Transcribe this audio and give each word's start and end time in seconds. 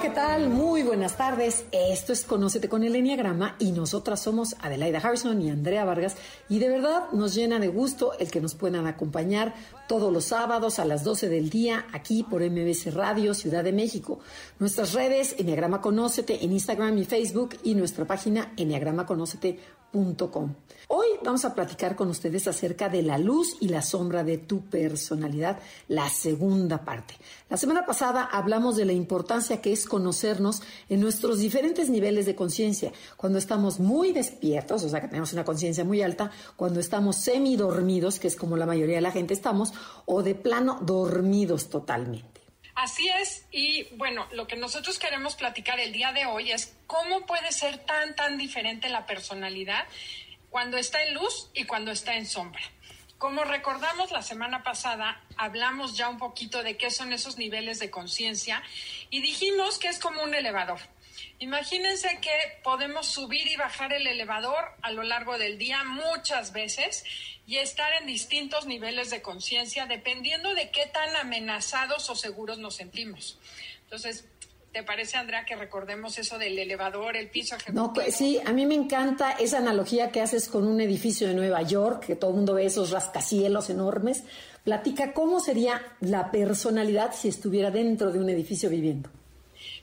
¿qué 0.00 0.08
tal? 0.08 0.48
Muy 0.48 0.82
buenas 0.82 1.18
tardes. 1.18 1.66
Esto 1.72 2.14
es 2.14 2.24
Conócete 2.24 2.70
con 2.70 2.82
el 2.84 2.96
Enneagrama 2.96 3.56
y 3.58 3.72
nosotras 3.72 4.22
somos 4.22 4.56
Adelaida 4.60 4.98
Harrison 4.98 5.42
y 5.42 5.50
Andrea 5.50 5.84
Vargas 5.84 6.16
y 6.48 6.58
de 6.58 6.70
verdad 6.70 7.10
nos 7.12 7.34
llena 7.34 7.58
de 7.58 7.68
gusto 7.68 8.12
el 8.18 8.30
que 8.30 8.40
nos 8.40 8.54
puedan 8.54 8.86
acompañar 8.86 9.52
todos 9.88 10.10
los 10.10 10.24
sábados 10.24 10.78
a 10.78 10.86
las 10.86 11.04
12 11.04 11.28
del 11.28 11.50
día 11.50 11.84
aquí 11.92 12.22
por 12.22 12.40
MBC 12.40 12.94
Radio 12.94 13.34
Ciudad 13.34 13.62
de 13.62 13.72
México. 13.72 14.20
Nuestras 14.58 14.94
redes 14.94 15.34
Enneagrama 15.38 15.82
Conócete 15.82 16.42
en 16.44 16.52
Instagram 16.52 16.96
y 16.96 17.04
Facebook 17.04 17.58
y 17.62 17.74
nuestra 17.74 18.06
página 18.06 18.54
enneagramaconócete.com. 18.56 20.54
Hoy 20.92 21.06
vamos 21.24 21.44
a 21.44 21.54
platicar 21.54 21.94
con 21.94 22.08
ustedes 22.08 22.48
acerca 22.48 22.88
de 22.88 23.02
la 23.02 23.18
luz 23.18 23.56
y 23.60 23.68
la 23.68 23.80
sombra 23.80 24.24
de 24.24 24.38
tu 24.38 24.62
personalidad, 24.62 25.60
la 25.86 26.08
segunda 26.08 26.84
parte. 26.84 27.14
La 27.48 27.56
semana 27.56 27.86
pasada 27.86 28.24
hablamos 28.24 28.76
de 28.76 28.84
la 28.84 28.92
importancia 28.92 29.60
que 29.60 29.72
es 29.72 29.86
conocernos 29.90 30.62
en 30.88 31.00
nuestros 31.00 31.40
diferentes 31.40 31.90
niveles 31.90 32.24
de 32.24 32.34
conciencia, 32.34 32.92
cuando 33.18 33.38
estamos 33.38 33.78
muy 33.78 34.12
despiertos, 34.12 34.82
o 34.84 34.88
sea 34.88 35.02
que 35.02 35.08
tenemos 35.08 35.34
una 35.34 35.44
conciencia 35.44 35.84
muy 35.84 36.00
alta, 36.00 36.30
cuando 36.56 36.80
estamos 36.80 37.16
semidormidos, 37.16 38.18
que 38.18 38.28
es 38.28 38.36
como 38.36 38.56
la 38.56 38.64
mayoría 38.64 38.96
de 38.96 39.02
la 39.02 39.12
gente 39.12 39.34
estamos, 39.34 39.74
o 40.06 40.22
de 40.22 40.34
plano 40.34 40.78
dormidos 40.80 41.68
totalmente. 41.68 42.40
Así 42.74 43.06
es, 43.20 43.44
y 43.50 43.94
bueno, 43.96 44.26
lo 44.32 44.46
que 44.46 44.56
nosotros 44.56 44.98
queremos 44.98 45.34
platicar 45.34 45.78
el 45.80 45.92
día 45.92 46.12
de 46.12 46.24
hoy 46.24 46.52
es 46.52 46.74
cómo 46.86 47.26
puede 47.26 47.52
ser 47.52 47.84
tan, 47.84 48.16
tan 48.16 48.38
diferente 48.38 48.88
la 48.88 49.04
personalidad 49.04 49.84
cuando 50.48 50.78
está 50.78 51.02
en 51.02 51.14
luz 51.14 51.50
y 51.52 51.64
cuando 51.64 51.90
está 51.90 52.16
en 52.16 52.26
sombra. 52.26 52.62
Como 53.20 53.44
recordamos 53.44 54.12
la 54.12 54.22
semana 54.22 54.62
pasada, 54.62 55.22
hablamos 55.36 55.94
ya 55.94 56.08
un 56.08 56.16
poquito 56.16 56.62
de 56.62 56.78
qué 56.78 56.90
son 56.90 57.12
esos 57.12 57.36
niveles 57.36 57.78
de 57.78 57.90
conciencia 57.90 58.62
y 59.10 59.20
dijimos 59.20 59.78
que 59.78 59.88
es 59.88 59.98
como 59.98 60.22
un 60.22 60.34
elevador. 60.34 60.78
Imagínense 61.38 62.18
que 62.22 62.32
podemos 62.64 63.08
subir 63.08 63.46
y 63.46 63.56
bajar 63.56 63.92
el 63.92 64.06
elevador 64.06 64.74
a 64.80 64.90
lo 64.92 65.02
largo 65.02 65.36
del 65.36 65.58
día 65.58 65.84
muchas 65.84 66.54
veces 66.54 67.04
y 67.46 67.58
estar 67.58 67.92
en 68.00 68.06
distintos 68.06 68.64
niveles 68.64 69.10
de 69.10 69.20
conciencia 69.20 69.84
dependiendo 69.84 70.54
de 70.54 70.70
qué 70.70 70.86
tan 70.86 71.14
amenazados 71.16 72.08
o 72.08 72.16
seguros 72.16 72.56
nos 72.56 72.76
sentimos. 72.76 73.38
Entonces, 73.82 74.24
¿te 74.72 74.82
parece, 74.82 75.16
Andrea, 75.16 75.44
que 75.44 75.56
recordemos 75.56 76.18
eso 76.18 76.38
del 76.38 76.58
elevador, 76.58 77.16
el 77.16 77.28
piso? 77.28 77.56
No, 77.72 77.92
pues 77.92 78.14
sí, 78.16 78.40
a 78.44 78.52
mí 78.52 78.66
me 78.66 78.74
encanta 78.74 79.32
esa 79.32 79.58
analogía 79.58 80.10
que 80.10 80.20
haces 80.20 80.48
con 80.48 80.66
un 80.66 80.80
edificio 80.80 81.28
de 81.28 81.34
Nueva 81.34 81.62
York, 81.62 82.06
que 82.06 82.16
todo 82.16 82.30
el 82.30 82.36
mundo 82.36 82.54
ve 82.54 82.66
esos 82.66 82.90
rascacielos 82.90 83.70
enormes. 83.70 84.24
Platica 84.64 85.12
cómo 85.12 85.40
sería 85.40 85.80
la 86.00 86.30
personalidad 86.30 87.14
si 87.14 87.28
estuviera 87.28 87.70
dentro 87.70 88.12
de 88.12 88.18
un 88.18 88.28
edificio 88.28 88.68
viviendo. 88.70 89.10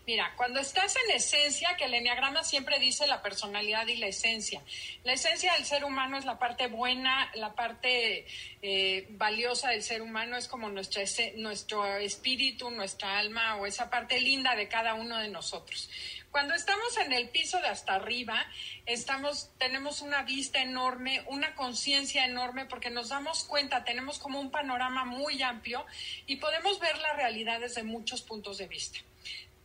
Mira, 0.08 0.32
cuando 0.38 0.62
estás 0.62 0.96
en 0.96 1.18
esencia, 1.18 1.76
que 1.76 1.84
el 1.84 1.94
enneagrama 1.94 2.42
siempre 2.42 2.80
dice 2.80 3.08
la 3.08 3.22
personalidad 3.22 3.86
y 3.88 3.98
la 3.98 4.08
esencia. 4.08 4.62
La 5.04 5.12
esencia 5.12 5.52
del 5.56 5.66
ser 5.66 5.84
humano 5.84 6.18
es 6.18 6.24
la 6.24 6.40
parte 6.40 6.68
buena, 6.68 7.30
la 7.36 7.56
parte 7.56 8.26
eh, 8.62 9.08
valiosa 9.10 9.72
del 9.72 9.84
ser 9.84 10.02
humano 10.02 10.38
es 10.38 10.48
como 10.48 10.70
nuestra, 10.70 11.04
nuestro 11.36 11.98
espíritu, 11.98 12.72
nuestra 12.72 13.18
alma 13.18 13.58
o 13.58 13.66
esa 13.66 13.90
parte 13.90 14.22
linda 14.22 14.56
de 14.56 14.70
cada 14.70 14.94
uno 14.94 15.18
de 15.18 15.28
nosotros. 15.28 15.90
Cuando 16.32 16.54
estamos 16.54 16.96
en 17.00 17.12
el 17.12 17.28
piso 17.28 17.60
de 17.60 17.68
hasta 17.68 17.96
arriba, 17.96 18.46
estamos, 18.86 19.52
tenemos 19.58 20.00
una 20.02 20.24
vista 20.24 20.62
enorme, 20.62 21.22
una 21.28 21.54
conciencia 21.54 22.24
enorme, 22.24 22.66
porque 22.66 22.90
nos 22.92 23.10
damos 23.10 23.44
cuenta, 23.44 23.84
tenemos 23.84 24.20
como 24.20 24.40
un 24.40 24.52
panorama 24.52 25.04
muy 25.04 25.42
amplio 25.42 25.86
y 26.28 26.38
podemos 26.38 26.80
ver 26.80 26.98
la 27.00 27.12
realidad 27.12 27.60
desde 27.60 27.84
muchos 27.84 28.22
puntos 28.22 28.58
de 28.58 28.68
vista. 28.68 29.00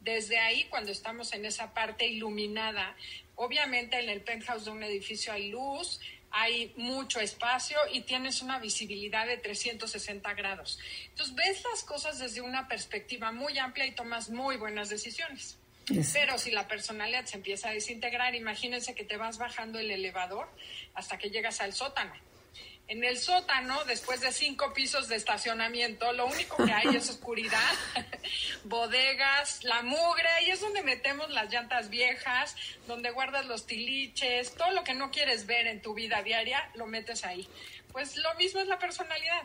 Desde 0.03 0.39
ahí, 0.39 0.65
cuando 0.65 0.91
estamos 0.91 1.33
en 1.33 1.45
esa 1.45 1.73
parte 1.75 2.07
iluminada, 2.07 2.97
obviamente 3.37 3.99
en 4.01 4.09
el 4.11 4.21
penthouse 4.23 4.65
de 4.65 4.71
un 4.73 4.83
edificio 4.83 5.33
hay 5.33 5.51
luz, 5.51 6.01
hay 6.33 6.73
mucho 6.77 7.21
espacio 7.21 7.79
y 7.93 8.01
tienes 8.01 8.43
una 8.43 8.59
visibilidad 8.59 9.27
de 9.27 9.37
360 9.37 10.33
grados. 10.35 10.79
Entonces 11.11 11.35
ves 11.37 11.63
las 11.71 11.85
cosas 11.85 12.19
desde 12.19 12.41
una 12.41 12.67
perspectiva 12.69 13.31
muy 13.33 13.59
amplia 13.59 13.87
y 13.87 13.93
tomas 13.93 14.31
muy 14.31 14.57
buenas 14.57 14.89
decisiones. 14.89 15.59
Es- 15.91 16.11
Pero 16.13 16.39
si 16.39 16.51
la 16.51 16.67
personalidad 16.69 17.27
se 17.27 17.37
empieza 17.37 17.69
a 17.69 17.73
desintegrar, 17.73 18.34
imagínense 18.34 18.95
que 18.95 19.05
te 19.05 19.17
vas 19.17 19.39
bajando 19.39 19.79
el 19.79 19.91
elevador 19.91 20.49
hasta 20.95 21.19
que 21.19 21.31
llegas 21.31 21.61
al 21.61 21.75
sótano. 21.75 22.13
En 22.88 23.04
el 23.04 23.16
sótano, 23.19 23.84
después 23.84 24.20
de 24.20 24.32
cinco 24.32 24.72
pisos 24.75 25.09
de 25.09 25.16
estacionamiento, 25.16 26.12
lo 26.12 26.26
único 26.26 26.62
que 26.62 26.72
hay 26.72 26.94
es 26.94 27.09
oscuridad, 27.09 27.72
bodegas, 28.65 29.65
la 29.65 29.82
mugre, 29.82 30.28
ahí 30.28 30.50
es 30.50 30.60
donde 30.60 30.82
metemos 30.82 31.31
las 31.31 31.50
llantas 31.50 31.88
viejas, 31.88 32.54
donde 32.87 33.10
guardas 33.10 33.47
los 33.47 33.66
tiliches, 33.66 34.54
todo 34.54 34.72
lo 34.72 34.84
que 34.84 34.94
no 34.94 35.10
quieres 35.10 35.47
ver 35.47 35.69
en 35.69 35.81
tu 35.81 35.94
vida 35.94 36.22
diaria, 36.22 36.71
lo 36.75 36.87
metes 36.87 37.25
ahí. 37.25 37.48
Pues 37.92 38.16
lo 38.16 38.34
mismo 38.34 38.60
es 38.60 38.66
la 38.66 38.78
personalidad. 38.78 39.42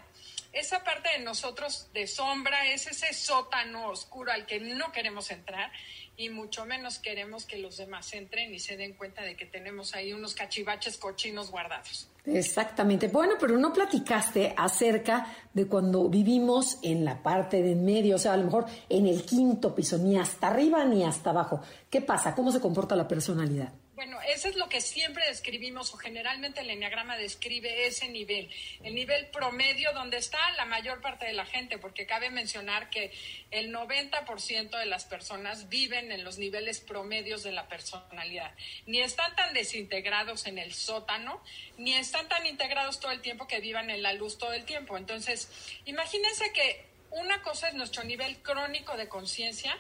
Esa 0.51 0.83
parte 0.83 1.09
de 1.09 1.19
nosotros 1.19 1.87
de 1.93 2.07
sombra 2.07 2.67
es 2.67 2.87
ese 2.87 3.13
sótano 3.13 3.89
oscuro 3.89 4.31
al 4.31 4.45
que 4.45 4.59
no 4.59 4.91
queremos 4.91 5.29
entrar 5.29 5.71
y 6.15 6.29
mucho 6.29 6.65
menos 6.65 6.99
queremos 6.99 7.45
que 7.45 7.59
los 7.59 7.77
demás 7.77 8.11
entren 8.13 8.53
y 8.53 8.59
se 8.59 8.75
den 8.75 8.93
cuenta 8.93 9.21
de 9.21 9.35
que 9.35 9.45
tenemos 9.45 9.93
ahí 9.93 10.13
unos 10.13 10.33
cachivaches 10.33 10.97
cochinos 10.97 11.51
guardados. 11.51 12.09
Exactamente. 12.27 13.07
Bueno, 13.07 13.35
pero 13.39 13.57
no 13.57 13.71
platicaste 13.71 14.53
acerca 14.57 15.27
de 15.53 15.67
cuando 15.67 16.09
vivimos 16.09 16.77
en 16.81 17.05
la 17.05 17.23
parte 17.23 17.63
de 17.63 17.71
en 17.71 17.85
medio, 17.85 18.15
o 18.15 18.19
sea, 18.19 18.33
a 18.33 18.37
lo 18.37 18.45
mejor 18.45 18.65
en 18.89 19.07
el 19.07 19.23
quinto 19.23 19.73
piso, 19.73 19.97
ni 19.97 20.17
hasta 20.17 20.47
arriba 20.47 20.83
ni 20.83 21.03
hasta 21.03 21.29
abajo. 21.29 21.61
¿Qué 21.89 22.01
pasa? 22.01 22.35
¿Cómo 22.35 22.51
se 22.51 22.59
comporta 22.59 22.95
la 22.95 23.07
personalidad? 23.07 23.71
Bueno, 23.97 24.19
eso 24.21 24.47
es 24.47 24.55
lo 24.55 24.69
que 24.69 24.79
siempre 24.79 25.25
describimos 25.25 25.91
o 25.91 25.97
generalmente 25.97 26.61
el 26.61 26.69
enneagrama 26.69 27.17
describe 27.17 27.87
ese 27.87 28.07
nivel, 28.07 28.47
el 28.83 28.93
nivel 28.93 29.25
promedio 29.31 29.91
donde 29.91 30.17
está 30.17 30.37
la 30.51 30.65
mayor 30.65 31.01
parte 31.01 31.25
de 31.25 31.33
la 31.33 31.47
gente, 31.47 31.79
porque 31.79 32.05
cabe 32.05 32.29
mencionar 32.29 32.91
que 32.91 33.11
el 33.49 33.73
90% 33.73 34.77
de 34.77 34.85
las 34.85 35.05
personas 35.05 35.67
viven 35.67 36.11
en 36.11 36.23
los 36.23 36.37
niveles 36.37 36.79
promedios 36.79 37.41
de 37.41 37.53
la 37.53 37.67
personalidad. 37.67 38.53
Ni 38.85 39.01
están 39.01 39.35
tan 39.35 39.55
desintegrados 39.55 40.45
en 40.45 40.59
el 40.59 40.75
sótano, 40.75 41.41
ni 41.79 41.95
están 41.95 42.29
tan 42.29 42.45
integrados 42.45 42.99
todo 42.99 43.09
el 43.09 43.21
tiempo 43.21 43.47
que 43.47 43.61
vivan 43.61 43.89
en 43.89 44.03
la 44.03 44.13
luz 44.13 44.37
todo 44.37 44.53
el 44.53 44.65
tiempo. 44.65 44.95
Entonces, 44.95 45.49
imagínense 45.85 46.53
que 46.53 46.85
una 47.09 47.41
cosa 47.41 47.69
es 47.69 47.73
nuestro 47.73 48.03
nivel 48.03 48.37
crónico 48.43 48.95
de 48.95 49.09
conciencia 49.09 49.75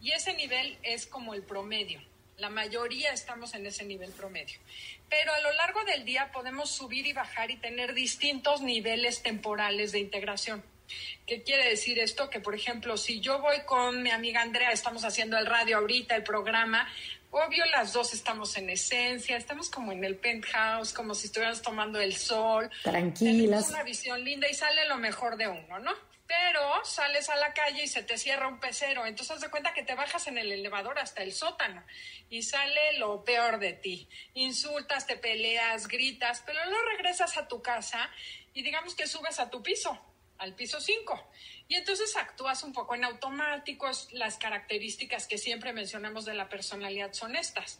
y 0.00 0.12
ese 0.12 0.32
nivel 0.32 0.78
es 0.82 1.06
como 1.06 1.34
el 1.34 1.42
promedio. 1.42 2.00
La 2.38 2.50
mayoría 2.50 3.12
estamos 3.12 3.54
en 3.54 3.66
ese 3.66 3.84
nivel 3.84 4.12
promedio. 4.12 4.60
Pero 5.08 5.32
a 5.34 5.40
lo 5.40 5.52
largo 5.54 5.84
del 5.84 6.04
día 6.04 6.30
podemos 6.32 6.70
subir 6.70 7.06
y 7.06 7.12
bajar 7.12 7.50
y 7.50 7.56
tener 7.56 7.94
distintos 7.94 8.62
niveles 8.62 9.22
temporales 9.22 9.90
de 9.90 9.98
integración. 9.98 10.62
¿Qué 11.26 11.42
quiere 11.42 11.68
decir 11.68 11.98
esto? 11.98 12.30
Que, 12.30 12.38
por 12.38 12.54
ejemplo, 12.54 12.96
si 12.96 13.20
yo 13.20 13.40
voy 13.40 13.56
con 13.66 14.02
mi 14.02 14.10
amiga 14.10 14.40
Andrea, 14.40 14.70
estamos 14.70 15.04
haciendo 15.04 15.36
el 15.36 15.46
radio 15.46 15.78
ahorita, 15.78 16.14
el 16.14 16.22
programa, 16.22 16.88
obvio 17.30 17.66
las 17.66 17.92
dos 17.92 18.14
estamos 18.14 18.56
en 18.56 18.70
esencia, 18.70 19.36
estamos 19.36 19.68
como 19.68 19.90
en 19.90 20.04
el 20.04 20.16
penthouse, 20.16 20.92
como 20.92 21.14
si 21.14 21.26
estuviéramos 21.26 21.60
tomando 21.60 22.00
el 22.00 22.14
sol. 22.14 22.70
Tranquilas. 22.84 23.66
Tenemos 23.66 23.70
una 23.70 23.82
visión 23.82 24.24
linda 24.24 24.48
y 24.48 24.54
sale 24.54 24.86
lo 24.86 24.96
mejor 24.96 25.36
de 25.36 25.48
uno, 25.48 25.80
¿no? 25.80 25.92
Pero 26.28 26.84
sales 26.84 27.30
a 27.30 27.36
la 27.36 27.54
calle 27.54 27.84
y 27.84 27.88
se 27.88 28.02
te 28.02 28.18
cierra 28.18 28.48
un 28.48 28.60
pecero, 28.60 29.06
entonces 29.06 29.36
haz 29.36 29.40
de 29.40 29.48
cuenta 29.48 29.72
que 29.72 29.82
te 29.82 29.94
bajas 29.94 30.26
en 30.26 30.36
el 30.36 30.52
elevador 30.52 30.98
hasta 30.98 31.22
el 31.22 31.32
sótano 31.32 31.82
y 32.28 32.42
sale 32.42 32.98
lo 32.98 33.24
peor 33.24 33.58
de 33.58 33.72
ti. 33.72 34.06
Insultas, 34.34 35.06
te 35.06 35.16
peleas, 35.16 35.88
gritas, 35.88 36.42
pero 36.44 36.62
luego 36.66 36.84
regresas 36.90 37.38
a 37.38 37.48
tu 37.48 37.62
casa 37.62 38.10
y 38.52 38.62
digamos 38.62 38.94
que 38.94 39.06
subes 39.06 39.40
a 39.40 39.48
tu 39.48 39.62
piso, 39.62 39.98
al 40.36 40.54
piso 40.54 40.80
5. 40.82 41.30
Y 41.68 41.74
entonces 41.74 42.16
actúas 42.16 42.62
un 42.62 42.72
poco 42.72 42.94
en 42.94 43.04
automático, 43.04 43.86
las 44.12 44.38
características 44.38 45.26
que 45.26 45.36
siempre 45.36 45.74
mencionamos 45.74 46.24
de 46.24 46.32
la 46.32 46.48
personalidad 46.48 47.12
son 47.12 47.36
estas. 47.36 47.78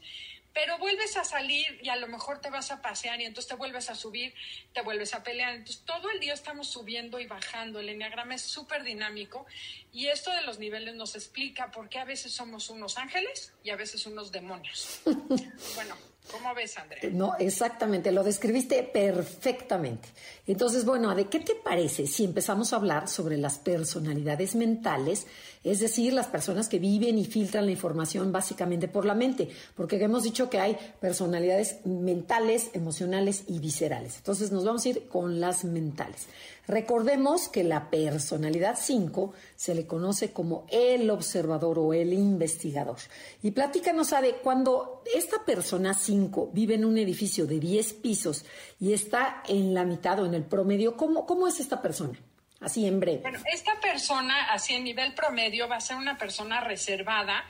Pero 0.52 0.76
vuelves 0.78 1.16
a 1.16 1.24
salir 1.24 1.78
y 1.82 1.88
a 1.88 1.96
lo 1.96 2.06
mejor 2.06 2.40
te 2.40 2.50
vas 2.50 2.70
a 2.70 2.82
pasear 2.82 3.20
y 3.20 3.24
entonces 3.24 3.48
te 3.48 3.54
vuelves 3.54 3.90
a 3.90 3.94
subir, 3.94 4.34
te 4.74 4.82
vuelves 4.82 5.14
a 5.14 5.22
pelear. 5.22 5.54
Entonces 5.54 5.84
todo 5.84 6.10
el 6.10 6.20
día 6.20 6.34
estamos 6.34 6.68
subiendo 6.68 7.18
y 7.20 7.26
bajando. 7.26 7.80
El 7.80 7.88
enneagrama 7.88 8.34
es 8.34 8.42
súper 8.42 8.82
dinámico 8.82 9.46
y 9.92 10.08
esto 10.08 10.32
de 10.32 10.42
los 10.42 10.58
niveles 10.58 10.94
nos 10.94 11.14
explica 11.14 11.70
por 11.70 11.88
qué 11.88 11.98
a 11.98 12.04
veces 12.04 12.32
somos 12.32 12.70
unos 12.70 12.98
ángeles 12.98 13.54
y 13.62 13.70
a 13.70 13.76
veces 13.76 14.04
unos 14.06 14.32
demonios. 14.32 15.00
bueno, 15.74 15.96
¿Cómo 16.30 16.54
ves, 16.54 16.76
Andrea? 16.76 17.00
No, 17.12 17.36
exactamente, 17.38 18.12
lo 18.12 18.22
describiste 18.22 18.82
perfectamente. 18.82 20.08
Entonces, 20.46 20.84
bueno, 20.84 21.14
¿de 21.14 21.28
qué 21.28 21.40
te 21.40 21.54
parece 21.54 22.06
si 22.06 22.24
empezamos 22.24 22.72
a 22.72 22.76
hablar 22.76 23.08
sobre 23.08 23.36
las 23.38 23.58
personalidades 23.78 24.56
mentales, 24.56 25.28
es 25.62 25.78
decir, 25.78 26.12
las 26.12 26.26
personas 26.26 26.68
que 26.68 26.80
viven 26.80 27.16
y 27.16 27.24
filtran 27.24 27.66
la 27.66 27.72
información 27.72 28.32
básicamente 28.32 28.88
por 28.88 29.04
la 29.04 29.14
mente? 29.14 29.48
Porque 29.76 30.02
hemos 30.02 30.24
dicho 30.24 30.50
que 30.50 30.58
hay 30.58 30.76
personalidades 31.00 31.76
mentales, 31.84 32.70
emocionales 32.72 33.44
y 33.46 33.60
viscerales. 33.60 34.16
Entonces, 34.16 34.50
nos 34.50 34.64
vamos 34.64 34.84
a 34.84 34.88
ir 34.88 35.08
con 35.08 35.38
las 35.38 35.64
mentales. 35.64 36.26
Recordemos 36.66 37.48
que 37.48 37.64
la 37.64 37.88
personalidad 37.88 38.76
5 38.78 39.32
se 39.56 39.74
le 39.74 39.86
conoce 39.86 40.32
como 40.32 40.66
el 40.70 41.08
observador 41.08 41.78
o 41.78 41.94
el 41.94 42.12
investigador. 42.12 42.98
Y 43.42 43.52
platícanos, 43.52 44.10
de 44.10 44.36
cuando 44.42 45.02
esta 45.14 45.44
persona 45.44 45.94
5 45.94 46.50
vive 46.52 46.74
en 46.74 46.84
un 46.84 46.98
edificio 46.98 47.46
de 47.46 47.60
10 47.60 47.92
pisos 47.94 48.44
y 48.80 48.92
está 48.92 49.42
en 49.46 49.72
la 49.72 49.84
mitad 49.84 50.20
o 50.20 50.26
en 50.26 50.34
el 50.34 50.44
promedio, 50.44 50.96
¿cómo, 50.96 51.26
cómo 51.26 51.46
es 51.46 51.60
esta 51.60 51.80
persona? 51.80 52.18
Así 52.60 52.86
en 52.86 52.98
breve. 52.98 53.18
Bueno, 53.18 53.38
esta 53.52 53.78
persona, 53.80 54.52
así 54.52 54.74
en 54.74 54.84
nivel 54.84 55.14
promedio, 55.14 55.68
va 55.68 55.76
a 55.76 55.80
ser 55.80 55.96
una 55.96 56.18
persona 56.18 56.60
reservada, 56.60 57.44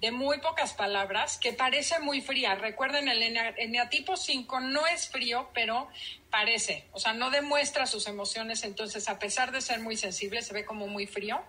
de 0.00 0.10
muy 0.10 0.40
pocas 0.40 0.74
palabras, 0.74 1.38
que 1.38 1.52
parece 1.52 2.00
muy 2.00 2.20
fría. 2.20 2.56
Recuerden, 2.56 3.06
el 3.08 3.22
eneatipo 3.22 4.16
5 4.16 4.58
no 4.58 4.84
es 4.88 5.08
frío, 5.08 5.48
pero 5.54 5.88
parece, 6.28 6.86
o 6.90 6.98
sea, 6.98 7.12
no 7.12 7.30
demuestra 7.30 7.86
sus 7.86 8.08
emociones, 8.08 8.64
entonces 8.64 9.08
a 9.08 9.20
pesar 9.20 9.52
de 9.52 9.60
ser 9.60 9.78
muy 9.78 9.96
sensible, 9.96 10.42
se 10.42 10.54
ve 10.54 10.64
como 10.64 10.88
muy 10.88 11.06
frío. 11.06 11.40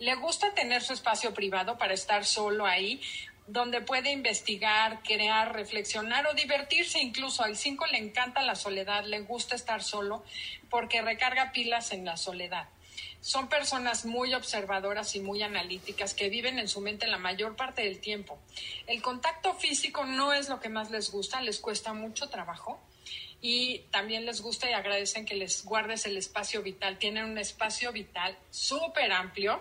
Le 0.00 0.16
gusta 0.16 0.52
tener 0.52 0.82
su 0.82 0.94
espacio 0.94 1.32
privado 1.32 1.78
para 1.78 1.94
estar 1.94 2.24
solo 2.24 2.66
ahí, 2.66 3.00
donde 3.46 3.80
puede 3.80 4.12
investigar, 4.12 5.02
crear, 5.02 5.52
reflexionar 5.54 6.26
o 6.26 6.34
divertirse 6.34 7.00
incluso. 7.00 7.42
Al 7.42 7.56
5 7.56 7.86
le 7.86 7.98
encanta 7.98 8.42
la 8.42 8.54
soledad, 8.54 9.04
le 9.04 9.20
gusta 9.20 9.54
estar 9.54 9.82
solo 9.82 10.24
porque 10.70 11.02
recarga 11.02 11.52
pilas 11.52 11.92
en 11.92 12.04
la 12.04 12.16
soledad 12.16 12.68
son 13.22 13.48
personas 13.48 14.04
muy 14.04 14.34
observadoras 14.34 15.14
y 15.14 15.20
muy 15.20 15.42
analíticas 15.42 16.12
que 16.12 16.28
viven 16.28 16.58
en 16.58 16.66
su 16.66 16.80
mente 16.80 17.06
la 17.06 17.18
mayor 17.18 17.54
parte 17.54 17.82
del 17.82 18.00
tiempo. 18.00 18.38
El 18.88 19.00
contacto 19.00 19.54
físico 19.54 20.04
no 20.04 20.32
es 20.32 20.48
lo 20.48 20.58
que 20.58 20.68
más 20.68 20.90
les 20.90 21.12
gusta, 21.12 21.40
les 21.40 21.60
cuesta 21.60 21.92
mucho 21.92 22.28
trabajo 22.28 22.80
y 23.44 23.80
también 23.90 24.24
les 24.24 24.40
gusta 24.40 24.70
y 24.70 24.72
agradecen 24.72 25.24
que 25.24 25.34
les 25.34 25.64
guardes 25.64 26.06
el 26.06 26.16
espacio 26.16 26.62
vital. 26.62 26.96
Tienen 26.98 27.24
un 27.24 27.38
espacio 27.38 27.90
vital 27.90 28.38
súper 28.50 29.10
amplio. 29.10 29.60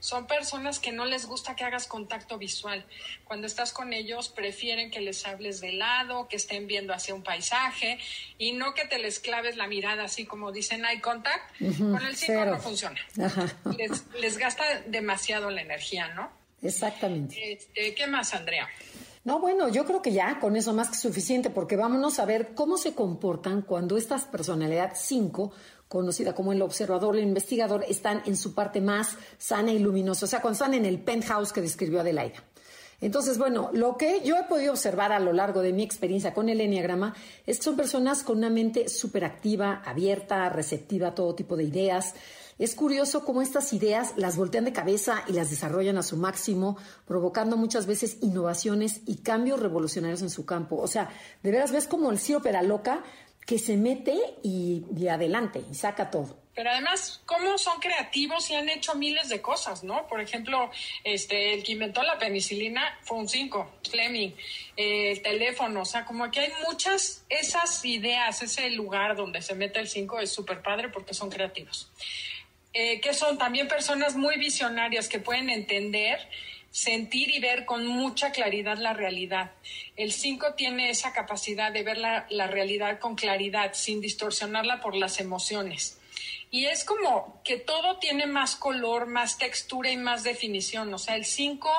Son 0.00 0.26
personas 0.26 0.78
que 0.78 0.92
no 0.92 1.06
les 1.06 1.24
gusta 1.24 1.56
que 1.56 1.64
hagas 1.64 1.86
contacto 1.86 2.36
visual. 2.36 2.84
Cuando 3.24 3.46
estás 3.46 3.72
con 3.72 3.94
ellos, 3.94 4.28
prefieren 4.28 4.90
que 4.90 5.00
les 5.00 5.26
hables 5.26 5.62
de 5.62 5.72
lado, 5.72 6.28
que 6.28 6.36
estén 6.36 6.66
viendo 6.66 6.92
hacia 6.92 7.14
un 7.14 7.22
paisaje 7.22 7.98
y 8.36 8.52
no 8.52 8.74
que 8.74 8.84
te 8.84 8.98
les 8.98 9.18
claves 9.18 9.56
la 9.56 9.66
mirada 9.66 10.04
así 10.04 10.26
como 10.26 10.52
dicen 10.52 10.84
eye 10.84 11.00
contact. 11.00 11.58
con 11.78 12.04
el 12.04 12.14
5 12.14 12.44
no 12.44 12.60
funciona. 12.60 13.00
Les, 13.78 14.04
les, 14.20 14.36
gasta 14.36 14.82
demasiado 14.86 15.50
la 15.50 15.62
energía, 15.62 16.08
¿no? 16.08 16.30
Exactamente. 16.60 17.52
Este, 17.52 17.94
¿Qué 17.94 18.06
más, 18.06 18.34
Andrea? 18.34 18.68
No, 19.24 19.38
bueno, 19.38 19.68
yo 19.68 19.84
creo 19.84 20.02
que 20.02 20.12
ya 20.12 20.40
con 20.40 20.56
eso 20.56 20.72
más 20.72 20.88
que 20.88 20.96
suficiente, 20.96 21.48
porque 21.48 21.76
vámonos 21.76 22.18
a 22.18 22.24
ver 22.24 22.54
cómo 22.54 22.76
se 22.76 22.94
comportan 22.94 23.62
cuando 23.62 23.96
estas 23.96 24.24
personalidad 24.24 24.94
5, 24.96 25.52
conocida 25.86 26.34
como 26.34 26.52
el 26.52 26.60
observador, 26.60 27.16
el 27.16 27.22
investigador, 27.22 27.84
están 27.88 28.22
en 28.26 28.36
su 28.36 28.52
parte 28.52 28.80
más 28.80 29.16
sana 29.38 29.70
y 29.72 29.78
luminosa, 29.78 30.24
o 30.24 30.28
sea, 30.28 30.40
cuando 30.40 30.54
están 30.54 30.74
en 30.74 30.86
el 30.86 30.98
penthouse 30.98 31.52
que 31.52 31.60
describió 31.60 32.00
Adelaida. 32.00 32.42
Entonces, 33.00 33.36
bueno, 33.38 33.70
lo 33.72 33.96
que 33.96 34.22
yo 34.24 34.36
he 34.36 34.44
podido 34.44 34.72
observar 34.72 35.12
a 35.12 35.20
lo 35.20 35.32
largo 35.32 35.60
de 35.60 35.72
mi 35.72 35.82
experiencia 35.82 36.34
con 36.34 36.48
el 36.48 36.60
Enneagrama 36.60 37.14
es 37.46 37.58
que 37.58 37.64
son 37.64 37.76
personas 37.76 38.22
con 38.22 38.38
una 38.38 38.50
mente 38.50 38.88
súper 38.88 39.24
activa, 39.24 39.82
abierta, 39.84 40.48
receptiva 40.48 41.08
a 41.08 41.14
todo 41.14 41.34
tipo 41.34 41.56
de 41.56 41.64
ideas, 41.64 42.14
es 42.58 42.74
curioso 42.74 43.24
cómo 43.24 43.42
estas 43.42 43.72
ideas 43.72 44.12
las 44.16 44.36
voltean 44.36 44.64
de 44.64 44.72
cabeza 44.72 45.24
y 45.28 45.32
las 45.32 45.50
desarrollan 45.50 45.96
a 45.96 46.02
su 46.02 46.16
máximo, 46.16 46.76
provocando 47.06 47.56
muchas 47.56 47.86
veces 47.86 48.18
innovaciones 48.20 49.00
y 49.06 49.16
cambios 49.16 49.60
revolucionarios 49.60 50.22
en 50.22 50.30
su 50.30 50.44
campo. 50.46 50.76
O 50.76 50.86
sea, 50.86 51.10
de 51.42 51.50
veras 51.50 51.72
ves 51.72 51.86
como 51.86 52.10
el 52.10 52.18
sí 52.18 52.34
opera 52.34 52.62
loca 52.62 53.02
que 53.46 53.58
se 53.58 53.76
mete 53.76 54.16
y, 54.42 54.84
de 54.90 55.10
adelante 55.10 55.62
y 55.70 55.74
saca 55.74 56.10
todo. 56.10 56.40
Pero 56.54 56.70
además, 56.70 57.22
cómo 57.24 57.56
son 57.56 57.80
creativos 57.80 58.50
y 58.50 58.54
han 58.54 58.68
hecho 58.68 58.94
miles 58.94 59.30
de 59.30 59.40
cosas, 59.40 59.82
¿no? 59.82 60.06
Por 60.06 60.20
ejemplo, 60.20 60.70
este, 61.02 61.54
el 61.54 61.64
que 61.64 61.72
inventó 61.72 62.02
la 62.02 62.18
penicilina 62.18 62.98
fue 63.00 63.16
un 63.16 63.28
5, 63.28 63.78
Fleming, 63.90 64.32
el 64.76 65.22
teléfono, 65.22 65.80
o 65.80 65.84
sea, 65.86 66.04
como 66.04 66.30
que 66.30 66.40
hay 66.40 66.52
muchas, 66.68 67.24
esas 67.30 67.82
ideas, 67.86 68.42
ese 68.42 68.68
lugar 68.70 69.16
donde 69.16 69.40
se 69.40 69.54
mete 69.54 69.80
el 69.80 69.88
5 69.88 70.20
es 70.20 70.30
súper 70.30 70.60
padre 70.60 70.90
porque 70.90 71.14
son 71.14 71.30
creativos. 71.30 71.90
Eh, 72.74 73.00
que 73.00 73.12
son 73.12 73.36
también 73.36 73.68
personas 73.68 74.16
muy 74.16 74.38
visionarias 74.38 75.08
que 75.08 75.18
pueden 75.18 75.50
entender, 75.50 76.26
sentir 76.70 77.28
y 77.28 77.38
ver 77.38 77.66
con 77.66 77.86
mucha 77.86 78.32
claridad 78.32 78.78
la 78.78 78.94
realidad. 78.94 79.52
El 79.94 80.10
5 80.10 80.54
tiene 80.54 80.88
esa 80.88 81.12
capacidad 81.12 81.70
de 81.70 81.82
ver 81.82 81.98
la, 81.98 82.26
la 82.30 82.46
realidad 82.46 82.98
con 82.98 83.14
claridad, 83.14 83.74
sin 83.74 84.00
distorsionarla 84.00 84.80
por 84.80 84.96
las 84.96 85.20
emociones. 85.20 85.98
Y 86.50 86.66
es 86.66 86.84
como 86.84 87.40
que 87.44 87.56
todo 87.58 87.98
tiene 87.98 88.26
más 88.26 88.56
color, 88.56 89.06
más 89.06 89.38
textura 89.38 89.90
y 89.90 89.96
más 89.96 90.22
definición. 90.22 90.92
O 90.92 90.98
sea, 90.98 91.16
el 91.16 91.24
5 91.24 91.70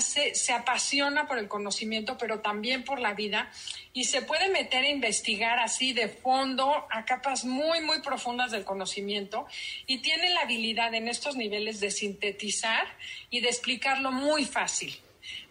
se 0.00 0.52
apasiona 0.52 1.26
por 1.26 1.38
el 1.38 1.48
conocimiento, 1.48 2.18
pero 2.18 2.40
también 2.40 2.84
por 2.84 3.00
la 3.00 3.14
vida, 3.14 3.50
y 3.92 4.04
se 4.04 4.22
puede 4.22 4.48
meter 4.48 4.84
a 4.84 4.88
investigar 4.88 5.58
así 5.58 5.92
de 5.92 6.08
fondo 6.08 6.86
a 6.90 7.04
capas 7.04 7.44
muy, 7.44 7.80
muy 7.80 8.00
profundas 8.00 8.50
del 8.50 8.64
conocimiento, 8.64 9.46
y 9.86 9.98
tiene 9.98 10.30
la 10.30 10.40
habilidad 10.40 10.92
en 10.94 11.08
estos 11.08 11.36
niveles 11.36 11.80
de 11.80 11.90
sintetizar 11.90 12.86
y 13.30 13.40
de 13.40 13.48
explicarlo 13.48 14.12
muy 14.12 14.44
fácil 14.44 14.98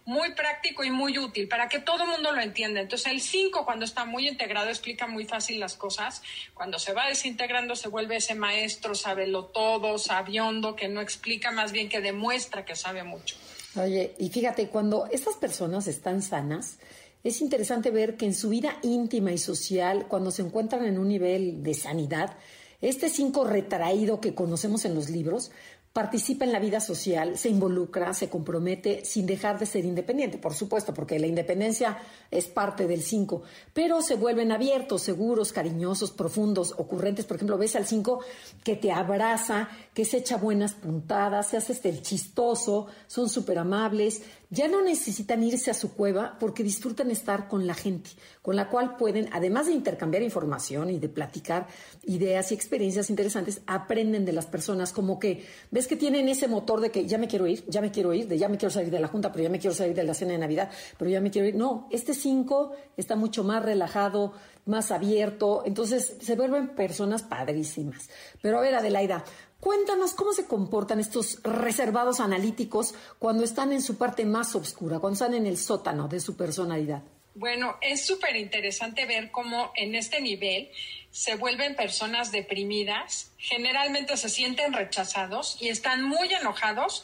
muy 0.06 0.34
práctico 0.34 0.84
y 0.84 0.92
muy 0.92 1.18
útil 1.18 1.48
para 1.48 1.68
que 1.68 1.80
todo 1.80 2.04
el 2.04 2.10
mundo 2.10 2.32
lo 2.32 2.40
entienda. 2.40 2.80
Entonces 2.80 3.12
el 3.12 3.22
5 3.22 3.66
cuando 3.66 3.86
está 3.86 4.06
muy 4.06 4.28
integrado 4.28 4.70
explica 4.70 5.08
muy 5.08 5.26
fácil 5.26 5.60
las 5.60 5.76
cosas. 5.76 6.22
Cuando 6.54 6.78
se 6.78 6.94
va 6.94 7.08
desintegrando 7.08 7.76
se 7.76 7.90
vuelve 7.90 8.18
ese 8.18 8.36
maestro, 8.36 8.94
lo 9.26 9.46
todo, 9.46 9.98
sabiondo, 9.98 10.76
que 10.76 10.88
no 10.88 11.02
explica 11.02 11.52
más 11.52 11.72
bien 11.72 11.90
que 11.90 12.02
demuestra 12.02 12.66
que 12.66 12.76
sabe 12.76 13.04
mucho. 13.04 13.36
Oye, 13.78 14.16
y 14.18 14.30
fíjate, 14.30 14.70
cuando 14.70 15.08
estas 15.08 15.36
personas 15.36 15.88
están 15.88 16.22
sanas, 16.22 16.78
es 17.24 17.42
interesante 17.42 17.92
ver 17.92 18.16
que 18.16 18.26
en 18.26 18.34
su 18.34 18.50
vida 18.50 18.78
íntima 18.84 19.32
y 19.32 19.38
social, 19.38 20.08
cuando 20.08 20.32
se 20.32 20.44
encuentran 20.44 20.86
en 20.86 20.98
un 20.98 21.08
nivel 21.08 21.64
de 21.64 21.74
sanidad, 21.74 22.38
este 22.82 23.10
cinco 23.10 23.44
retraído 23.46 24.22
que 24.22 24.36
conocemos 24.36 24.86
en 24.86 24.96
los 24.96 25.10
libros 25.10 25.52
participa 25.96 26.44
en 26.44 26.52
la 26.52 26.60
vida 26.60 26.82
social, 26.82 27.38
se 27.38 27.48
involucra, 27.48 28.14
se 28.14 28.28
compromete 28.28 29.06
sin 29.06 29.26
dejar 29.26 29.58
de 29.58 29.66
ser 29.66 29.86
independiente, 29.86 30.38
por 30.38 30.54
supuesto, 30.54 30.94
porque 30.94 31.18
la 31.20 31.28
independencia 31.28 31.98
es 32.30 32.48
parte 32.48 32.86
del 32.86 33.02
5, 33.02 33.44
pero 33.72 34.02
se 34.02 34.16
vuelven 34.16 34.52
abiertos, 34.52 35.04
seguros, 35.04 35.54
cariñosos, 35.54 36.12
profundos, 36.12 36.74
ocurrentes. 36.78 37.24
Por 37.24 37.38
ejemplo, 37.38 37.58
ves 37.58 37.78
al 37.78 37.86
5 37.86 38.20
que 38.62 38.76
te 38.76 38.92
abraza, 38.92 39.70
que 39.94 40.04
se 40.04 40.18
echa 40.18 40.36
buenas 40.36 40.74
puntadas, 40.74 41.48
se 41.48 41.56
hace 41.56 41.72
este 41.72 41.88
el 41.88 42.02
chistoso, 42.02 42.88
son 43.08 43.30
súper 43.30 43.58
amables, 43.58 44.22
ya 44.50 44.68
no 44.68 44.82
necesitan 44.82 45.44
irse 45.44 45.72
a 45.72 45.74
su 45.74 45.94
cueva 45.94 46.38
porque 46.40 46.64
disfrutan 46.64 47.12
estar 47.12 47.48
con 47.48 47.68
la 47.68 47.74
gente, 47.74 48.12
con 48.42 48.56
la 48.56 48.70
cual 48.70 48.96
pueden, 48.98 49.30
además 49.32 49.68
de 49.68 49.74
intercambiar 49.74 50.24
información 50.24 50.90
y 50.90 51.00
de 51.00 51.10
platicar 51.10 51.68
ideas 52.04 52.52
y 52.52 52.56
experiencias 52.56 53.10
interesantes, 53.10 53.62
aprenden 53.68 54.26
de 54.26 54.34
las 54.34 54.46
personas, 54.46 54.94
como 54.94 55.20
que 55.20 55.46
ves 55.72 55.88
que 55.88 55.96
tienen 55.96 56.30
ese 56.30 56.48
motor 56.48 56.82
de 56.82 56.92
que 56.92 57.06
ya 57.06 57.18
me 57.18 57.28
quiero 57.28 57.48
ir, 57.48 57.66
ya 57.68 57.82
me 57.82 57.92
quiero 57.92 58.14
ir, 58.14 58.28
de 58.28 58.38
ya 58.38 58.50
me 58.50 58.58
quiero 58.58 58.72
salir 58.72 58.92
de 58.92 59.00
la 59.00 59.08
junta, 59.08 59.32
pero 59.32 59.44
ya 59.44 59.50
me 59.50 59.60
quiero 59.60 59.76
salir 59.76 59.96
de 59.96 60.04
la 60.04 60.14
cena 60.14 60.34
de 60.34 60.38
Navidad, 60.38 60.70
pero 60.98 61.10
ya 61.10 61.22
me 61.22 61.32
quiero 61.32 61.48
ir. 61.48 61.56
No, 61.56 61.88
este 61.92 62.14
5 62.14 62.72
está 62.98 63.16
mucho 63.16 63.44
más 63.44 63.64
relajado, 63.64 64.34
más 64.66 64.92
abierto, 64.92 65.64
entonces 65.66 66.18
se 66.22 66.36
vuelven 66.36 66.76
personas 66.76 67.24
padrísimas. 67.24 68.10
Pero 68.42 68.58
a 68.58 68.62
ver, 68.62 68.76
Adelaida, 68.76 69.24
Cuéntanos 69.66 70.14
cómo 70.14 70.32
se 70.32 70.46
comportan 70.46 71.00
estos 71.00 71.42
reservados 71.42 72.20
analíticos 72.20 72.94
cuando 73.18 73.44
están 73.44 73.72
en 73.72 73.82
su 73.82 73.98
parte 73.98 74.24
más 74.24 74.54
oscura, 74.54 75.00
cuando 75.00 75.16
están 75.16 75.34
en 75.34 75.48
el 75.48 75.58
sótano 75.58 76.08
de 76.08 76.20
su 76.20 76.38
personalidad. 76.38 77.02
Bueno, 77.34 77.76
es 77.82 78.06
súper 78.06 78.36
interesante 78.36 79.08
ver 79.08 79.32
cómo 79.32 79.72
en 79.76 79.96
este 79.96 80.22
nivel 80.22 80.70
se 81.10 81.34
vuelven 81.34 81.76
personas 81.76 82.32
deprimidas, 82.32 83.32
generalmente 83.40 84.18
se 84.18 84.30
sienten 84.30 84.72
rechazados 84.72 85.58
y 85.60 85.70
están 85.70 86.04
muy 86.04 86.32
enojados, 86.32 87.04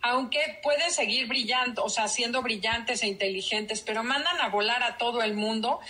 aunque 0.00 0.60
pueden 0.62 0.92
seguir 0.92 1.26
brillando, 1.26 1.82
o 1.82 1.88
sea, 1.88 2.06
siendo 2.06 2.40
brillantes 2.40 3.02
e 3.02 3.08
inteligentes, 3.08 3.80
pero 3.80 4.04
mandan 4.04 4.40
a 4.40 4.48
volar 4.48 4.84
a 4.84 4.96
todo 4.96 5.22
el 5.22 5.34
mundo 5.34 5.80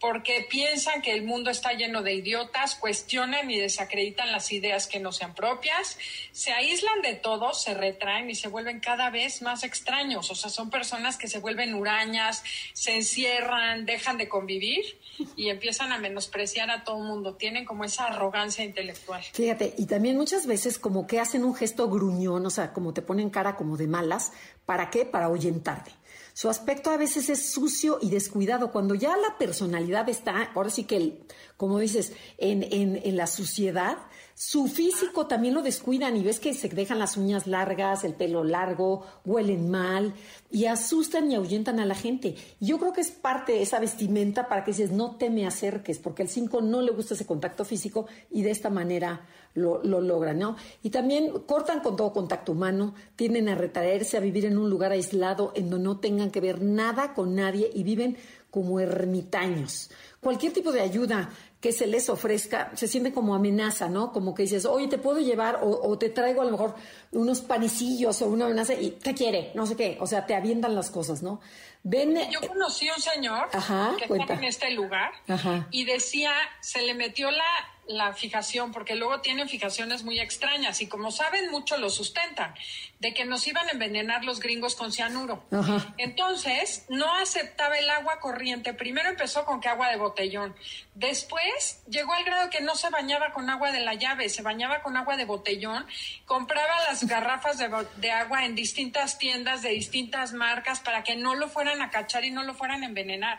porque 0.00 0.46
piensan 0.48 1.02
que 1.02 1.12
el 1.12 1.24
mundo 1.24 1.50
está 1.50 1.74
lleno 1.74 2.02
de 2.02 2.14
idiotas, 2.14 2.74
cuestionan 2.74 3.50
y 3.50 3.58
desacreditan 3.58 4.32
las 4.32 4.50
ideas 4.50 4.86
que 4.86 4.98
no 4.98 5.12
sean 5.12 5.34
propias, 5.34 5.98
se 6.32 6.52
aíslan 6.52 7.02
de 7.02 7.14
todo, 7.14 7.52
se 7.52 7.74
retraen 7.74 8.30
y 8.30 8.34
se 8.34 8.48
vuelven 8.48 8.80
cada 8.80 9.10
vez 9.10 9.42
más 9.42 9.62
extraños. 9.62 10.30
O 10.30 10.34
sea, 10.34 10.48
son 10.48 10.70
personas 10.70 11.18
que 11.18 11.28
se 11.28 11.38
vuelven 11.38 11.74
hurañas, 11.74 12.42
se 12.72 12.96
encierran, 12.96 13.84
dejan 13.84 14.16
de 14.16 14.28
convivir 14.28 14.98
y 15.36 15.50
empiezan 15.50 15.92
a 15.92 15.98
menospreciar 15.98 16.70
a 16.70 16.82
todo 16.82 16.98
el 16.98 17.04
mundo. 17.04 17.34
Tienen 17.34 17.66
como 17.66 17.84
esa 17.84 18.06
arrogancia 18.06 18.64
intelectual. 18.64 19.22
Fíjate, 19.22 19.74
y 19.76 19.86
también 19.86 20.16
muchas 20.16 20.46
veces 20.46 20.78
como 20.78 21.06
que 21.06 21.20
hacen 21.20 21.44
un 21.44 21.54
gesto 21.54 21.90
gruñón, 21.90 22.46
o 22.46 22.50
sea, 22.50 22.72
como 22.72 22.94
te 22.94 23.02
ponen 23.02 23.28
cara 23.28 23.54
como 23.54 23.76
de 23.76 23.86
malas. 23.86 24.32
¿Para 24.64 24.88
qué? 24.88 25.04
Para 25.04 25.26
ahuyentarte. 25.26 25.99
Su 26.40 26.48
aspecto 26.48 26.88
a 26.88 26.96
veces 26.96 27.28
es 27.28 27.52
sucio 27.52 27.98
y 28.00 28.08
descuidado. 28.08 28.72
Cuando 28.72 28.94
ya 28.94 29.14
la 29.14 29.36
personalidad 29.36 30.08
está, 30.08 30.44
ahora 30.54 30.70
sí 30.70 30.84
que, 30.84 31.20
como 31.58 31.78
dices, 31.78 32.14
en, 32.38 32.62
en, 32.62 32.98
en 33.04 33.16
la 33.18 33.26
suciedad, 33.26 33.98
su 34.34 34.66
físico 34.66 35.26
también 35.26 35.52
lo 35.52 35.60
descuidan 35.60 36.16
y 36.16 36.22
ves 36.22 36.40
que 36.40 36.54
se 36.54 36.70
dejan 36.70 36.98
las 36.98 37.18
uñas 37.18 37.46
largas, 37.46 38.04
el 38.04 38.14
pelo 38.14 38.42
largo, 38.42 39.04
huelen 39.26 39.70
mal 39.70 40.14
y 40.50 40.64
asustan 40.64 41.30
y 41.30 41.34
ahuyentan 41.34 41.78
a 41.78 41.84
la 41.84 41.94
gente. 41.94 42.36
yo 42.58 42.78
creo 42.78 42.94
que 42.94 43.02
es 43.02 43.10
parte 43.10 43.52
de 43.52 43.60
esa 43.60 43.78
vestimenta 43.78 44.48
para 44.48 44.64
que 44.64 44.70
dices, 44.70 44.92
no 44.92 45.16
te 45.16 45.28
me 45.28 45.46
acerques, 45.46 45.98
porque 45.98 46.22
al 46.22 46.30
5 46.30 46.62
no 46.62 46.80
le 46.80 46.92
gusta 46.92 47.12
ese 47.12 47.26
contacto 47.26 47.66
físico 47.66 48.06
y 48.30 48.40
de 48.40 48.50
esta 48.50 48.70
manera 48.70 49.26
lo, 49.54 49.82
lo, 49.82 50.00
logran, 50.00 50.38
¿no? 50.38 50.56
Y 50.82 50.90
también 50.90 51.30
cortan 51.46 51.80
con 51.80 51.96
todo 51.96 52.12
contacto 52.12 52.52
humano, 52.52 52.94
tienden 53.16 53.48
a 53.48 53.54
retraerse, 53.54 54.16
a 54.16 54.20
vivir 54.20 54.44
en 54.46 54.58
un 54.58 54.70
lugar 54.70 54.92
aislado 54.92 55.52
en 55.54 55.70
donde 55.70 55.84
no 55.84 55.98
tengan 55.98 56.30
que 56.30 56.40
ver 56.40 56.62
nada 56.62 57.14
con 57.14 57.34
nadie 57.34 57.70
y 57.72 57.82
viven 57.82 58.16
como 58.50 58.80
ermitaños. 58.80 59.90
Cualquier 60.20 60.52
tipo 60.52 60.72
de 60.72 60.80
ayuda 60.80 61.30
que 61.60 61.72
se 61.72 61.86
les 61.86 62.08
ofrezca, 62.08 62.72
se 62.74 62.88
siente 62.88 63.12
como 63.12 63.34
amenaza, 63.34 63.88
¿no? 63.88 64.12
Como 64.12 64.34
que 64.34 64.44
dices, 64.44 64.64
oye, 64.64 64.88
te 64.88 64.98
puedo 64.98 65.20
llevar 65.20 65.60
o, 65.62 65.96
te 65.98 66.08
traigo 66.08 66.42
a 66.42 66.44
lo 66.44 66.52
mejor 66.52 66.74
unos 67.12 67.40
panecillos 67.42 68.20
o 68.22 68.26
una 68.28 68.46
amenaza 68.46 68.74
y 68.74 68.92
¿qué 68.92 69.14
quiere? 69.14 69.52
No 69.54 69.66
sé 69.66 69.76
qué. 69.76 69.98
O 70.00 70.06
sea, 70.06 70.26
te 70.26 70.34
avientan 70.34 70.74
las 70.74 70.90
cosas, 70.90 71.22
¿no? 71.22 71.40
Ven, 71.82 72.18
Yo 72.30 72.40
conocí 72.46 72.88
a 72.88 72.94
un 72.94 73.02
señor 73.02 73.48
que 73.50 74.04
estaba 74.04 74.34
en 74.34 74.44
este 74.44 74.70
lugar 74.70 75.12
y 75.70 75.84
decía, 75.84 76.32
se 76.60 76.82
le 76.82 76.94
metió 76.94 77.30
la 77.30 77.44
la 77.90 78.12
fijación, 78.12 78.72
porque 78.72 78.94
luego 78.94 79.20
tienen 79.20 79.48
fijaciones 79.48 80.02
muy 80.02 80.20
extrañas 80.20 80.80
y 80.80 80.86
como 80.86 81.10
saben 81.10 81.50
mucho 81.50 81.76
lo 81.76 81.90
sustentan, 81.90 82.54
de 82.98 83.14
que 83.14 83.24
nos 83.24 83.46
iban 83.46 83.66
a 83.68 83.72
envenenar 83.72 84.24
los 84.24 84.40
gringos 84.40 84.74
con 84.76 84.92
cianuro. 84.92 85.44
Entonces, 85.96 86.86
no 86.88 87.14
aceptaba 87.16 87.78
el 87.78 87.88
agua 87.90 88.20
corriente. 88.20 88.74
Primero 88.74 89.08
empezó 89.08 89.44
con 89.44 89.60
que 89.60 89.68
agua 89.68 89.88
de 89.88 89.96
botellón. 89.96 90.54
Después 90.94 91.82
llegó 91.88 92.12
al 92.12 92.24
grado 92.24 92.50
que 92.50 92.60
no 92.60 92.74
se 92.74 92.90
bañaba 92.90 93.32
con 93.32 93.48
agua 93.48 93.72
de 93.72 93.80
la 93.80 93.94
llave, 93.94 94.28
se 94.28 94.42
bañaba 94.42 94.82
con 94.82 94.96
agua 94.96 95.16
de 95.16 95.24
botellón. 95.24 95.86
Compraba 96.26 96.74
las 96.88 97.04
garrafas 97.04 97.58
de, 97.58 97.70
de 97.96 98.10
agua 98.10 98.44
en 98.44 98.54
distintas 98.54 99.18
tiendas 99.18 99.62
de 99.62 99.70
distintas 99.70 100.32
marcas 100.32 100.80
para 100.80 101.02
que 101.02 101.16
no 101.16 101.34
lo 101.34 101.48
fueran 101.48 101.82
a 101.82 101.90
cachar 101.90 102.24
y 102.24 102.30
no 102.30 102.42
lo 102.42 102.54
fueran 102.54 102.82
a 102.82 102.86
envenenar 102.86 103.38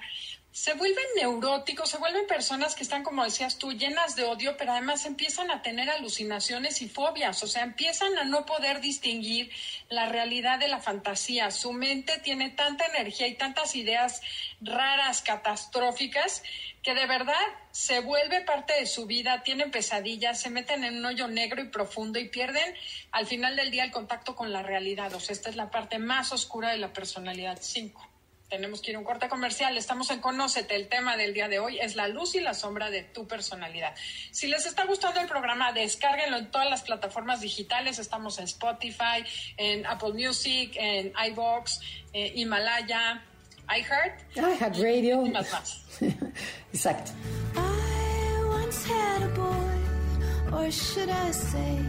se 0.54 0.74
vuelven 0.74 1.06
neuróticos, 1.16 1.90
se 1.90 1.98
vuelven 1.98 2.28
personas 2.28 2.76
que 2.76 2.84
están, 2.84 3.04
como 3.04 3.24
decías 3.24 3.58
tú, 3.58 3.72
llenas 3.72 4.18
de 4.18 4.26
odio, 4.26 4.58
pero 4.58 4.74
además 4.74 5.06
empiezan 5.06 5.50
a 5.50 5.62
tener 5.62 5.90
alucinaciones 5.90 6.82
y 6.82 6.90
fobias, 6.90 7.42
o 7.42 7.48
sea, 7.48 7.64
empiezan 7.64 8.18
a 8.18 8.26
no 8.26 8.46
poder 8.46 8.82
distinguir 8.82 9.50
la 9.88 10.10
realidad 10.10 10.60
de 10.60 10.68
la 10.68 10.80
fantasía. 10.80 11.52
Su 11.52 11.72
mente 11.72 12.20
tiene 12.20 12.50
tanta 12.50 12.86
energía 12.86 13.28
y 13.28 13.36
tantas 13.36 13.76
ideas 13.76 14.22
raras, 14.60 15.22
catastróficas, 15.22 16.44
que 16.84 16.96
de 16.96 17.06
verdad 17.06 17.36
se 17.72 18.02
vuelve 18.02 18.42
parte 18.42 18.74
de 18.74 18.88
su 18.88 19.06
vida, 19.06 19.44
tienen 19.44 19.72
pesadillas, 19.72 20.42
se 20.42 20.50
meten 20.50 20.84
en 20.84 20.98
un 20.98 21.06
hoyo 21.06 21.30
negro 21.30 21.62
y 21.62 21.70
profundo 21.70 22.20
y 22.20 22.28
pierden 22.28 22.76
al 23.12 23.26
final 23.26 23.56
del 23.56 23.72
día 23.72 23.86
el 23.86 23.92
contacto 23.92 24.36
con 24.36 24.52
la 24.52 24.64
realidad. 24.64 25.14
O 25.14 25.22
sea, 25.22 25.32
esta 25.32 25.50
es 25.50 25.56
la 25.56 25.72
parte 25.72 25.98
más 25.98 26.34
oscura 26.34 26.72
de 26.72 26.78
la 26.78 26.92
personalidad 26.92 27.58
5 27.62 28.11
tenemos 28.52 28.82
que 28.82 28.92
ir 28.92 28.98
a 28.98 29.00
un 29.00 29.06
corte 29.06 29.30
comercial. 29.30 29.78
Estamos 29.78 30.12
en 30.12 30.20
Conócete. 30.20 30.76
El 30.76 30.90
tema 30.90 31.16
del 31.16 31.34
día 31.34 31.48
de 31.48 31.60
hoy 31.60 31.80
es 31.80 31.96
la 31.96 32.10
luz 32.10 32.36
y 32.36 32.42
la 32.42 32.54
sombra 32.54 32.90
de 32.90 33.02
tu 33.02 33.26
personalidad. 33.26 33.96
Si 34.32 34.48
les 34.48 34.66
está 34.66 34.86
gustando 34.86 35.22
el 35.22 35.28
programa, 35.28 35.72
descárguenlo 35.72 36.38
en 36.38 36.52
todas 36.52 36.70
las 36.70 36.82
plataformas 36.82 37.40
digitales. 37.40 37.98
Estamos 37.98 38.38
en 38.40 38.44
Spotify, 38.44 39.24
en 39.56 39.86
Apple 39.86 40.14
Music, 40.14 40.74
en 40.76 41.14
iVoox, 41.30 41.80
eh, 42.12 42.34
Himalaya, 42.36 43.24
iHeart. 43.70 44.20
iHeart 44.36 44.76
Radio. 44.78 45.26
Y 45.26 45.30
más 45.30 45.50
más. 45.50 45.86
Exacto. 46.74 47.12
I 47.56 48.44
once 48.50 48.86
had 48.86 49.24
a 49.24 49.30
boy, 49.30 50.58
or 50.58 50.70
should 50.70 51.10
I 51.10 51.32
say, 51.32 51.80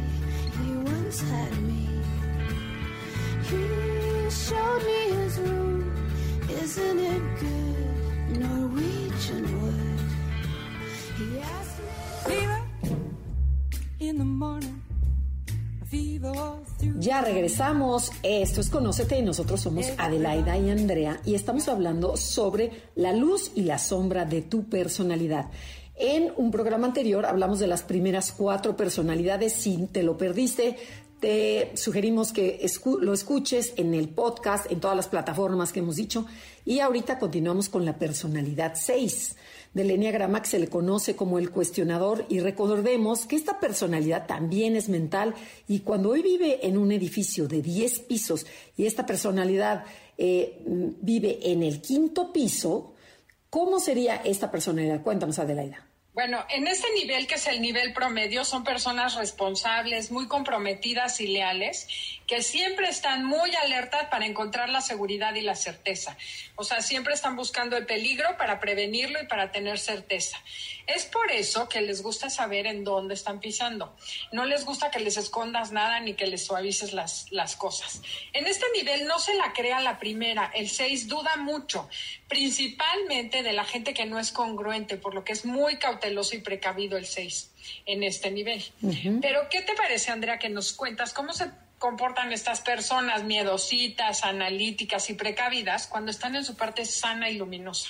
he 0.62 0.76
once 0.76 1.20
had 1.22 1.60
me. 1.62 1.88
He 3.50 4.30
showed 4.30 4.84
me 4.84 5.24
his 5.24 5.38
room. 5.40 5.71
Ya 17.00 17.20
regresamos. 17.20 18.12
Esto 18.22 18.60
es 18.60 18.70
Conócete 18.70 19.18
y 19.18 19.22
nosotros 19.22 19.60
somos 19.60 19.86
Adelaida 19.98 20.56
y 20.56 20.70
Andrea 20.70 21.20
y 21.24 21.34
estamos 21.34 21.66
hablando 21.66 22.16
sobre 22.16 22.70
la 22.94 23.12
luz 23.12 23.50
y 23.56 23.62
la 23.62 23.78
sombra 23.78 24.24
de 24.24 24.42
tu 24.42 24.68
personalidad. 24.68 25.46
En 25.96 26.32
un 26.36 26.50
programa 26.50 26.86
anterior 26.86 27.26
hablamos 27.26 27.58
de 27.58 27.66
las 27.66 27.82
primeras 27.82 28.32
cuatro 28.32 28.76
personalidades. 28.76 29.52
Si 29.52 29.88
te 29.88 30.02
lo 30.02 30.16
perdiste, 30.16 30.76
te 31.22 31.70
sugerimos 31.76 32.32
que 32.32 32.60
lo 33.00 33.12
escuches 33.12 33.74
en 33.76 33.94
el 33.94 34.08
podcast, 34.08 34.68
en 34.72 34.80
todas 34.80 34.96
las 34.96 35.06
plataformas 35.06 35.72
que 35.72 35.78
hemos 35.78 35.94
dicho. 35.94 36.26
Y 36.64 36.80
ahorita 36.80 37.20
continuamos 37.20 37.68
con 37.68 37.84
la 37.84 37.96
personalidad 37.96 38.72
6 38.74 39.36
del 39.72 39.92
Enneagrama, 39.92 40.42
que 40.42 40.48
se 40.48 40.58
le 40.58 40.66
conoce 40.66 41.14
como 41.14 41.38
el 41.38 41.52
cuestionador. 41.52 42.26
Y 42.28 42.40
recordemos 42.40 43.24
que 43.24 43.36
esta 43.36 43.60
personalidad 43.60 44.26
también 44.26 44.74
es 44.74 44.88
mental. 44.88 45.36
Y 45.68 45.80
cuando 45.80 46.08
hoy 46.08 46.22
vive 46.22 46.66
en 46.66 46.76
un 46.76 46.90
edificio 46.90 47.46
de 47.46 47.62
10 47.62 48.00
pisos 48.00 48.44
y 48.76 48.86
esta 48.86 49.06
personalidad 49.06 49.84
eh, 50.18 50.60
vive 50.66 51.38
en 51.52 51.62
el 51.62 51.80
quinto 51.80 52.32
piso, 52.32 52.94
¿cómo 53.48 53.78
sería 53.78 54.16
esta 54.16 54.50
personalidad? 54.50 55.04
Cuéntanos, 55.04 55.38
Adelaida. 55.38 55.91
Bueno, 56.14 56.44
en 56.50 56.66
ese 56.66 56.86
nivel 56.92 57.26
que 57.26 57.36
es 57.36 57.46
el 57.46 57.62
nivel 57.62 57.94
promedio, 57.94 58.44
son 58.44 58.64
personas 58.64 59.14
responsables, 59.14 60.10
muy 60.10 60.28
comprometidas 60.28 61.20
y 61.22 61.28
leales, 61.28 61.88
que 62.32 62.40
siempre 62.40 62.88
están 62.88 63.26
muy 63.26 63.54
alertas 63.56 64.06
para 64.10 64.24
encontrar 64.24 64.70
la 64.70 64.80
seguridad 64.80 65.34
y 65.34 65.42
la 65.42 65.54
certeza. 65.54 66.16
O 66.56 66.64
sea, 66.64 66.80
siempre 66.80 67.12
están 67.12 67.36
buscando 67.36 67.76
el 67.76 67.84
peligro 67.84 68.38
para 68.38 68.58
prevenirlo 68.58 69.22
y 69.22 69.26
para 69.26 69.52
tener 69.52 69.78
certeza. 69.78 70.42
Es 70.86 71.04
por 71.04 71.30
eso 71.30 71.68
que 71.68 71.82
les 71.82 72.02
gusta 72.02 72.30
saber 72.30 72.66
en 72.66 72.84
dónde 72.84 73.12
están 73.12 73.38
pisando. 73.38 73.94
No 74.32 74.46
les 74.46 74.64
gusta 74.64 74.90
que 74.90 74.98
les 74.98 75.18
escondas 75.18 75.72
nada 75.72 76.00
ni 76.00 76.14
que 76.14 76.26
les 76.26 76.46
suavices 76.46 76.94
las, 76.94 77.30
las 77.30 77.54
cosas. 77.54 78.00
En 78.32 78.46
este 78.46 78.64
nivel 78.74 79.06
no 79.06 79.18
se 79.18 79.34
la 79.34 79.52
crea 79.52 79.80
la 79.80 79.98
primera. 79.98 80.50
El 80.54 80.70
6 80.70 81.08
duda 81.08 81.36
mucho, 81.36 81.86
principalmente 82.28 83.42
de 83.42 83.52
la 83.52 83.64
gente 83.64 83.92
que 83.92 84.06
no 84.06 84.18
es 84.18 84.32
congruente, 84.32 84.96
por 84.96 85.12
lo 85.14 85.22
que 85.22 85.34
es 85.34 85.44
muy 85.44 85.76
cauteloso 85.76 86.34
y 86.34 86.38
precavido 86.38 86.96
el 86.96 87.04
6 87.04 87.50
en 87.84 88.02
este 88.02 88.30
nivel. 88.30 88.64
Pero, 89.20 89.48
¿qué 89.50 89.60
te 89.60 89.74
parece, 89.74 90.10
Andrea, 90.10 90.38
que 90.38 90.48
nos 90.48 90.72
cuentas 90.72 91.12
cómo 91.12 91.34
se 91.34 91.50
comportan 91.82 92.32
estas 92.32 92.60
personas 92.60 93.24
miedositas, 93.24 94.22
analíticas 94.22 95.10
y 95.10 95.14
precavidas 95.14 95.88
cuando 95.88 96.12
están 96.12 96.36
en 96.36 96.44
su 96.44 96.54
parte 96.54 96.84
sana 96.84 97.28
y 97.28 97.36
luminosa? 97.36 97.88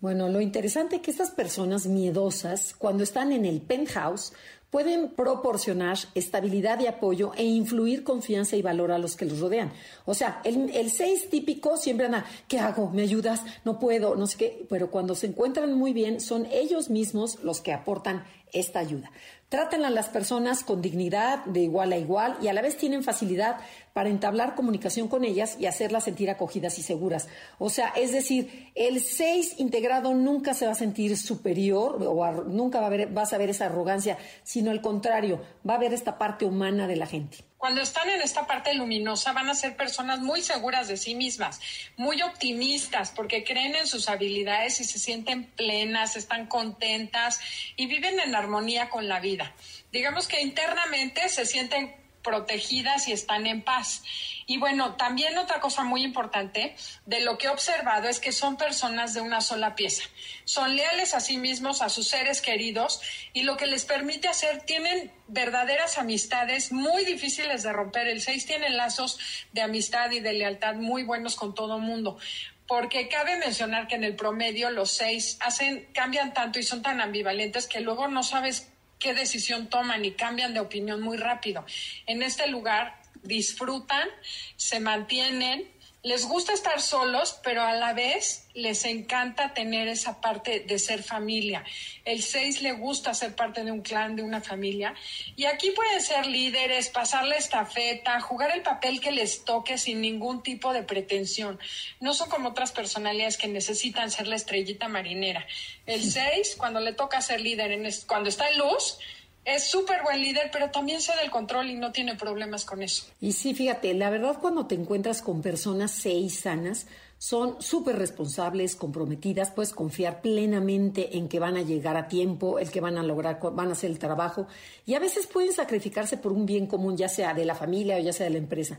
Bueno, 0.00 0.28
lo 0.28 0.42
interesante 0.42 0.96
es 0.96 1.02
que 1.02 1.10
estas 1.10 1.30
personas 1.30 1.86
miedosas, 1.86 2.74
cuando 2.76 3.02
están 3.02 3.32
en 3.32 3.46
el 3.46 3.62
penthouse, 3.62 4.34
pueden 4.68 5.10
proporcionar 5.10 5.96
estabilidad 6.14 6.78
y 6.80 6.88
apoyo 6.88 7.32
e 7.34 7.44
influir 7.44 8.04
confianza 8.04 8.56
y 8.56 8.62
valor 8.62 8.92
a 8.92 8.98
los 8.98 9.16
que 9.16 9.24
los 9.24 9.40
rodean. 9.40 9.72
O 10.04 10.12
sea, 10.12 10.42
el, 10.44 10.90
seis 10.90 11.30
típico 11.30 11.78
siempre 11.78 12.06
anda, 12.06 12.26
¿qué 12.48 12.58
hago? 12.58 12.90
¿Me 12.90 13.00
ayudas? 13.00 13.42
No 13.64 13.78
puedo, 13.78 14.14
no 14.14 14.26
sé 14.26 14.36
qué. 14.36 14.66
Pero 14.68 14.90
cuando 14.90 15.14
se 15.14 15.28
encuentran 15.28 15.72
muy 15.72 15.94
bien, 15.94 16.20
son 16.20 16.46
ellos 16.52 16.90
mismos 16.90 17.42
los 17.42 17.62
que 17.62 17.72
aportan 17.72 18.24
esta 18.52 18.78
ayuda. 18.78 19.10
Tratan 19.52 19.84
a 19.84 19.90
las 19.90 20.08
personas 20.08 20.64
con 20.64 20.80
dignidad, 20.80 21.44
de 21.44 21.60
igual 21.60 21.92
a 21.92 21.98
igual, 21.98 22.38
y 22.40 22.48
a 22.48 22.54
la 22.54 22.62
vez 22.62 22.78
tienen 22.78 23.04
facilidad 23.04 23.58
para 23.92 24.08
entablar 24.08 24.54
comunicación 24.54 25.08
con 25.08 25.26
ellas 25.26 25.58
y 25.60 25.66
hacerlas 25.66 26.04
sentir 26.04 26.30
acogidas 26.30 26.78
y 26.78 26.82
seguras. 26.82 27.28
O 27.58 27.68
sea, 27.68 27.88
es 27.88 28.12
decir, 28.12 28.70
el 28.74 29.02
6 29.02 29.56
integrado 29.60 30.14
nunca 30.14 30.54
se 30.54 30.64
va 30.64 30.72
a 30.72 30.74
sentir 30.74 31.18
superior 31.18 32.02
o 32.02 32.44
nunca 32.44 32.80
va 32.80 32.86
a 32.86 32.88
ver, 32.88 33.08
vas 33.08 33.34
a 33.34 33.36
ver 33.36 33.50
esa 33.50 33.66
arrogancia, 33.66 34.16
sino 34.42 34.70
al 34.70 34.80
contrario, 34.80 35.42
va 35.68 35.74
a 35.74 35.78
ver 35.78 35.92
esta 35.92 36.16
parte 36.16 36.46
humana 36.46 36.86
de 36.86 36.96
la 36.96 37.04
gente. 37.04 37.44
Cuando 37.62 37.80
están 37.80 38.10
en 38.10 38.20
esta 38.20 38.44
parte 38.48 38.74
luminosa 38.74 39.32
van 39.32 39.48
a 39.48 39.54
ser 39.54 39.76
personas 39.76 40.18
muy 40.18 40.42
seguras 40.42 40.88
de 40.88 40.96
sí 40.96 41.14
mismas, 41.14 41.60
muy 41.96 42.20
optimistas 42.20 43.12
porque 43.12 43.44
creen 43.44 43.76
en 43.76 43.86
sus 43.86 44.08
habilidades 44.08 44.80
y 44.80 44.84
se 44.84 44.98
sienten 44.98 45.44
plenas, 45.44 46.16
están 46.16 46.48
contentas 46.48 47.38
y 47.76 47.86
viven 47.86 48.18
en 48.18 48.34
armonía 48.34 48.90
con 48.90 49.06
la 49.06 49.20
vida. 49.20 49.54
Digamos 49.92 50.26
que 50.26 50.40
internamente 50.40 51.28
se 51.28 51.46
sienten 51.46 51.94
protegidas 52.22 53.08
y 53.08 53.12
están 53.12 53.46
en 53.46 53.62
paz. 53.62 54.02
Y 54.46 54.58
bueno, 54.58 54.96
también 54.96 55.38
otra 55.38 55.60
cosa 55.60 55.84
muy 55.84 56.02
importante 56.02 56.74
de 57.06 57.20
lo 57.20 57.38
que 57.38 57.46
he 57.46 57.50
observado 57.50 58.08
es 58.08 58.20
que 58.20 58.32
son 58.32 58.56
personas 58.56 59.14
de 59.14 59.20
una 59.20 59.40
sola 59.40 59.74
pieza. 59.74 60.02
Son 60.44 60.74
leales 60.76 61.14
a 61.14 61.20
sí 61.20 61.36
mismos, 61.36 61.82
a 61.82 61.88
sus 61.88 62.08
seres 62.08 62.40
queridos 62.40 63.00
y 63.32 63.42
lo 63.42 63.56
que 63.56 63.66
les 63.66 63.84
permite 63.84 64.28
hacer, 64.28 64.62
tienen 64.62 65.12
verdaderas 65.28 65.98
amistades 65.98 66.72
muy 66.72 67.04
difíciles 67.04 67.62
de 67.62 67.72
romper. 67.72 68.08
El 68.08 68.20
6 68.20 68.46
tiene 68.46 68.70
lazos 68.70 69.18
de 69.52 69.62
amistad 69.62 70.10
y 70.10 70.20
de 70.20 70.32
lealtad 70.32 70.74
muy 70.74 71.04
buenos 71.04 71.36
con 71.36 71.54
todo 71.54 71.78
mundo 71.78 72.18
porque 72.66 73.08
cabe 73.08 73.36
mencionar 73.36 73.86
que 73.86 73.96
en 73.96 74.04
el 74.04 74.16
promedio 74.16 74.70
los 74.70 74.92
seis 74.92 75.36
hacen, 75.40 75.88
cambian 75.92 76.32
tanto 76.32 76.58
y 76.58 76.62
son 76.62 76.80
tan 76.80 77.02
ambivalentes 77.02 77.66
que 77.66 77.80
luego 77.80 78.08
no 78.08 78.22
sabes 78.22 78.72
qué 79.02 79.14
decisión 79.14 79.68
toman 79.68 80.04
y 80.04 80.12
cambian 80.12 80.54
de 80.54 80.60
opinión 80.60 81.02
muy 81.02 81.16
rápido. 81.16 81.66
En 82.06 82.22
este 82.22 82.46
lugar 82.46 83.02
disfrutan, 83.22 84.08
se 84.56 84.78
mantienen, 84.78 85.68
les 86.02 86.26
gusta 86.26 86.52
estar 86.52 86.80
solos, 86.80 87.38
pero 87.44 87.62
a 87.62 87.74
la 87.74 87.92
vez 87.92 88.48
les 88.54 88.84
encanta 88.84 89.54
tener 89.54 89.86
esa 89.86 90.20
parte 90.20 90.60
de 90.60 90.78
ser 90.80 91.04
familia. 91.04 91.64
El 92.04 92.22
6 92.22 92.60
le 92.62 92.72
gusta 92.72 93.14
ser 93.14 93.36
parte 93.36 93.62
de 93.62 93.70
un 93.70 93.82
clan, 93.82 94.16
de 94.16 94.24
una 94.24 94.40
familia. 94.40 94.94
Y 95.36 95.44
aquí 95.44 95.70
pueden 95.70 96.02
ser 96.02 96.26
líderes, 96.26 96.88
pasarle 96.88 97.36
estafeta, 97.36 98.20
jugar 98.20 98.50
el 98.50 98.62
papel 98.62 99.00
que 99.00 99.12
les 99.12 99.44
toque 99.44 99.78
sin 99.78 100.00
ningún 100.00 100.42
tipo 100.42 100.72
de 100.72 100.82
pretensión. 100.82 101.60
No 102.00 102.14
son 102.14 102.28
como 102.28 102.48
otras 102.48 102.72
personalidades 102.72 103.36
que 103.36 103.46
necesitan 103.46 104.10
ser 104.10 104.26
la 104.26 104.36
estrellita 104.36 104.88
marinera. 104.88 105.46
El 105.86 106.02
6, 106.10 106.56
cuando 106.58 106.80
le 106.80 106.94
toca 106.94 107.22
ser 107.22 107.40
líder, 107.40 107.70
en 107.70 107.88
cuando 108.08 108.28
está 108.28 108.48
en 108.48 108.58
luz, 108.58 108.98
es 109.44 109.64
súper 109.64 110.02
buen 110.02 110.20
líder, 110.20 110.50
pero 110.52 110.70
también 110.70 111.00
se 111.00 111.12
da 111.14 111.22
el 111.22 111.30
control 111.30 111.70
y 111.70 111.74
no 111.74 111.90
tiene 111.90 112.14
problemas 112.14 112.64
con 112.64 112.82
eso. 112.82 113.06
Y 113.20 113.32
sí, 113.32 113.54
fíjate, 113.54 113.92
la 113.94 114.10
verdad 114.10 114.38
cuando 114.40 114.66
te 114.66 114.74
encuentras 114.74 115.20
con 115.22 115.42
personas 115.42 115.90
seis 115.90 116.40
sanas, 116.40 116.86
son 117.18 117.62
súper 117.62 117.96
responsables, 117.98 118.74
comprometidas, 118.74 119.52
puedes 119.52 119.72
confiar 119.72 120.22
plenamente 120.22 121.16
en 121.16 121.28
que 121.28 121.38
van 121.38 121.56
a 121.56 121.62
llegar 121.62 121.96
a 121.96 122.08
tiempo, 122.08 122.58
el 122.58 122.70
que 122.70 122.80
van 122.80 122.98
a 122.98 123.02
lograr, 123.02 123.38
van 123.52 123.68
a 123.68 123.72
hacer 123.72 123.90
el 123.90 124.00
trabajo, 124.00 124.48
y 124.86 124.94
a 124.94 124.98
veces 124.98 125.28
pueden 125.28 125.52
sacrificarse 125.52 126.16
por 126.16 126.32
un 126.32 126.46
bien 126.46 126.66
común, 126.66 126.96
ya 126.96 127.08
sea 127.08 127.32
de 127.32 127.44
la 127.44 127.54
familia 127.54 127.96
o 127.96 128.00
ya 128.00 128.12
sea 128.12 128.24
de 128.24 128.32
la 128.32 128.38
empresa. 128.38 128.78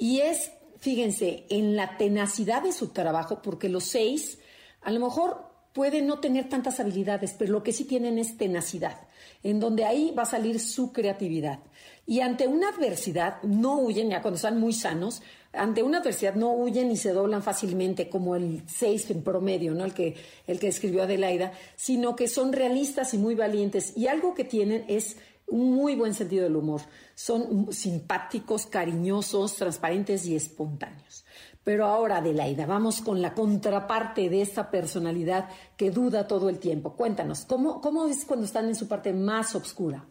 Y 0.00 0.20
es, 0.20 0.50
fíjense, 0.80 1.46
en 1.48 1.76
la 1.76 1.96
tenacidad 1.96 2.62
de 2.62 2.72
su 2.72 2.88
trabajo, 2.88 3.40
porque 3.40 3.68
los 3.68 3.84
seis, 3.84 4.38
a 4.82 4.90
lo 4.90 4.98
mejor 4.98 5.46
pueden 5.72 6.08
no 6.08 6.18
tener 6.18 6.48
tantas 6.48 6.80
habilidades, 6.80 7.36
pero 7.38 7.52
lo 7.52 7.62
que 7.62 7.72
sí 7.72 7.84
tienen 7.84 8.18
es 8.18 8.36
tenacidad 8.36 8.98
en 9.42 9.60
donde 9.60 9.84
ahí 9.84 10.12
va 10.16 10.22
a 10.22 10.26
salir 10.26 10.60
su 10.60 10.92
creatividad. 10.92 11.60
Y 12.06 12.20
ante 12.20 12.46
una 12.46 12.68
adversidad 12.68 13.42
no 13.42 13.78
huyen, 13.78 14.10
ya 14.10 14.22
cuando 14.22 14.36
están 14.36 14.60
muy 14.60 14.72
sanos, 14.72 15.22
ante 15.52 15.82
una 15.82 15.98
adversidad 15.98 16.34
no 16.34 16.52
huyen 16.52 16.90
y 16.90 16.96
se 16.96 17.12
doblan 17.12 17.42
fácilmente 17.42 18.08
como 18.08 18.36
el 18.36 18.62
6 18.66 19.10
en 19.10 19.22
promedio, 19.22 19.74
¿no? 19.74 19.84
El 19.84 19.94
que, 19.94 20.14
el 20.46 20.58
que 20.58 20.68
escribió 20.68 21.02
Adelaida, 21.02 21.52
sino 21.74 22.14
que 22.14 22.28
son 22.28 22.52
realistas 22.52 23.14
y 23.14 23.18
muy 23.18 23.34
valientes. 23.34 23.96
Y 23.96 24.06
algo 24.06 24.34
que 24.34 24.44
tienen 24.44 24.84
es 24.88 25.16
un 25.48 25.72
muy 25.72 25.94
buen 25.94 26.14
sentido 26.14 26.44
del 26.44 26.56
humor. 26.56 26.82
Son 27.14 27.72
simpáticos, 27.72 28.66
cariñosos, 28.66 29.56
transparentes 29.56 30.26
y 30.26 30.36
espontáneos. 30.36 31.24
Pero 31.66 31.86
ahora, 31.86 32.18
Adelaida, 32.18 32.64
vamos 32.64 33.00
con 33.00 33.20
la 33.20 33.34
contraparte 33.34 34.28
de 34.28 34.40
esa 34.40 34.70
personalidad 34.70 35.48
que 35.76 35.90
duda 35.90 36.28
todo 36.28 36.48
el 36.48 36.60
tiempo. 36.60 36.92
Cuéntanos, 36.92 37.44
¿cómo, 37.44 37.80
cómo 37.80 38.06
es 38.06 38.24
cuando 38.24 38.46
están 38.46 38.66
en 38.66 38.76
su 38.76 38.86
parte 38.86 39.12
más 39.12 39.52
oscura? 39.56 40.04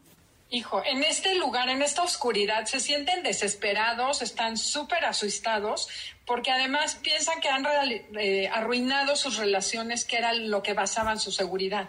Hijo, 0.50 0.84
en 0.84 1.02
este 1.02 1.34
lugar, 1.36 1.70
en 1.70 1.82
esta 1.82 2.04
oscuridad, 2.04 2.66
se 2.66 2.82
sienten 2.82 3.24
desesperados, 3.24 4.22
están 4.22 4.58
súper 4.58 5.06
asustados, 5.06 5.88
porque 6.26 6.52
además 6.52 7.00
piensan 7.02 7.40
que 7.40 7.48
han 7.48 7.66
eh, 8.20 8.50
arruinado 8.50 9.16
sus 9.16 9.38
relaciones, 9.38 10.04
que 10.04 10.18
era 10.18 10.34
lo 10.34 10.62
que 10.62 10.74
basaban 10.74 11.22
su 11.22 11.32
seguridad. 11.32 11.88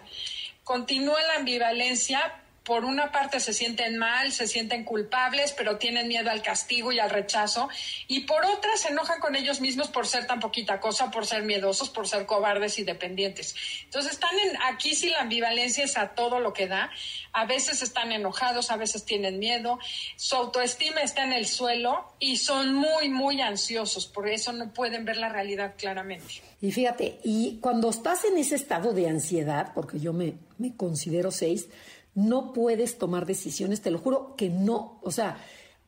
Continúa 0.63 1.21
la 1.23 1.35
ambivalencia, 1.39 2.41
por 2.67 2.83
una 2.83 3.13
parte 3.13 3.39
se 3.39 3.53
sienten 3.53 3.97
mal, 3.97 4.33
se 4.33 4.45
sienten 4.45 4.83
culpables, 4.83 5.53
pero 5.57 5.77
tienen 5.77 6.09
miedo 6.09 6.29
al 6.29 6.41
castigo 6.41 6.91
y 6.91 6.99
al 6.99 7.09
rechazo, 7.09 7.69
y 8.09 8.25
por 8.25 8.43
otra 8.43 8.75
se 8.75 8.89
enojan 8.89 9.21
con 9.21 9.37
ellos 9.37 9.61
mismos 9.61 9.87
por 9.87 10.05
ser 10.05 10.27
tan 10.27 10.41
poquita 10.41 10.81
cosa, 10.81 11.09
por 11.09 11.25
ser 11.25 11.43
miedosos, 11.43 11.89
por 11.89 12.09
ser 12.09 12.25
cobardes 12.25 12.77
y 12.77 12.83
dependientes. 12.83 13.55
Entonces 13.85 14.11
están 14.11 14.37
en, 14.45 14.57
aquí 14.63 14.95
si 14.95 15.07
la 15.07 15.21
ambivalencia 15.21 15.85
es 15.85 15.97
a 15.97 16.09
todo 16.09 16.41
lo 16.41 16.51
que 16.51 16.67
da, 16.67 16.91
a 17.31 17.45
veces 17.45 17.81
están 17.81 18.11
enojados, 18.11 18.69
a 18.69 18.75
veces 18.75 19.05
tienen 19.05 19.39
miedo, 19.39 19.79
su 20.17 20.35
autoestima 20.35 20.99
está 20.99 21.23
en 21.23 21.31
el 21.31 21.47
suelo 21.47 22.15
y 22.19 22.35
son 22.35 22.75
muy, 22.75 23.07
muy 23.07 23.39
ansiosos, 23.39 24.07
por 24.07 24.27
eso 24.27 24.51
no 24.51 24.73
pueden 24.73 25.05
ver 25.05 25.15
la 25.15 25.29
realidad 25.29 25.75
claramente. 25.77 26.41
Y 26.59 26.73
fíjate, 26.73 27.19
y 27.23 27.59
cuando 27.61 27.89
estás 27.89 28.25
en 28.25 28.37
ese 28.37 28.55
estado 28.55 28.91
de 28.91 29.07
ansiedad, 29.07 29.71
porque 29.73 29.99
yo 29.99 30.11
me, 30.11 30.33
me 30.57 30.75
considero 30.75 31.31
seis, 31.31 31.69
no 32.17 32.51
puedes 32.51 32.97
tomar 32.97 33.27
decisiones, 33.27 33.81
te 33.81 33.91
lo 33.91 33.99
juro 33.99 34.35
que 34.35 34.49
no, 34.49 34.99
o 35.03 35.11
sea, 35.11 35.37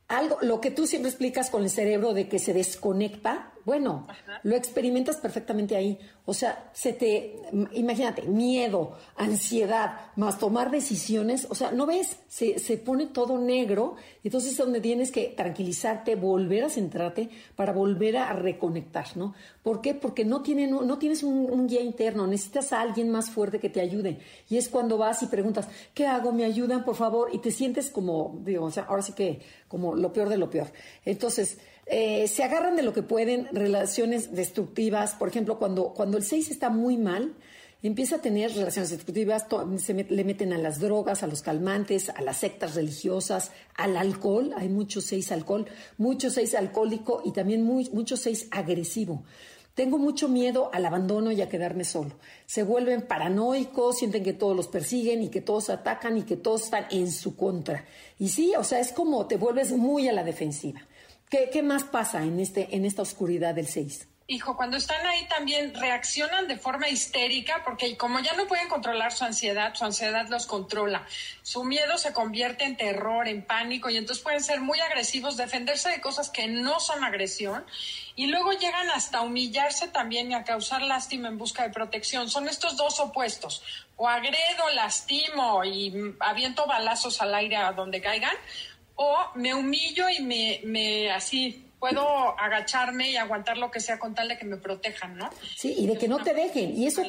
algo, 0.07 0.37
lo 0.43 0.61
que 0.61 0.69
tú 0.69 0.85
siempre 0.85 1.09
explicas 1.09 1.49
con 1.49 1.63
el 1.63 1.71
cerebro 1.71 2.13
de 2.13 2.29
que 2.29 2.37
se 2.37 2.53
desconecta, 2.53 3.51
bueno, 3.69 4.07
lo 4.41 4.55
experimentas 4.55 5.17
perfectamente 5.17 5.75
ahí. 5.75 5.99
O 6.25 6.33
sea, 6.33 6.71
se 6.73 6.91
te, 6.91 7.35
imagínate, 7.73 8.23
miedo, 8.23 8.97
ansiedad, 9.15 10.09
más 10.15 10.39
tomar 10.39 10.71
decisiones, 10.71 11.45
o 11.51 11.53
sea, 11.53 11.71
no 11.71 11.85
ves, 11.85 12.17
se, 12.27 12.57
se 12.57 12.77
pone 12.77 13.05
todo 13.05 13.37
negro, 13.37 13.95
y 14.23 14.29
entonces 14.29 14.53
es 14.53 14.57
donde 14.57 14.81
tienes 14.81 15.11
que 15.11 15.35
tranquilizarte, 15.37 16.15
volver 16.15 16.63
a 16.63 16.69
centrarte 16.69 17.29
para 17.55 17.71
volver 17.71 18.17
a 18.17 18.33
reconectar, 18.33 19.15
¿no? 19.15 19.35
¿Por 19.61 19.81
qué? 19.81 19.93
Porque 19.93 20.25
no, 20.25 20.41
tienen, 20.41 20.71
no 20.71 20.97
tienes 20.97 21.21
un, 21.21 21.67
guía 21.67 21.81
interno, 21.81 22.25
necesitas 22.25 22.73
a 22.73 22.81
alguien 22.81 23.11
más 23.11 23.29
fuerte 23.29 23.59
que 23.59 23.69
te 23.69 23.81
ayude. 23.81 24.17
Y 24.49 24.57
es 24.57 24.67
cuando 24.67 24.97
vas 24.97 25.21
y 25.21 25.27
preguntas, 25.27 25.67
¿qué 25.93 26.07
hago? 26.07 26.31
¿Me 26.31 26.43
ayudan, 26.43 26.83
por 26.83 26.95
favor? 26.95 27.29
Y 27.33 27.37
te 27.37 27.51
sientes 27.51 27.91
como, 27.91 28.41
digo, 28.43 28.65
o 28.65 28.71
sea, 28.71 28.85
ahora 28.85 29.03
sí 29.03 29.13
que 29.13 29.41
como 29.67 29.93
lo 29.93 30.11
peor 30.11 30.27
de 30.27 30.37
lo 30.37 30.49
peor. 30.49 30.71
Entonces, 31.05 31.59
eh, 31.91 32.27
se 32.27 32.43
agarran 32.43 32.75
de 32.75 32.83
lo 32.83 32.93
que 32.93 33.01
pueden, 33.01 33.47
relaciones 33.51 34.35
destructivas, 34.35 35.15
por 35.15 35.27
ejemplo, 35.27 35.57
cuando, 35.57 35.93
cuando 35.95 36.17
el 36.17 36.23
6 36.23 36.51
está 36.51 36.69
muy 36.69 36.97
mal, 36.97 37.33
empieza 37.81 38.17
a 38.17 38.21
tener 38.21 38.53
relaciones 38.53 38.91
destructivas, 38.91 39.47
se 39.77 39.93
le 39.93 40.23
meten 40.23 40.53
a 40.53 40.59
las 40.59 40.79
drogas, 40.79 41.23
a 41.23 41.27
los 41.27 41.41
calmantes, 41.41 42.09
a 42.09 42.21
las 42.21 42.37
sectas 42.37 42.75
religiosas, 42.75 43.51
al 43.75 43.97
alcohol, 43.97 44.53
hay 44.55 44.69
mucho 44.69 45.01
6 45.01 45.31
alcohol, 45.31 45.65
mucho 45.97 46.29
6 46.29 46.53
alcohólico 46.55 47.23
y 47.25 47.31
también 47.31 47.63
muy, 47.63 47.89
mucho 47.91 48.17
6 48.17 48.49
agresivo. 48.51 49.23
Tengo 49.73 49.97
mucho 49.97 50.27
miedo 50.27 50.69
al 50.73 50.85
abandono 50.85 51.31
y 51.31 51.41
a 51.41 51.47
quedarme 51.47 51.85
solo. 51.85 52.11
Se 52.45 52.63
vuelven 52.63 53.07
paranoicos, 53.07 53.97
sienten 53.97 54.23
que 54.23 54.33
todos 54.33 54.55
los 54.55 54.67
persiguen 54.67 55.23
y 55.23 55.29
que 55.29 55.39
todos 55.39 55.69
atacan 55.69 56.17
y 56.17 56.23
que 56.23 56.35
todos 56.35 56.65
están 56.65 56.85
en 56.91 57.09
su 57.09 57.37
contra. 57.37 57.85
Y 58.19 58.27
sí, 58.27 58.53
o 58.57 58.63
sea, 58.63 58.79
es 58.79 58.91
como 58.91 59.25
te 59.25 59.37
vuelves 59.37 59.71
muy 59.71 60.09
a 60.09 60.11
la 60.11 60.25
defensiva. 60.25 60.81
¿Qué, 61.29 61.61
más 61.61 61.83
pasa 61.83 62.23
en, 62.23 62.39
este, 62.39 62.75
en 62.75 62.85
esta 62.85 63.03
oscuridad 63.03 63.53
del 63.53 63.67
6? 63.67 64.07
Hijo, 64.31 64.55
cuando 64.55 64.77
están 64.77 65.03
ahí 65.07 65.27
también 65.27 65.73
reaccionan 65.73 66.47
de 66.47 66.55
forma 66.55 66.87
histérica 66.87 67.63
porque 67.65 67.97
como 67.97 68.19
ya 68.19 68.33
no 68.33 68.45
pueden 68.45 68.67
controlar 68.67 69.11
su 69.11 69.25
ansiedad, 69.25 69.73
su 69.73 69.85
ansiedad 69.85 70.27
los 70.29 70.45
controla. 70.45 71.07
Su 71.41 71.63
miedo 71.63 71.97
se 71.97 72.13
convierte 72.13 72.63
en 72.63 72.77
terror, 72.77 73.27
en 73.27 73.43
pánico 73.43 73.89
y 73.89 73.97
entonces 73.97 74.23
pueden 74.23 74.43
ser 74.43 74.61
muy 74.61 74.79
agresivos, 74.81 75.35
defenderse 75.35 75.89
de 75.89 75.99
cosas 75.99 76.29
que 76.29 76.47
no 76.47 76.79
son 76.79 77.03
agresión 77.03 77.65
y 78.15 78.27
luego 78.27 78.51
llegan 78.51 78.91
hasta 78.91 79.21
humillarse 79.21 79.87
también 79.87 80.31
y 80.31 80.35
a 80.35 80.43
causar 80.43 80.83
lástima 80.83 81.27
en 81.27 81.39
busca 81.39 81.63
de 81.63 81.69
protección. 81.69 82.29
Son 82.29 82.47
estos 82.47 82.77
dos 82.77 82.99
opuestos. 82.99 83.63
O 83.97 84.07
agredo, 84.07 84.69
lastimo 84.75 85.63
y 85.63 86.15
aviento 86.19 86.67
balazos 86.67 87.19
al 87.21 87.33
aire 87.33 87.57
a 87.57 87.71
donde 87.71 87.99
caigan 87.99 88.35
o 89.01 89.15
me 89.35 89.53
humillo 89.53 90.09
y 90.09 90.21
me, 90.21 90.59
me 90.65 91.09
así 91.09 91.65
puedo 91.79 92.37
agacharme 92.37 93.11
y 93.11 93.15
aguantar 93.15 93.57
lo 93.57 93.71
que 93.71 93.79
sea 93.79 93.97
con 93.97 94.13
tal 94.13 94.27
de 94.27 94.37
que 94.37 94.45
me 94.45 94.57
protejan, 94.57 95.15
¿no? 95.15 95.29
Sí, 95.55 95.73
y 95.77 95.87
de 95.87 95.97
que 95.97 96.09
no 96.09 96.21
te 96.21 96.33
dejen. 96.33 96.77
Y 96.77 96.85
eso 96.85 97.03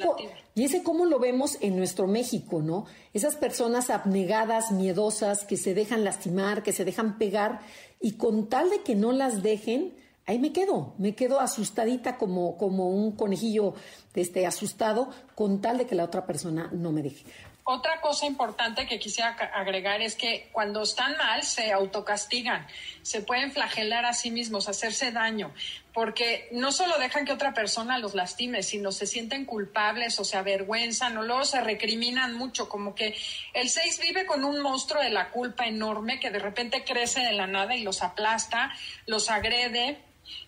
y 0.55 0.65
ese 0.65 0.85
cómo 0.85 1.05
lo 1.05 1.19
vemos 1.19 1.59
en 1.61 1.77
nuestro 1.77 2.07
México, 2.07 2.63
¿no? 2.63 2.87
Esas 3.13 3.35
personas 3.35 3.91
abnegadas, 3.91 4.71
miedosas, 4.71 5.45
que 5.45 5.57
se 5.57 5.75
dejan 5.75 6.05
lastimar, 6.05 6.63
que 6.63 6.73
se 6.73 6.85
dejan 6.85 7.19
pegar 7.19 7.61
y 8.01 8.13
con 8.13 8.49
tal 8.49 8.71
de 8.71 8.83
que 8.83 8.95
no 8.95 9.11
las 9.11 9.43
dejen, 9.43 9.93
ahí 10.27 10.39
me 10.39 10.53
quedo, 10.53 10.95
me 10.99 11.17
quedo 11.17 11.41
asustadita 11.41 12.17
como, 12.17 12.57
como 12.57 12.89
un 12.89 13.17
conejillo 13.17 13.75
este, 14.15 14.47
asustado 14.47 15.11
con 15.35 15.61
tal 15.61 15.79
de 15.79 15.87
que 15.87 15.97
la 15.97 16.05
otra 16.05 16.25
persona 16.25 16.71
no 16.73 16.93
me 16.93 17.03
deje. 17.03 17.25
Otra 17.73 18.01
cosa 18.01 18.27
importante 18.27 18.85
que 18.89 18.99
quisiera 18.99 19.29
agregar 19.55 20.03
es 20.03 20.17
que 20.17 20.49
cuando 20.51 20.83
están 20.83 21.17
mal 21.17 21.45
se 21.45 21.71
autocastigan, 21.71 22.67
se 23.03 23.23
pueden 23.23 23.53
flagelar 23.53 24.05
a 24.07 24.13
sí 24.13 24.33
mismos, 24.33 24.69
hacerse 24.69 25.13
daño, 25.13 25.55
porque 25.95 26.49
no 26.51 26.73
solo 26.73 26.99
dejan 26.99 27.25
que 27.25 27.33
otra 27.33 27.55
persona 27.55 27.99
los 27.99 28.17
lastime, 28.17 28.65
sino 28.65 28.91
se 28.91 29.07
sienten 29.07 29.45
culpables 29.45 30.19
o 30.19 30.25
se 30.25 30.37
avergüenzan 30.37 31.17
o 31.17 31.23
luego 31.23 31.45
se 31.45 31.61
recriminan 31.61 32.35
mucho, 32.35 32.69
como 32.69 32.97
que 32.97 33.17
el 33.55 33.69
6 33.69 34.01
vive 34.01 34.27
con 34.27 34.43
un 34.43 34.61
monstruo 34.61 35.01
de 35.01 35.11
la 35.11 35.31
culpa 35.31 35.67
enorme 35.67 36.19
que 36.19 36.33
de 36.33 36.41
repente 36.41 36.83
crece 36.83 37.21
de 37.21 37.35
la 37.35 37.47
nada 37.47 37.77
y 37.77 37.85
los 37.85 38.03
aplasta, 38.03 38.75
los 39.07 39.31
agrede 39.31 39.97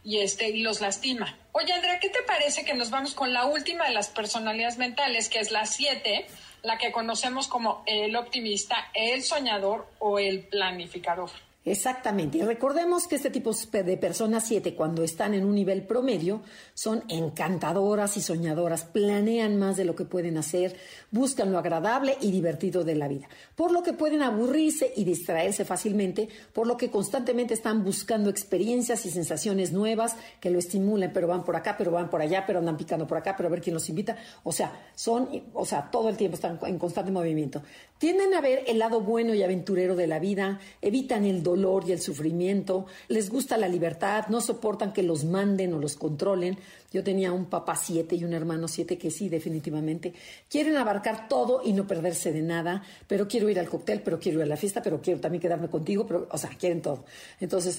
y 0.03 0.19
este 0.19 0.49
y 0.49 0.63
los 0.63 0.81
lastima. 0.81 1.39
Oye, 1.53 1.73
Andrea, 1.73 2.01
¿qué 2.01 2.09
te 2.09 2.23
parece 2.23 2.65
que 2.65 2.75
nos 2.75 2.91
vamos 2.91 3.15
con 3.15 3.33
la 3.33 3.45
última 3.45 3.85
de 3.85 3.93
las 3.93 4.09
personalidades 4.09 4.77
mentales, 4.77 5.29
que 5.29 5.39
es 5.39 5.53
la 5.53 5.67
7? 5.67 6.27
La 6.63 6.79
que 6.79 6.93
conocemos 6.93 7.49
como 7.49 7.83
el 7.87 8.15
optimista, 8.17 8.91
el 8.95 9.23
soñador 9.23 9.87
o 9.99 10.19
el 10.19 10.47
planificador. 10.47 11.31
Exactamente. 11.65 12.39
Y 12.39 12.43
recordemos 12.43 13.07
que 13.07 13.15
este 13.15 13.31
tipo 13.31 13.53
de 13.53 13.97
personas 13.97 14.45
siete, 14.45 14.75
cuando 14.75 15.05
están 15.05 15.33
en 15.33 15.45
un 15.45 15.55
nivel 15.55 15.87
promedio, 15.87 16.43
son 16.75 17.05
encantadoras 17.09 18.17
y 18.17 18.21
soñadoras, 18.21 18.83
planean 18.83 19.61
más 19.61 19.77
de 19.77 19.85
lo 19.85 19.95
que 19.95 20.05
pueden 20.05 20.39
hacer, 20.39 20.75
buscan 21.13 21.53
lo 21.53 21.59
agradable 21.59 22.17
y 22.21 22.33
divertido 22.33 22.83
de 22.83 22.97
la 22.97 23.07
vida, 23.07 23.29
por 23.55 23.71
lo 23.71 23.85
que 23.85 23.93
pueden 23.93 24.23
aburrirse 24.23 24.93
y 24.97 25.05
distraerse 25.05 25.65
fácilmente, 25.65 26.29
por 26.53 26.67
lo 26.67 26.77
que 26.77 26.91
constantemente 26.91 27.55
están 27.55 27.85
buscando 27.85 28.29
experiencias 28.29 29.07
y 29.07 29.11
sensaciones 29.11 29.73
nuevas 29.73 30.17
que 30.41 30.51
lo 30.51 30.59
estimulen, 30.59 31.13
pero 31.13 31.29
van 31.29 31.45
por 31.45 31.55
acá, 31.55 31.77
pero 31.79 31.93
van 31.93 32.11
por 32.11 32.23
allá, 32.23 32.45
pero 32.45 32.59
andan 32.59 32.77
picando 32.77 33.07
por 33.07 33.19
acá, 33.19 33.37
pero 33.37 33.47
a 33.47 33.51
ver 33.51 33.61
quién 33.61 33.75
los 33.75 33.89
invita. 33.89 34.17
O 34.43 34.51
sea, 34.51 34.91
son, 34.97 35.29
o 35.55 35.65
sea, 35.65 35.89
todo 35.93 36.09
el 36.09 36.17
tiempo 36.17 36.35
están 36.35 36.59
en 36.67 36.79
constante 36.79 37.13
movimiento. 37.13 37.63
Tienden 37.99 38.35
a 38.35 38.41
ver 38.41 38.65
el 38.67 38.81
lado 38.81 39.01
bueno 39.01 39.33
y 39.33 39.45
aventurero 39.45 39.95
de 39.95 40.09
la 40.09 40.19
vida, 40.19 40.59
evitan 40.81 41.25
el 41.25 41.41
dolor 41.41 41.52
y 41.55 41.93
el 41.93 42.01
sufrimiento, 42.01 42.87
les 43.09 43.31
gusta 43.31 43.57
la 43.57 43.69
libertad, 43.69 44.27
no 44.29 44.41
soportan 44.41 44.93
que 44.93 45.03
los 45.03 45.25
manden 45.25 45.75
o 45.75 45.79
los 45.79 45.97
controlen. 45.97 46.59
Yo 46.93 47.03
tenía 47.03 47.33
un 47.33 47.47
papá 47.47 47.75
siete 47.77 48.17
y 48.17 48.25
un 48.25 48.35
hermano 48.35 48.69
siete 48.69 48.99
que 48.99 49.11
sí, 49.11 49.29
definitivamente. 49.29 50.13
Quieren 50.51 50.77
abarcar 50.77 51.29
todo 51.29 51.63
y 51.65 51.73
no 51.73 51.87
perderse 51.87 52.33
de 52.33 52.43
nada, 52.43 52.83
pero 53.07 53.27
quiero 53.27 53.49
ir 53.49 53.59
al 53.59 53.69
cóctel, 53.69 54.03
pero 54.03 54.19
quiero 54.19 54.39
ir 54.39 54.45
a 54.45 54.49
la 54.49 54.57
fiesta, 54.57 54.83
pero 54.83 55.01
quiero 55.01 55.21
también 55.21 55.41
quedarme 55.41 55.69
contigo, 55.69 56.07
pero, 56.07 56.29
o 56.31 56.39
sea, 56.39 56.51
quieren 56.51 56.83
todo. 56.83 57.05
Entonces, 57.41 57.79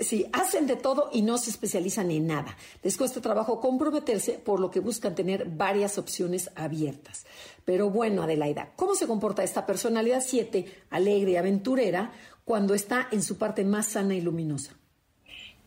sí, 0.00 0.26
hacen 0.32 0.66
de 0.66 0.76
todo 0.76 1.10
y 1.12 1.22
no 1.22 1.38
se 1.38 1.50
especializan 1.50 2.10
en 2.10 2.26
nada. 2.26 2.56
Les 2.82 2.96
cuesta 2.96 3.20
trabajo 3.20 3.60
comprometerse, 3.60 4.32
por 4.32 4.58
lo 4.58 4.70
que 4.70 4.80
buscan 4.80 5.14
tener 5.14 5.46
varias 5.46 5.98
opciones 5.98 6.50
abiertas. 6.56 7.24
Pero 7.64 7.88
bueno, 7.88 8.22
Adelaida, 8.22 8.72
¿cómo 8.76 8.94
se 8.94 9.06
comporta 9.06 9.42
esta 9.42 9.64
personalidad 9.64 10.22
siete, 10.26 10.66
alegre 10.90 11.32
y 11.32 11.36
aventurera, 11.36 12.12
cuando 12.44 12.74
está 12.74 13.08
en 13.10 13.22
su 13.22 13.38
parte 13.38 13.64
más 13.64 13.88
sana 13.88 14.14
y 14.14 14.20
luminosa? 14.20 14.74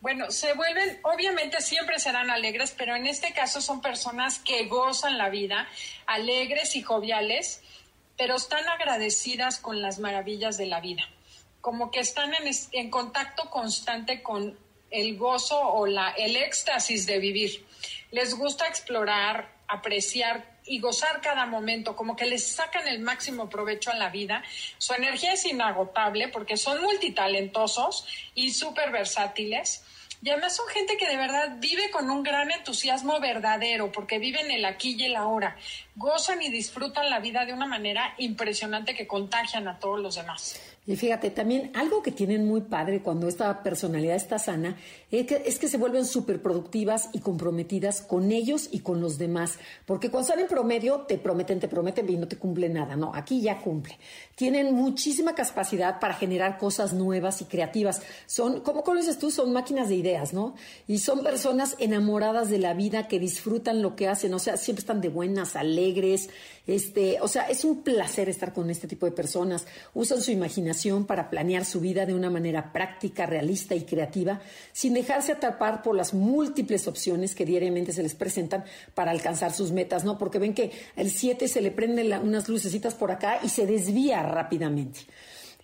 Bueno, 0.00 0.30
se 0.30 0.54
vuelven, 0.54 1.00
obviamente 1.02 1.60
siempre 1.60 1.98
serán 1.98 2.30
alegres, 2.30 2.72
pero 2.76 2.94
en 2.94 3.06
este 3.06 3.32
caso 3.32 3.60
son 3.60 3.80
personas 3.80 4.38
que 4.38 4.66
gozan 4.66 5.18
la 5.18 5.28
vida, 5.28 5.68
alegres 6.06 6.76
y 6.76 6.82
joviales, 6.82 7.62
pero 8.16 8.36
están 8.36 8.68
agradecidas 8.68 9.58
con 9.58 9.82
las 9.82 9.98
maravillas 9.98 10.56
de 10.56 10.66
la 10.66 10.80
vida, 10.80 11.02
como 11.60 11.90
que 11.90 11.98
están 11.98 12.32
en, 12.34 12.48
en 12.72 12.90
contacto 12.90 13.50
constante 13.50 14.22
con 14.22 14.56
el 14.90 15.16
gozo 15.16 15.60
o 15.60 15.86
la, 15.86 16.10
el 16.10 16.36
éxtasis 16.36 17.06
de 17.06 17.18
vivir. 17.18 17.66
Les 18.12 18.34
gusta 18.34 18.68
explorar, 18.68 19.52
apreciar 19.66 20.57
y 20.68 20.80
gozar 20.80 21.20
cada 21.20 21.46
momento, 21.46 21.96
como 21.96 22.16
que 22.16 22.26
les 22.26 22.54
sacan 22.54 22.86
el 22.88 23.00
máximo 23.00 23.48
provecho 23.48 23.90
a 23.90 23.96
la 23.96 24.10
vida. 24.10 24.42
Su 24.78 24.94
energía 24.94 25.32
es 25.32 25.44
inagotable 25.46 26.28
porque 26.28 26.56
son 26.56 26.82
multitalentosos 26.82 28.06
y 28.34 28.50
súper 28.52 28.90
versátiles. 28.90 29.84
Y 30.20 30.30
además 30.30 30.56
son 30.56 30.66
gente 30.68 30.96
que 30.96 31.06
de 31.06 31.16
verdad 31.16 31.56
vive 31.58 31.90
con 31.90 32.10
un 32.10 32.24
gran 32.24 32.50
entusiasmo 32.50 33.20
verdadero, 33.20 33.92
porque 33.92 34.18
viven 34.18 34.50
el 34.50 34.64
aquí 34.64 34.96
y 34.98 35.04
el 35.04 35.16
ahora. 35.16 35.56
Gozan 35.94 36.42
y 36.42 36.50
disfrutan 36.50 37.08
la 37.08 37.20
vida 37.20 37.44
de 37.44 37.52
una 37.52 37.66
manera 37.66 38.14
impresionante 38.18 38.94
que 38.94 39.06
contagian 39.06 39.68
a 39.68 39.78
todos 39.78 40.00
los 40.00 40.16
demás. 40.16 40.60
Y 40.88 40.96
fíjate, 40.96 41.30
también 41.30 41.70
algo 41.74 42.00
que 42.00 42.12
tienen 42.12 42.46
muy 42.46 42.62
padre 42.62 43.02
cuando 43.02 43.28
esta 43.28 43.62
personalidad 43.62 44.16
está 44.16 44.38
sana 44.38 44.78
es 45.10 45.26
que, 45.26 45.42
es 45.44 45.58
que 45.58 45.68
se 45.68 45.76
vuelven 45.76 46.06
súper 46.06 46.40
productivas 46.40 47.10
y 47.12 47.18
comprometidas 47.18 48.00
con 48.00 48.32
ellos 48.32 48.70
y 48.72 48.78
con 48.78 49.02
los 49.02 49.18
demás. 49.18 49.58
Porque 49.84 50.10
cuando 50.10 50.30
están 50.30 50.40
en 50.40 50.48
promedio, 50.48 51.00
te 51.00 51.18
prometen, 51.18 51.60
te 51.60 51.68
prometen 51.68 52.08
y 52.08 52.16
no 52.16 52.26
te 52.26 52.38
cumple 52.38 52.70
nada. 52.70 52.96
No, 52.96 53.14
aquí 53.14 53.42
ya 53.42 53.60
cumple. 53.60 53.98
Tienen 54.34 54.74
muchísima 54.74 55.34
capacidad 55.34 56.00
para 56.00 56.14
generar 56.14 56.56
cosas 56.56 56.94
nuevas 56.94 57.42
y 57.42 57.44
creativas. 57.44 58.00
Son, 58.24 58.62
como 58.62 58.82
dices 58.94 59.18
tú, 59.18 59.30
son 59.30 59.52
máquinas 59.52 59.90
de 59.90 59.96
ideas, 59.96 60.32
¿no? 60.32 60.54
Y 60.86 61.00
son 61.00 61.22
personas 61.22 61.76
enamoradas 61.78 62.48
de 62.48 62.60
la 62.60 62.72
vida 62.72 63.08
que 63.08 63.18
disfrutan 63.18 63.82
lo 63.82 63.94
que 63.94 64.08
hacen. 64.08 64.32
O 64.32 64.38
sea, 64.38 64.56
siempre 64.56 64.80
están 64.80 65.02
de 65.02 65.10
buenas, 65.10 65.54
alegres. 65.54 66.30
Este, 66.66 67.18
o 67.20 67.28
sea, 67.28 67.42
es 67.50 67.66
un 67.66 67.82
placer 67.82 68.30
estar 68.30 68.54
con 68.54 68.70
este 68.70 68.88
tipo 68.88 69.04
de 69.04 69.12
personas. 69.12 69.66
Usan 69.92 70.22
su 70.22 70.30
imaginación 70.30 70.77
para 71.06 71.30
planear 71.30 71.64
su 71.64 71.80
vida 71.80 72.06
de 72.06 72.14
una 72.14 72.30
manera 72.30 72.72
práctica, 72.72 73.26
realista 73.26 73.74
y 73.74 73.84
creativa, 73.84 74.40
sin 74.72 74.94
dejarse 74.94 75.32
atrapar 75.32 75.82
por 75.82 75.94
las 75.94 76.14
múltiples 76.14 76.86
opciones 76.86 77.34
que 77.34 77.44
diariamente 77.44 77.92
se 77.92 78.02
les 78.02 78.14
presentan 78.14 78.64
para 78.94 79.10
alcanzar 79.10 79.52
sus 79.52 79.72
metas, 79.72 80.04
¿no? 80.04 80.18
Porque 80.18 80.38
ven 80.38 80.54
que 80.54 80.70
el 80.96 81.10
7 81.10 81.48
se 81.48 81.60
le 81.60 81.70
prenden 81.70 82.12
unas 82.20 82.48
lucecitas 82.48 82.94
por 82.94 83.10
acá 83.10 83.40
y 83.42 83.48
se 83.48 83.66
desvía 83.66 84.22
rápidamente. 84.22 85.00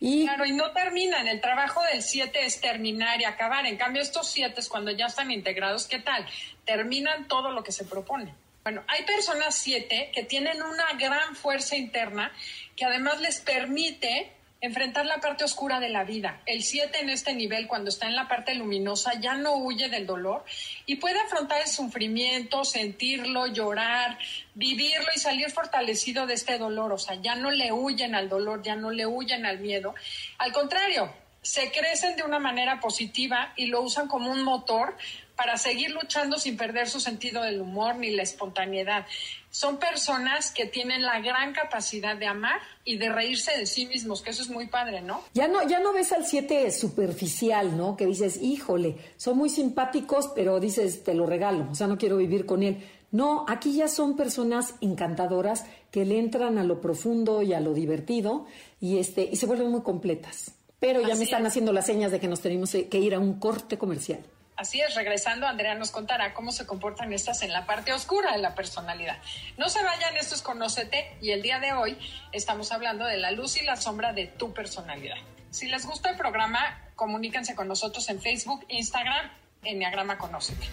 Claro, 0.01 0.45
y 0.45 0.53
no 0.53 0.73
terminan. 0.73 1.27
El 1.29 1.41
trabajo 1.41 1.83
del 1.93 2.03
7 2.03 2.45
es 2.45 2.61
terminar 2.61 3.21
y 3.21 3.25
acabar. 3.25 3.65
En 3.65 3.77
cambio, 3.77 4.03
estos 4.03 4.29
7 4.31 4.61
cuando 4.69 4.91
ya 4.91 5.07
están 5.07 5.31
integrados, 5.31 5.87
¿qué 5.87 5.99
tal? 5.99 6.27
Terminan 6.65 7.27
todo 7.29 7.51
lo 7.53 7.63
que 7.63 7.73
se 7.73 7.85
propone. 7.85 8.35
Bueno, 8.65 8.83
hay 8.89 9.05
personas 9.05 9.55
7 9.57 10.11
que 10.15 10.25
tienen 10.25 10.63
una 10.63 10.93
gran 10.99 11.37
fuerza 11.37 11.77
interna 11.77 12.33
que 12.77 12.85
además 12.85 13.21
les 13.21 13.41
permite 13.41 14.33
enfrentar 14.65 15.05
la 15.05 15.21
parte 15.21 15.45
oscura 15.45 15.79
de 15.79 15.91
la 15.91 16.05
vida. 16.05 16.41
El 16.47 16.63
7 16.63 17.01
en 17.01 17.11
este 17.11 17.35
nivel, 17.35 17.67
cuando 17.67 17.91
está 17.91 18.07
en 18.07 18.17
la 18.17 18.29
parte 18.29 18.55
luminosa, 18.55 19.21
ya 19.21 19.35
no 19.35 19.57
huye 19.57 19.91
del 19.91 20.07
dolor 20.07 20.43
y 20.87 20.97
puede 20.97 21.21
afrontar 21.21 21.61
el 21.61 21.69
sufrimiento, 21.69 22.65
sentirlo, 22.65 23.47
llorar, 23.47 24.19
vivirlo 24.55 25.09
y 25.15 25.19
salir 25.19 25.51
fortalecido 25.51 26.27
de 26.27 26.35
este 26.35 26.57
dolor. 26.57 26.93
O 26.93 26.99
sea, 26.99 27.17
ya 27.17 27.35
no 27.35 27.51
le 27.51 27.73
huyen 27.73 28.15
al 28.15 28.31
dolor, 28.31 28.63
ya 28.63 28.75
no 28.75 28.91
le 28.91 29.07
huyen 29.07 29.45
al 29.45 29.59
miedo. 29.59 29.95
Al 30.39 30.51
contrario, 30.53 31.13
se 31.45 31.71
crecen 31.71 32.17
de 32.17 32.23
una 32.23 32.39
manera 32.39 32.81
positiva 32.81 33.53
y 33.55 33.67
lo 33.67 33.83
usan 33.83 34.09
como 34.09 34.31
un 34.31 34.43
motor 34.43 34.97
para 35.37 35.59
seguir 35.59 35.91
luchando 35.91 36.39
sin 36.39 36.57
perder 36.57 36.89
su 36.89 37.01
sentido 37.01 37.43
del 37.43 37.61
humor 37.61 37.97
ni 37.97 38.11
la 38.11 38.23
espontaneidad. 38.23 39.05
Son 39.51 39.77
personas 39.77 40.53
que 40.53 40.65
tienen 40.65 41.03
la 41.03 41.21
gran 41.21 41.53
capacidad 41.53 42.17
de 42.17 42.27
amar 42.27 42.61
y 42.85 42.97
de 42.97 43.11
reírse 43.11 43.57
de 43.59 43.67
sí 43.67 43.85
mismos, 43.85 44.23
que 44.23 44.31
eso 44.31 44.43
es 44.43 44.49
muy 44.49 44.69
padre, 44.69 45.03
¿no? 45.03 45.23
Ya 45.35 45.47
no, 45.47 45.69
ya 45.69 45.81
no 45.81 45.93
ves 45.93 46.13
al 46.13 46.25
siete 46.25 46.71
superficial, 46.73 47.77
¿no? 47.77 47.95
Que 47.95 48.07
dices, 48.07 48.41
híjole, 48.41 48.97
son 49.17 49.37
muy 49.37 49.51
simpáticos, 49.51 50.31
pero 50.35 50.61
dices, 50.61 51.05
te 51.05 51.13
lo 51.13 51.27
regalo, 51.27 51.69
o 51.71 51.75
sea, 51.75 51.89
no 51.89 51.99
quiero 51.99 52.17
vivir 52.17 52.47
con 52.47 52.63
él. 52.63 52.89
No, 53.11 53.45
aquí 53.49 53.77
ya 53.77 53.89
son 53.89 54.17
personas 54.17 54.77
encantadoras 54.81 55.67
que 55.91 56.07
le 56.07 56.19
entran 56.19 56.57
a 56.57 56.65
lo 56.65 56.81
profundo 56.81 57.43
y 57.43 57.53
a 57.53 57.61
lo 57.61 57.75
divertido 57.75 58.47
y, 58.81 58.99
este, 58.99 59.29
y 59.31 59.37
se 59.37 59.47
vuelven 59.47 59.71
muy 59.71 59.83
completas. 59.83 60.55
Pero 60.85 61.01
ya 61.01 61.15
me 61.15 61.25
están 61.25 61.47
haciendo 61.47 61.73
las 61.73 61.87
señas 61.87 62.13
de 62.13 62.21
que 62.21 62.29
nos 62.29 62.43
tenemos 62.43 62.73
que 62.73 62.99
ir 62.99 63.15
a 63.15 63.19
un 63.19 63.41
corte 63.41 63.79
comercial. 63.79 64.23
Así 64.55 64.83
es, 64.83 64.95
regresando, 64.95 65.47
Andrea 65.47 65.75
nos 65.75 65.91
contará 65.91 66.35
cómo 66.35 66.53
se 66.53 66.67
comportan 66.67 67.11
estas 67.15 67.41
en 67.41 67.55
la 67.55 67.65
parte 67.65 67.95
oscura 67.95 68.33
de 68.33 68.39
la 68.39 68.55
personalidad. 68.55 69.17
No 69.57 69.71
se 69.71 69.83
vayan, 69.83 70.15
esto 70.19 70.35
es 70.35 70.43
Conócete 70.43 71.17
y 71.23 71.31
el 71.31 71.41
día 71.41 71.59
de 71.59 71.73
hoy 71.73 71.97
estamos 72.33 72.71
hablando 72.71 73.07
de 73.07 73.17
la 73.17 73.31
luz 73.31 73.57
y 73.57 73.65
la 73.65 73.77
sombra 73.77 74.13
de 74.13 74.27
tu 74.27 74.53
personalidad. 74.53 75.17
Si 75.51 75.69
les 75.69 75.87
gusta 75.87 76.11
el 76.11 76.19
programa, 76.19 76.61
comuníquense 76.97 77.55
con 77.55 77.67
nosotros 77.67 78.07
en 78.11 78.21
Facebook, 78.21 78.67
Instagram, 78.69 79.31
Enneagrama 79.63 80.19
Conócete. 80.19 80.67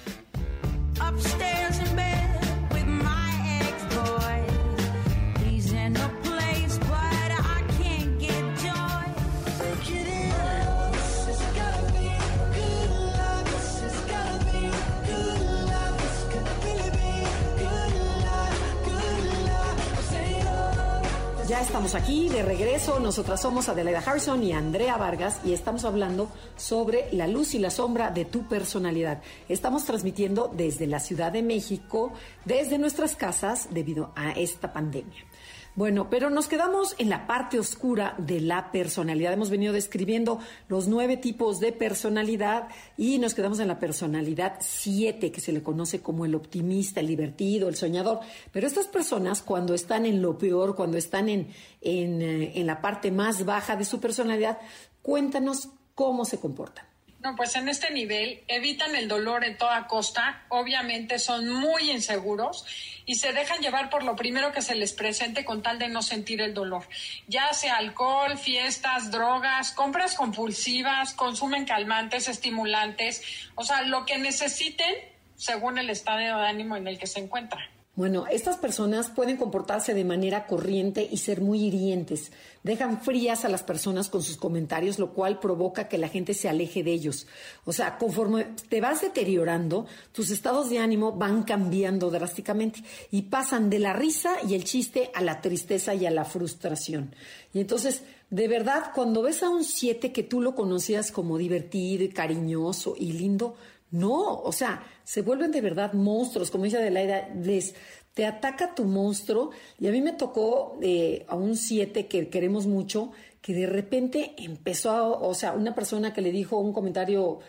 Estamos 21.61 21.93
aquí 21.93 22.27
de 22.27 22.41
regreso. 22.41 22.99
Nosotras 22.99 23.39
somos 23.39 23.69
Adelaida 23.69 23.99
Harrison 23.99 24.43
y 24.43 24.51
Andrea 24.51 24.97
Vargas 24.97 25.39
y 25.45 25.53
estamos 25.53 25.85
hablando 25.85 26.27
sobre 26.57 27.07
la 27.13 27.27
luz 27.27 27.53
y 27.53 27.59
la 27.59 27.69
sombra 27.69 28.09
de 28.09 28.25
tu 28.25 28.47
personalidad. 28.47 29.21
Estamos 29.47 29.85
transmitiendo 29.85 30.51
desde 30.51 30.87
la 30.87 30.99
Ciudad 30.99 31.31
de 31.31 31.43
México, 31.43 32.13
desde 32.45 32.79
nuestras 32.79 33.15
casas, 33.15 33.67
debido 33.69 34.11
a 34.15 34.31
esta 34.31 34.73
pandemia. 34.73 35.23
Bueno, 35.73 36.09
pero 36.09 36.29
nos 36.29 36.49
quedamos 36.49 36.95
en 36.97 37.07
la 37.07 37.27
parte 37.27 37.57
oscura 37.57 38.13
de 38.17 38.41
la 38.41 38.73
personalidad. 38.73 39.31
Hemos 39.31 39.49
venido 39.49 39.71
describiendo 39.71 40.39
los 40.67 40.89
nueve 40.89 41.15
tipos 41.15 41.61
de 41.61 41.71
personalidad 41.71 42.67
y 42.97 43.19
nos 43.19 43.33
quedamos 43.33 43.59
en 43.61 43.69
la 43.69 43.79
personalidad 43.79 44.57
siete, 44.59 45.31
que 45.31 45.39
se 45.39 45.53
le 45.53 45.63
conoce 45.63 46.01
como 46.01 46.25
el 46.25 46.35
optimista, 46.35 46.99
el 46.99 47.07
divertido, 47.07 47.69
el 47.69 47.75
soñador. 47.77 48.19
Pero 48.51 48.67
estas 48.67 48.87
personas, 48.87 49.41
cuando 49.41 49.73
están 49.73 50.05
en 50.05 50.21
lo 50.21 50.37
peor, 50.37 50.75
cuando 50.75 50.97
están 50.97 51.29
en, 51.29 51.47
en, 51.79 52.21
eh, 52.21 52.51
en 52.55 52.67
la 52.67 52.81
parte 52.81 53.09
más 53.09 53.45
baja 53.45 53.77
de 53.77 53.85
su 53.85 54.01
personalidad, 54.01 54.59
cuéntanos 55.01 55.69
cómo 55.95 56.25
se 56.25 56.37
comportan. 56.37 56.90
No, 57.21 57.35
pues 57.35 57.55
en 57.55 57.69
este 57.69 57.91
nivel 57.91 58.43
evitan 58.47 58.95
el 58.95 59.07
dolor 59.07 59.45
en 59.45 59.55
toda 59.55 59.85
costa, 59.85 60.43
obviamente 60.49 61.19
son 61.19 61.51
muy 61.51 61.91
inseguros 61.91 62.65
y 63.05 63.13
se 63.13 63.31
dejan 63.31 63.61
llevar 63.61 63.91
por 63.91 64.01
lo 64.01 64.15
primero 64.15 64.51
que 64.51 64.63
se 64.63 64.73
les 64.73 64.91
presente 64.93 65.45
con 65.45 65.61
tal 65.61 65.77
de 65.77 65.87
no 65.87 66.01
sentir 66.01 66.41
el 66.41 66.55
dolor. 66.55 66.87
Ya 67.27 67.53
sea 67.53 67.75
alcohol, 67.75 68.39
fiestas, 68.39 69.11
drogas, 69.11 69.71
compras 69.71 70.15
compulsivas, 70.15 71.13
consumen 71.13 71.65
calmantes, 71.65 72.27
estimulantes, 72.27 73.21
o 73.53 73.63
sea, 73.63 73.83
lo 73.83 74.03
que 74.07 74.17
necesiten 74.17 74.95
según 75.35 75.77
el 75.77 75.91
estado 75.91 76.17
de 76.17 76.47
ánimo 76.47 76.75
en 76.75 76.87
el 76.87 76.97
que 76.97 77.05
se 77.05 77.19
encuentran. 77.19 77.80
Bueno, 77.93 78.25
estas 78.31 78.55
personas 78.55 79.09
pueden 79.09 79.35
comportarse 79.35 79.93
de 79.93 80.05
manera 80.05 80.47
corriente 80.47 81.05
y 81.11 81.17
ser 81.17 81.41
muy 81.41 81.65
hirientes. 81.65 82.31
Dejan 82.63 83.01
frías 83.01 83.43
a 83.43 83.49
las 83.49 83.63
personas 83.63 84.07
con 84.07 84.23
sus 84.23 84.37
comentarios, 84.37 84.97
lo 84.97 85.13
cual 85.13 85.39
provoca 85.39 85.89
que 85.89 85.97
la 85.97 86.07
gente 86.07 86.33
se 86.33 86.47
aleje 86.47 86.83
de 86.83 86.93
ellos. 86.93 87.27
O 87.65 87.73
sea, 87.73 87.97
conforme 87.97 88.47
te 88.69 88.79
vas 88.79 89.01
deteriorando, 89.01 89.87
tus 90.13 90.31
estados 90.31 90.69
de 90.69 90.79
ánimo 90.79 91.11
van 91.11 91.43
cambiando 91.43 92.09
drásticamente 92.09 92.81
y 93.11 93.23
pasan 93.23 93.69
de 93.69 93.79
la 93.79 93.91
risa 93.91 94.37
y 94.47 94.55
el 94.55 94.63
chiste 94.63 95.11
a 95.13 95.21
la 95.21 95.41
tristeza 95.41 95.93
y 95.93 96.05
a 96.05 96.11
la 96.11 96.23
frustración. 96.23 97.13
Y 97.53 97.59
entonces, 97.59 98.03
de 98.29 98.47
verdad, 98.47 98.91
cuando 98.95 99.21
ves 99.21 99.43
a 99.43 99.49
un 99.49 99.65
siete 99.65 100.13
que 100.13 100.23
tú 100.23 100.39
lo 100.39 100.55
conocías 100.55 101.11
como 101.11 101.37
divertido 101.37 102.05
y 102.05 102.09
cariñoso 102.09 102.95
y 102.97 103.11
lindo, 103.11 103.57
no, 103.91 104.39
o 104.39 104.51
sea, 104.51 104.83
se 105.03 105.21
vuelven 105.21 105.51
de 105.51 105.61
verdad 105.61 105.93
monstruos, 105.93 106.49
como 106.49 106.63
dice 106.63 106.77
Adelaida, 106.77 107.29
les, 107.35 107.75
te 108.13 108.25
ataca 108.25 108.73
tu 108.73 108.85
monstruo. 108.85 109.51
Y 109.79 109.87
a 109.87 109.91
mí 109.91 110.01
me 110.01 110.13
tocó 110.13 110.77
eh, 110.81 111.25
a 111.27 111.35
un 111.35 111.55
siete 111.55 112.07
que 112.07 112.29
queremos 112.29 112.67
mucho, 112.67 113.11
que 113.41 113.53
de 113.53 113.67
repente 113.67 114.33
empezó, 114.37 114.91
a, 114.91 115.03
o 115.03 115.33
sea, 115.33 115.53
una 115.53 115.75
persona 115.75 116.13
que 116.13 116.21
le 116.21 116.31
dijo 116.31 116.57
un 116.57 116.73
comentario 116.73 117.39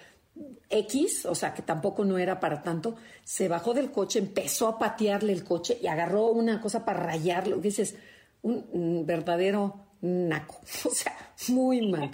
X, 0.69 1.27
o 1.27 1.35
sea, 1.35 1.55
que 1.55 1.63
tampoco 1.63 2.05
no 2.05 2.19
era 2.19 2.41
para 2.41 2.63
tanto, 2.63 2.97
se 3.25 3.49
bajó 3.49 3.75
del 3.75 3.91
coche, 3.91 4.19
empezó 4.19 4.69
a 4.69 4.79
patearle 4.79 5.33
el 5.33 5.45
coche 5.45 5.79
y 5.81 5.87
agarró 5.87 6.27
una 6.27 6.61
cosa 6.61 6.85
para 6.85 7.01
rayarlo. 7.01 7.59
Dices, 7.59 7.95
un 8.43 9.05
verdadero 9.07 9.93
naco, 10.01 10.61
o 10.85 10.91
sea, 10.91 11.17
muy 11.49 11.87
mal. 11.89 12.11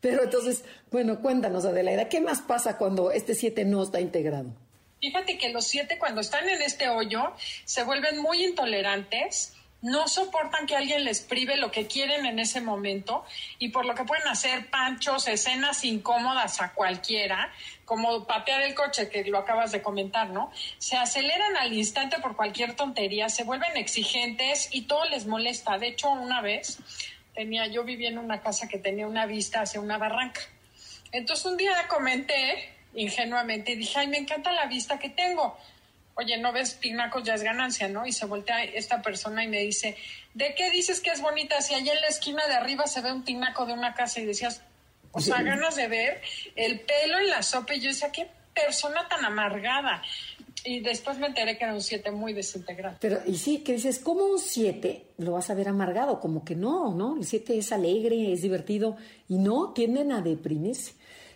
Pero 0.00 0.24
entonces, 0.24 0.64
bueno, 0.90 1.20
cuéntanos, 1.20 1.64
Adelaida, 1.64 2.08
¿qué 2.08 2.20
más 2.20 2.40
pasa 2.40 2.78
cuando 2.78 3.10
este 3.10 3.34
7 3.34 3.64
no 3.64 3.82
está 3.82 4.00
integrado? 4.00 4.54
Fíjate 5.00 5.38
que 5.38 5.48
los 5.48 5.66
siete 5.66 5.98
cuando 5.98 6.20
están 6.20 6.48
en 6.48 6.60
este 6.60 6.90
hoyo 6.90 7.32
se 7.64 7.84
vuelven 7.84 8.18
muy 8.20 8.44
intolerantes, 8.44 9.54
no 9.82 10.08
soportan 10.08 10.66
que 10.66 10.76
alguien 10.76 11.04
les 11.04 11.22
prive 11.22 11.56
lo 11.56 11.70
que 11.70 11.86
quieren 11.86 12.26
en 12.26 12.38
ese 12.38 12.60
momento 12.60 13.24
y 13.58 13.70
por 13.70 13.86
lo 13.86 13.94
que 13.94 14.04
pueden 14.04 14.28
hacer 14.28 14.68
panchos, 14.68 15.26
escenas 15.26 15.84
incómodas 15.84 16.60
a 16.60 16.74
cualquiera, 16.74 17.50
como 17.86 18.26
patear 18.26 18.60
el 18.60 18.74
coche 18.74 19.08
que 19.08 19.24
lo 19.24 19.38
acabas 19.38 19.72
de 19.72 19.80
comentar, 19.80 20.28
¿no? 20.28 20.50
Se 20.76 20.98
aceleran 20.98 21.56
al 21.56 21.72
instante 21.72 22.18
por 22.18 22.36
cualquier 22.36 22.76
tontería, 22.76 23.30
se 23.30 23.44
vuelven 23.44 23.78
exigentes 23.78 24.68
y 24.70 24.82
todo 24.82 25.06
les 25.06 25.26
molesta. 25.26 25.78
De 25.78 25.88
hecho, 25.88 26.10
una 26.10 26.42
vez 26.42 26.78
tenía, 27.40 27.66
yo 27.68 27.84
vivía 27.84 28.10
en 28.10 28.18
una 28.18 28.42
casa 28.42 28.68
que 28.68 28.76
tenía 28.76 29.06
una 29.06 29.24
vista 29.24 29.62
hacia 29.62 29.80
una 29.80 29.96
barranca. 29.96 30.42
Entonces 31.10 31.46
un 31.46 31.56
día 31.56 31.72
comenté 31.88 32.68
ingenuamente 32.94 33.72
y 33.72 33.76
dije, 33.76 33.98
ay, 34.00 34.08
me 34.08 34.18
encanta 34.18 34.52
la 34.52 34.66
vista 34.66 34.98
que 34.98 35.08
tengo. 35.08 35.58
Oye, 36.16 36.36
no 36.36 36.52
ves 36.52 36.74
pinacos, 36.74 37.24
ya 37.24 37.32
es 37.32 37.42
ganancia, 37.42 37.88
¿no? 37.88 38.04
Y 38.04 38.12
se 38.12 38.26
voltea 38.26 38.62
esta 38.64 39.00
persona 39.00 39.42
y 39.42 39.48
me 39.48 39.60
dice, 39.60 39.96
¿de 40.34 40.54
qué 40.54 40.70
dices 40.70 41.00
que 41.00 41.12
es 41.12 41.22
bonita? 41.22 41.62
Si 41.62 41.72
allá 41.72 41.94
en 41.94 42.02
la 42.02 42.08
esquina 42.08 42.46
de 42.46 42.54
arriba 42.56 42.86
se 42.86 43.00
ve 43.00 43.10
un 43.10 43.24
tinaco 43.24 43.64
de 43.64 43.72
una 43.72 43.94
casa 43.94 44.20
y 44.20 44.26
decías, 44.26 44.62
o 45.12 45.20
sea, 45.20 45.40
ganas 45.40 45.76
de 45.76 45.88
ver 45.88 46.20
el 46.56 46.80
pelo 46.80 47.20
en 47.20 47.30
la 47.30 47.42
sopa. 47.42 47.72
Y 47.74 47.80
yo 47.80 47.88
decía, 47.88 48.12
qué 48.12 48.28
persona 48.54 49.08
tan 49.08 49.24
amargada. 49.24 50.02
Y 50.64 50.80
después 50.80 51.18
me 51.18 51.26
enteré 51.26 51.56
que 51.56 51.64
era 51.64 51.74
un 51.74 51.80
7 51.80 52.10
muy 52.10 52.32
desintegrado. 52.32 52.96
Pero, 53.00 53.20
y 53.26 53.36
sí, 53.36 53.58
que 53.58 53.74
dices, 53.74 53.98
¿cómo 53.98 54.26
un 54.26 54.38
7 54.38 55.06
lo 55.18 55.32
vas 55.32 55.50
a 55.50 55.54
ver 55.54 55.68
amargado? 55.68 56.20
Como 56.20 56.44
que 56.44 56.54
no, 56.54 56.94
¿no? 56.94 57.16
El 57.16 57.24
7 57.24 57.58
es 57.58 57.72
alegre, 57.72 58.32
es 58.32 58.42
divertido 58.42 58.96
y 59.28 59.38
no 59.38 59.72
tienden 59.72 60.12
a 60.12 60.20
deprimirse. 60.20 60.92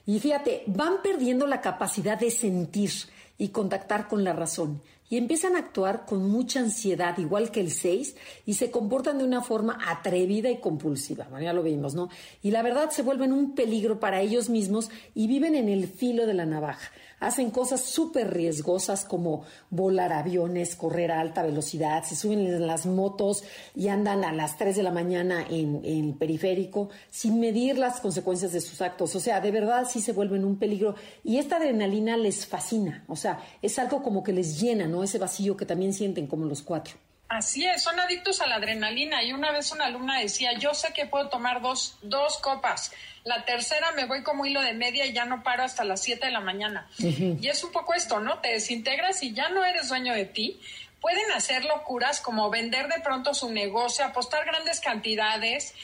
Y 0.07 0.19
fíjate, 0.21 0.65
van 0.67 1.03
perdiendo 1.03 1.47
la 1.47 1.61
capacidad 1.61 2.19
de 2.19 2.31
sentir 2.31 2.91
y 3.39 3.49
contactar 3.49 4.07
con 4.09 4.23
la 4.23 4.33
razón 4.33 4.83
y 5.09 5.17
empiezan 5.17 5.55
a 5.55 5.61
actuar 5.61 6.07
con 6.07 6.29
mucha 6.29 6.61
ansiedad, 6.61 7.17
igual 7.19 7.51
que 7.51 7.61
el 7.61 7.71
6, 7.71 8.17
y 8.47 8.55
se 8.55 8.71
comportan 8.71 9.19
de 9.19 9.25
una 9.25 9.43
forma 9.43 9.79
atrevida 9.87 10.51
y 10.51 10.59
compulsiva. 10.59 11.27
Bueno, 11.31 11.45
ya 11.45 11.53
lo 11.53 11.63
vimos, 11.63 11.95
¿no? 11.95 12.09
Y 12.43 12.51
la 12.51 12.63
verdad 12.63 12.91
se 12.91 13.03
vuelven 13.03 13.33
un 13.33 13.55
peligro 13.55 14.01
para 14.01 14.23
ellos 14.23 14.49
mismos 14.49 14.91
y 15.15 15.27
viven 15.27 15.55
en 15.55 15.69
el 15.69 15.87
filo 15.89 16.27
de 16.27 16.35
la 16.35 16.47
navaja 16.47 16.91
hacen 17.27 17.51
cosas 17.51 17.81
súper 17.81 18.33
riesgosas 18.33 19.05
como 19.05 19.45
volar 19.71 20.13
aviones, 20.13 20.77
correr 20.77 21.13
a 21.13 21.21
alta 21.21 21.43
velocidad, 21.43 22.05
se 22.05 22.17
suben 22.17 22.41
en 22.41 22.67
las 22.67 22.87
motos 22.87 23.45
y 23.75 23.89
andan 23.89 24.25
a 24.25 24.33
las 24.33 24.57
3 24.57 24.77
de 24.77 24.83
la 24.83 24.91
mañana 24.91 25.45
en, 25.49 25.81
en, 25.85 26.09
el 26.09 26.15
periférico 26.15 26.91
sin 27.11 27.41
medir 27.41 27.79
las 27.79 28.01
consecuencias 28.01 28.53
de 28.53 28.61
sus 28.61 28.81
actos. 28.81 29.15
O 29.17 29.21
sea, 29.21 29.41
de 29.41 29.51
verdad 29.51 29.87
sí 29.91 30.01
se 30.01 30.13
vuelven 30.13 30.45
un 30.45 30.57
peligro 30.57 30.95
y 31.23 31.39
esta 31.39 31.57
adrenalina 31.57 32.17
les 32.17 32.47
fascina. 32.47 33.05
O 33.09 33.17
sea, 33.17 33.41
es 33.63 33.79
algo 33.79 34.03
como 34.03 34.23
que 34.23 34.33
les 34.33 34.61
llena, 34.61 34.87
¿no? 34.87 35.03
Ese 35.03 35.19
vacío 35.19 35.57
que 35.57 35.67
también 35.67 35.93
sienten 35.93 36.27
como 36.27 36.47
los 36.47 36.63
cuatro. 36.63 37.04
Así 37.35 37.67
es, 37.67 37.83
son 37.83 37.99
adictos 37.99 38.41
a 38.41 38.47
la 38.47 38.57
adrenalina. 38.57 39.25
Y 39.25 39.33
una 39.33 39.51
vez 39.51 39.73
una 39.73 39.87
alumna 39.87 40.21
decía, 40.21 40.53
yo 40.57 40.73
sé 40.73 40.93
que 40.93 41.05
puedo 41.05 41.29
tomar 41.29 41.61
dos, 41.61 41.99
dos 42.03 42.39
copas. 42.39 42.93
La 43.25 43.45
tercera 43.45 43.91
me 43.93 44.05
voy 44.05 44.23
como 44.23 44.47
hilo 44.47 44.63
de 44.63 44.73
media 44.73 45.05
y 45.05 45.13
ya 45.13 45.25
no 45.25 45.43
paro 45.43 45.65
hasta 45.65 45.83
las 45.83 46.01
7 46.03 46.27
de 46.27 46.31
la 46.31 46.39
mañana. 46.39 46.89
Y 46.99 47.49
es 47.49 47.65
un 47.65 47.73
poco 47.73 47.93
esto, 47.93 48.21
¿no? 48.21 48.39
Te 48.39 48.51
desintegras 48.51 49.21
y 49.25 49.33
ya 49.33 49.49
no 49.49 49.65
eres 49.65 49.89
dueño 49.89 50.15
de 50.15 50.27
ti. 50.27 50.61
Pueden 51.01 51.33
hacer 51.33 51.65
locuras 51.65 52.21
como 52.21 52.51
vender 52.51 52.87
de 52.87 53.01
pronto 53.01 53.35
su 53.35 53.51
negocio, 53.51 54.05
apostar 54.05 54.45
grandes 54.45 54.79
cantidades. 54.81 55.75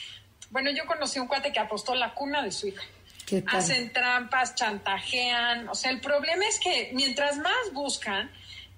Bueno, 0.51 0.71
yo 0.71 0.85
conocí 0.85 1.19
un 1.19 1.27
cuate 1.27 1.51
que 1.51 1.59
apostó 1.59 1.95
la 1.95 2.13
cuna 2.13 2.41
de 2.41 2.51
su 2.53 2.69
hija. 2.69 2.83
Hacen 3.47 3.91
trampas, 3.91 4.55
chantajean. 4.55 5.67
O 5.67 5.75
sea, 5.75 5.91
el 5.91 5.99
problema 5.99 6.45
es 6.47 6.59
que 6.59 6.91
mientras 6.93 7.37
más 7.37 7.73
buscan, 7.73 8.31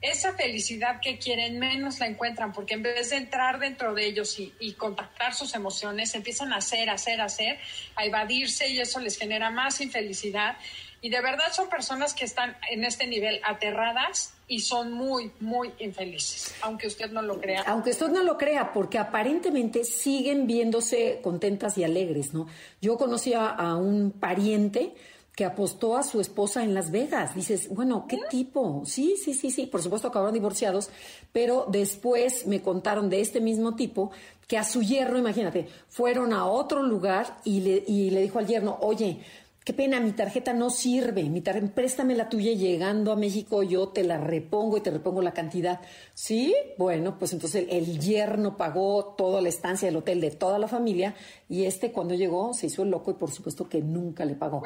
esa 0.04 0.34
felicidad 0.34 1.00
que 1.02 1.18
quieren 1.18 1.58
menos 1.58 2.00
la 2.00 2.08
encuentran 2.08 2.52
porque 2.52 2.74
en 2.74 2.84
vez 2.84 3.10
de 3.10 3.16
entrar 3.16 3.58
dentro 3.58 3.94
de 3.94 4.06
ellos 4.06 4.38
y, 4.38 4.74
contactar 4.74 5.34
sus 5.34 5.56
emociones, 5.56 6.14
empiezan 6.14 6.52
a 6.52 6.58
hacer, 6.58 6.90
hacer, 6.90 7.22
hacer, 7.22 7.58
a 7.96 8.06
evadirse 8.06 8.68
y 8.68 8.80
eso 8.80 9.00
les 9.00 9.18
genera 9.18 9.50
más 9.50 9.80
infelicidad. 9.80 10.58
Y 11.02 11.10
de 11.10 11.22
verdad 11.22 11.46
son 11.54 11.70
personas 11.70 12.14
que 12.14 12.26
están 12.26 12.58
en 12.70 12.84
este 12.84 13.08
nivel 13.08 13.40
aterradas 13.44 14.34
y 14.48 14.60
son 14.60 14.92
muy, 14.92 15.32
muy 15.40 15.72
infelices, 15.80 16.54
aunque 16.62 16.88
usted 16.88 17.10
no 17.12 17.22
lo 17.22 17.40
crea. 17.40 17.64
Aunque 17.66 17.92
usted 17.92 18.10
no 18.10 18.24
lo 18.24 18.38
crea, 18.38 18.74
porque 18.74 18.98
aparentemente 18.98 19.86
siguen 19.86 20.48
viéndose 20.48 21.22
contentas 21.24 21.78
y 21.78 21.86
alegres, 21.86 22.34
¿no? 22.34 22.48
Yo 22.82 22.98
conocí 22.98 23.34
a 23.34 23.76
un 23.76 24.12
pariente 24.12 24.96
que 25.36 25.46
apostó 25.46 25.98
a 25.98 26.04
su 26.04 26.22
esposa 26.22 26.64
en 26.64 26.74
Las 26.74 26.92
Vegas. 26.92 27.36
Dices, 27.36 27.68
bueno, 27.70 28.06
¿qué 28.08 28.20
tipo? 28.30 28.84
Sí, 28.86 29.16
sí, 29.22 29.34
sí, 29.34 29.50
sí, 29.52 29.66
por 29.66 29.82
supuesto 29.82 30.08
acabaron 30.08 30.34
divorciados, 30.34 30.90
pero 31.32 31.66
después 31.70 32.46
me 32.46 32.62
contaron 32.62 33.10
de 33.10 33.22
este 33.22 33.42
mismo 33.42 33.76
tipo 33.76 34.12
que 34.48 34.58
a 34.58 34.64
su 34.64 34.84
yerno, 34.84 35.18
imagínate, 35.18 35.68
fueron 35.88 36.34
a 36.34 36.46
otro 36.46 36.84
lugar 36.84 37.38
y 37.44 37.62
le, 37.62 37.84
y 37.88 38.12
le 38.12 38.22
dijo 38.22 38.38
al 38.38 38.46
yerno, 38.46 38.78
oye, 38.82 39.22
qué 39.64 39.74
pena, 39.74 40.00
mi 40.00 40.12
tarjeta 40.12 40.54
no 40.54 40.70
sirve, 40.70 41.24
mi 41.24 41.42
préstame 41.42 42.16
la 42.16 42.30
tuya 42.30 42.52
llegando 42.54 43.12
a 43.12 43.16
México, 43.16 43.64
yo 43.64 43.88
te 43.88 44.04
la 44.04 44.18
repongo 44.18 44.78
y 44.78 44.82
te 44.82 44.92
repongo 44.92 45.22
la 45.22 45.34
cantidad. 45.34 45.80
Sí, 46.14 46.54
bueno, 46.78 47.18
pues 47.18 47.34
entonces 47.34 47.66
el, 47.70 48.00
yerno 48.00 48.58
pagó 48.58 49.16
toda 49.18 49.42
la 49.42 49.50
estancia 49.50 49.88
del 49.88 49.98
hotel 49.98 50.20
de 50.22 50.32
toda 50.32 50.60
la 50.60 50.68
familia 50.68 51.16
y 51.50 51.66
este 51.66 51.92
cuando 51.92 52.14
llegó 52.14 52.54
se 52.54 52.68
hizo 52.68 52.84
el 52.84 52.90
loco 52.90 53.12
y 53.12 53.16
por 53.16 53.32
supuesto 53.32 53.70
que 53.70 53.82
nunca 53.82 54.26
le 54.26 54.36
pagó. 54.36 54.62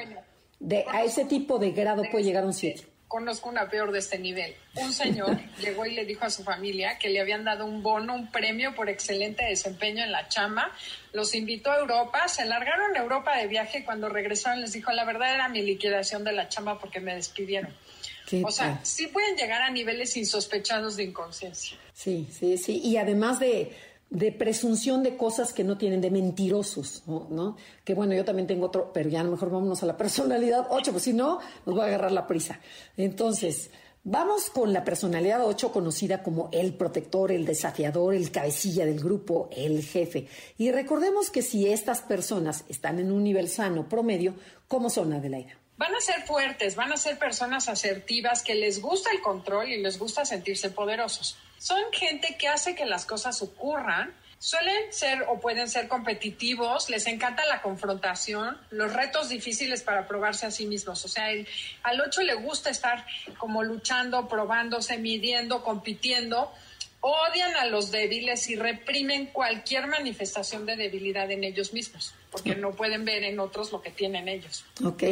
De, 0.60 0.86
a 0.88 1.04
ese 1.04 1.26
tipo 1.26 1.60
de 1.60 1.72
grado 1.72 2.04
puede 2.12 2.26
llegar 2.26 2.46
un 2.46 2.54
7. 2.54 2.86
Conozco 3.08 3.48
una 3.48 3.70
peor 3.70 3.92
de 3.92 4.00
este 4.00 4.20
nivel. 4.20 4.54
Un 4.76 4.92
señor 4.92 5.40
llegó 5.62 5.86
y 5.86 5.94
le 5.94 6.06
dijo 6.06 6.26
a 6.26 6.30
su 6.30 6.44
familia 6.44 6.98
que 6.98 7.10
le 7.10 7.22
habían 7.22 7.46
dado 7.46 7.66
un 7.66 7.82
bono, 7.82 8.14
un 8.14 8.32
premio 8.32 8.76
por 8.76 8.90
excelente 8.90 9.46
desempeño 9.46 10.04
en 10.04 10.12
la 10.12 10.28
chamba. 10.28 10.72
Los 11.14 11.34
invitó 11.34 11.72
a 11.72 11.80
Europa, 11.80 12.28
se 12.28 12.46
largaron 12.46 12.98
a 12.98 13.00
Europa 13.00 13.38
de 13.38 13.48
viaje 13.48 13.80
y 13.80 13.84
cuando 13.84 14.10
regresaron 14.10 14.60
les 14.62 14.74
dijo, 14.74 14.92
la 14.92 15.06
verdad 15.06 15.34
era 15.34 15.48
mi 15.48 15.62
liquidación 15.62 16.24
de 16.24 16.34
la 16.34 16.50
chamba 16.50 16.80
porque 16.80 17.00
me 17.00 17.16
despidieron. 17.16 17.74
O 18.44 18.52
sea, 18.52 18.80
sí 18.84 19.08
pueden 19.08 19.38
llegar 19.38 19.62
a 19.62 19.70
niveles 19.70 20.18
insospechados 20.18 20.98
de 20.98 21.04
inconsciencia. 21.04 21.78
Sí, 21.94 22.28
sí, 22.30 22.58
sí. 22.58 22.82
Y 22.84 22.98
además 22.98 23.40
de 23.40 23.72
de 24.10 24.32
presunción 24.32 25.04
de 25.04 25.18
cosas 25.18 25.54
que 25.54 25.64
no 25.64 25.78
tienen, 25.78 26.02
de 26.02 26.12
mentirosos, 26.12 27.04
¿no? 27.08 27.28
¿no? 27.30 27.58
Que 27.84 27.94
bueno, 27.94 28.14
yo 28.14 28.24
también 28.24 28.48
tengo 28.48 28.68
otro, 28.68 28.92
pero 28.94 29.10
ya 29.10 29.22
a 29.22 29.24
lo 29.24 29.32
mejor 29.32 29.50
vámonos 29.50 29.84
a 29.84 29.86
la 29.86 29.98
personalidad 29.98 30.68
8, 30.70 30.92
pues 30.92 31.04
si 31.04 31.14
no, 31.14 31.40
nos 31.66 31.78
va 31.78 31.84
a 31.84 31.88
agarrar 31.88 32.12
la 32.12 32.26
prisa. 32.26 32.60
Entonces, 32.96 33.70
vamos 34.04 34.50
con 34.50 34.72
la 34.72 34.86
personalidad 34.86 35.46
8, 35.46 35.72
conocida 35.74 36.24
como 36.24 36.50
el 36.54 36.74
protector, 36.74 37.32
el 37.32 37.46
desafiador, 37.46 38.14
el 38.14 38.32
cabecilla 38.32 38.86
del 38.86 39.00
grupo, 39.00 39.50
el 39.52 39.84
jefe. 39.84 40.28
Y 40.58 40.72
recordemos 40.72 41.30
que 41.30 41.42
si 41.42 41.68
estas 41.68 42.02
personas 42.02 42.64
están 42.70 43.00
en 43.00 43.12
un 43.12 43.24
nivel 43.24 43.50
sano, 43.50 43.90
promedio, 43.90 44.36
¿cómo 44.70 44.90
son, 44.90 45.12
Adelaida? 45.12 45.58
Van 45.76 45.94
a 45.94 46.00
ser 46.00 46.24
fuertes, 46.26 46.76
van 46.76 46.92
a 46.92 46.98
ser 46.98 47.20
personas 47.20 47.70
asertivas 47.70 48.42
que 48.42 48.56
les 48.56 48.82
gusta 48.82 49.12
el 49.12 49.22
control 49.22 49.70
y 49.70 49.82
les 49.82 50.00
gusta 50.00 50.26
sentirse 50.26 50.72
poderosos. 50.72 51.38
Son 51.58 51.82
gente 51.92 52.36
que 52.38 52.48
hace 52.48 52.76
que 52.76 52.86
las 52.86 53.06
cosas 53.06 53.42
ocurran. 53.42 54.14
Suelen 54.40 54.94
ser 54.94 55.24
o 55.30 55.40
pueden 55.40 55.68
ser 55.68 55.88
competitivos, 55.88 56.92
les 56.92 57.08
encanta 57.08 57.44
la 57.46 57.62
confrontación, 57.64 58.56
los 58.70 58.94
retos 58.94 59.30
difíciles 59.30 59.82
para 59.82 60.08
probarse 60.08 60.46
a 60.46 60.52
sí 60.52 60.68
mismos. 60.68 61.04
O 61.06 61.08
sea, 61.08 61.32
el- 61.32 61.48
al 61.82 62.00
8 62.02 62.22
le 62.22 62.36
gusta 62.36 62.70
estar 62.70 63.04
como 63.40 63.64
luchando, 63.64 64.28
probándose, 64.28 65.00
midiendo, 65.00 65.64
compitiendo. 65.64 66.52
Odian 67.00 67.56
a 67.56 67.66
los 67.66 67.92
débiles 67.92 68.50
y 68.50 68.56
reprimen 68.56 69.28
cualquier 69.28 69.88
manifestación 69.88 70.66
de 70.66 70.76
debilidad 70.76 71.30
en 71.32 71.44
ellos 71.44 71.72
mismos, 71.72 72.14
porque 72.32 72.56
no 72.56 72.72
pueden 72.72 73.06
ver 73.06 73.24
en 73.24 73.40
otros 73.40 73.72
lo 73.72 73.82
que 73.82 73.92
tienen 73.92 74.28
ellos. 74.28 74.66
Ok, 74.84 75.04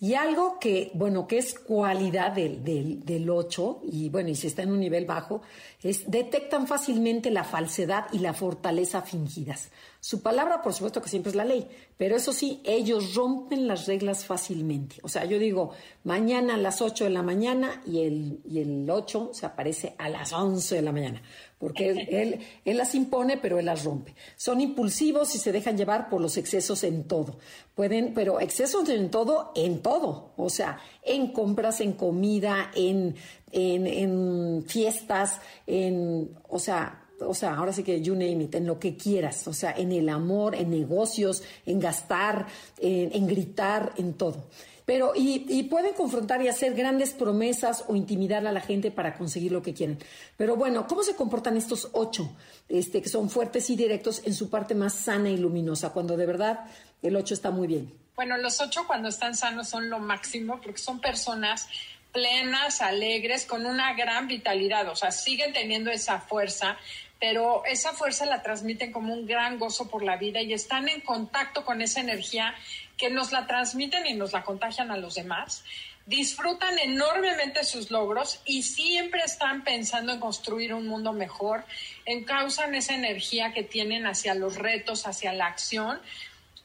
y 0.00 0.14
algo 0.14 0.58
que, 0.60 0.90
bueno, 0.92 1.26
que 1.26 1.38
es 1.38 1.58
cualidad 1.58 2.32
del, 2.32 2.62
del, 2.62 3.04
del 3.06 3.28
8, 3.30 3.80
y 3.90 4.10
bueno, 4.10 4.28
y 4.28 4.36
si 4.36 4.46
está 4.48 4.62
en 4.62 4.70
un 4.70 4.80
nivel 4.80 5.06
bajo, 5.06 5.42
es 5.82 6.10
detectan 6.10 6.66
fácilmente 6.66 7.30
la 7.30 7.44
falsedad 7.44 8.06
y 8.12 8.18
la 8.18 8.34
fortaleza 8.34 9.02
fingidas. 9.02 9.70
Su 10.02 10.22
palabra, 10.22 10.62
por 10.62 10.72
supuesto 10.72 11.02
que 11.02 11.10
siempre 11.10 11.30
es 11.30 11.36
la 11.36 11.44
ley, 11.44 11.68
pero 11.98 12.16
eso 12.16 12.32
sí, 12.32 12.62
ellos 12.64 13.14
rompen 13.14 13.66
las 13.66 13.86
reglas 13.86 14.24
fácilmente. 14.24 14.96
O 15.02 15.08
sea, 15.08 15.26
yo 15.26 15.38
digo, 15.38 15.72
mañana 16.04 16.54
a 16.54 16.58
las 16.58 16.80
8 16.80 17.04
de 17.04 17.10
la 17.10 17.22
mañana 17.22 17.82
y 17.86 18.02
el, 18.02 18.40
y 18.48 18.60
el 18.60 18.88
8 18.88 19.32
se 19.34 19.44
aparece 19.44 19.94
a 19.98 20.08
las 20.08 20.32
11 20.32 20.76
de 20.76 20.82
la 20.82 20.92
mañana, 20.92 21.22
porque 21.58 21.90
él, 21.90 21.98
él, 22.10 22.40
él 22.64 22.76
las 22.78 22.94
impone, 22.94 23.36
pero 23.36 23.58
él 23.58 23.66
las 23.66 23.84
rompe. 23.84 24.14
Son 24.36 24.60
impulsivos 24.60 25.34
y 25.34 25.38
se 25.38 25.52
dejan 25.52 25.76
llevar 25.76 26.08
por 26.08 26.22
los 26.22 26.38
excesos 26.38 26.82
en 26.84 27.04
todo. 27.04 27.36
Pueden, 27.80 28.12
pero 28.12 28.40
excesos 28.40 28.86
en 28.90 29.10
todo, 29.10 29.52
en 29.54 29.80
todo. 29.80 30.34
O 30.36 30.50
sea, 30.50 30.78
en 31.02 31.32
compras, 31.32 31.80
en 31.80 31.94
comida, 31.94 32.70
en, 32.74 33.14
en, 33.52 33.86
en 33.86 34.64
fiestas, 34.66 35.38
en, 35.66 36.36
o 36.50 36.58
sea, 36.58 37.06
o 37.20 37.32
sea, 37.32 37.54
ahora 37.54 37.72
sí 37.72 37.82
que 37.82 38.02
you 38.02 38.12
name 38.12 38.44
it, 38.44 38.54
en 38.54 38.66
lo 38.66 38.78
que 38.78 38.98
quieras, 38.98 39.48
o 39.48 39.54
sea, 39.54 39.72
en 39.72 39.92
el 39.92 40.10
amor, 40.10 40.56
en 40.56 40.68
negocios, 40.68 41.42
en 41.64 41.80
gastar, 41.80 42.48
en, 42.78 43.14
en 43.14 43.26
gritar, 43.26 43.94
en 43.96 44.12
todo. 44.12 44.44
Pero, 44.84 45.12
y, 45.14 45.46
y 45.48 45.62
pueden 45.62 45.94
confrontar 45.94 46.42
y 46.42 46.48
hacer 46.48 46.74
grandes 46.74 47.12
promesas 47.12 47.84
o 47.86 47.94
intimidar 47.94 48.44
a 48.44 48.50
la 48.50 48.60
gente 48.60 48.90
para 48.90 49.16
conseguir 49.16 49.52
lo 49.52 49.62
que 49.62 49.72
quieren. 49.72 49.98
Pero 50.36 50.56
bueno, 50.56 50.86
¿cómo 50.88 51.04
se 51.04 51.14
comportan 51.14 51.56
estos 51.56 51.90
ocho, 51.92 52.32
este, 52.68 53.00
que 53.00 53.08
son 53.08 53.30
fuertes 53.30 53.70
y 53.70 53.76
directos 53.76 54.20
en 54.24 54.34
su 54.34 54.50
parte 54.50 54.74
más 54.74 54.92
sana 54.94 55.30
y 55.30 55.36
luminosa, 55.36 55.92
cuando 55.92 56.16
de 56.16 56.26
verdad 56.26 56.66
el 57.02 57.16
ocho 57.16 57.34
está 57.34 57.50
muy 57.50 57.66
bien? 57.66 57.92
Bueno, 58.16 58.36
los 58.36 58.60
ocho 58.60 58.86
cuando 58.86 59.08
están 59.08 59.34
sanos 59.34 59.68
son 59.68 59.88
lo 59.88 59.98
máximo 59.98 60.60
porque 60.60 60.78
son 60.78 61.00
personas 61.00 61.68
plenas, 62.12 62.82
alegres, 62.82 63.46
con 63.46 63.66
una 63.66 63.94
gran 63.94 64.26
vitalidad, 64.26 64.88
o 64.88 64.96
sea, 64.96 65.10
siguen 65.10 65.52
teniendo 65.52 65.90
esa 65.90 66.20
fuerza, 66.20 66.76
pero 67.20 67.64
esa 67.66 67.92
fuerza 67.92 68.26
la 68.26 68.42
transmiten 68.42 68.92
como 68.92 69.14
un 69.14 69.26
gran 69.26 69.58
gozo 69.58 69.88
por 69.88 70.02
la 70.02 70.16
vida 70.16 70.40
y 70.40 70.52
están 70.52 70.88
en 70.88 71.00
contacto 71.00 71.64
con 71.64 71.82
esa 71.82 72.00
energía 72.00 72.54
que 72.96 73.10
nos 73.10 73.32
la 73.32 73.46
transmiten 73.46 74.06
y 74.06 74.14
nos 74.14 74.32
la 74.32 74.42
contagian 74.42 74.90
a 74.90 74.96
los 74.96 75.14
demás. 75.14 75.64
Disfrutan 76.06 76.78
enormemente 76.78 77.62
sus 77.62 77.90
logros 77.90 78.40
y 78.44 78.62
siempre 78.62 79.22
están 79.24 79.62
pensando 79.62 80.12
en 80.12 80.18
construir 80.18 80.74
un 80.74 80.86
mundo 80.86 81.12
mejor, 81.12 81.64
encausan 82.04 82.74
esa 82.74 82.94
energía 82.94 83.52
que 83.52 83.62
tienen 83.62 84.06
hacia 84.06 84.34
los 84.34 84.56
retos, 84.56 85.06
hacia 85.06 85.32
la 85.32 85.46
acción, 85.46 86.00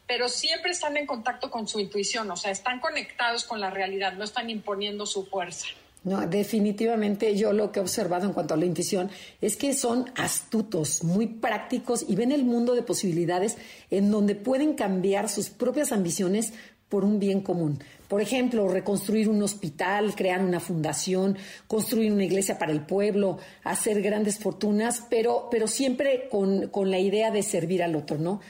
pero 0.08 0.30
siempre 0.30 0.72
están 0.72 0.98
en 0.98 1.06
contacto 1.06 1.50
con 1.50 1.68
su 1.68 1.80
intuición, 1.80 2.30
o 2.30 2.38
sea, 2.38 2.52
están 2.52 2.80
conectados 2.80 3.44
con 3.44 3.60
la 3.60 3.70
realidad, 3.70 4.14
no 4.14 4.24
están 4.24 4.50
imponiendo 4.50 5.06
su 5.06 5.26
fuerza. 5.26 5.68
No, 6.04 6.28
definitivamente 6.28 7.36
yo 7.36 7.52
lo 7.52 7.72
que 7.72 7.80
he 7.80 7.82
observado 7.82 8.28
en 8.28 8.34
cuanto 8.34 8.54
a 8.54 8.58
la 8.58 8.66
intuición 8.66 9.10
es 9.42 9.58
que 9.58 9.74
son 9.74 10.12
astutos, 10.16 11.04
muy 11.04 11.26
prácticos 11.26 12.06
y 12.08 12.16
ven 12.16 12.32
el 12.32 12.46
mundo 12.46 12.76
de 12.76 12.84
posibilidades 12.84 13.58
en 13.90 14.12
donde 14.12 14.36
pueden 14.36 14.76
cambiar 14.76 15.30
sus 15.30 15.50
propias 15.50 15.92
ambiciones 15.92 16.54
por 16.90 17.04
un 17.04 17.20
bien 17.20 17.42
común. 17.42 17.84
Por 18.08 18.22
ejemplo, 18.22 18.68
reconstruir 18.68 19.30
un 19.30 19.42
hospital, 19.42 20.14
crear 20.14 20.44
una 20.44 20.60
fundación, 20.60 21.40
construir 21.68 22.12
una 22.12 22.24
iglesia 22.24 22.60
para 22.60 22.72
el 22.72 22.82
pueblo, 22.82 23.40
hacer 23.64 24.04
grandes 24.04 24.38
fortunas, 24.38 25.04
pero, 25.10 25.48
pero 25.50 25.68
siempre 25.68 26.28
con, 26.30 26.68
con 26.68 26.92
la 26.92 27.00
idea 27.00 27.32
de 27.32 27.42
servir 27.42 27.82
al 27.82 27.96
otro, 27.96 28.20
¿no? 28.20 28.42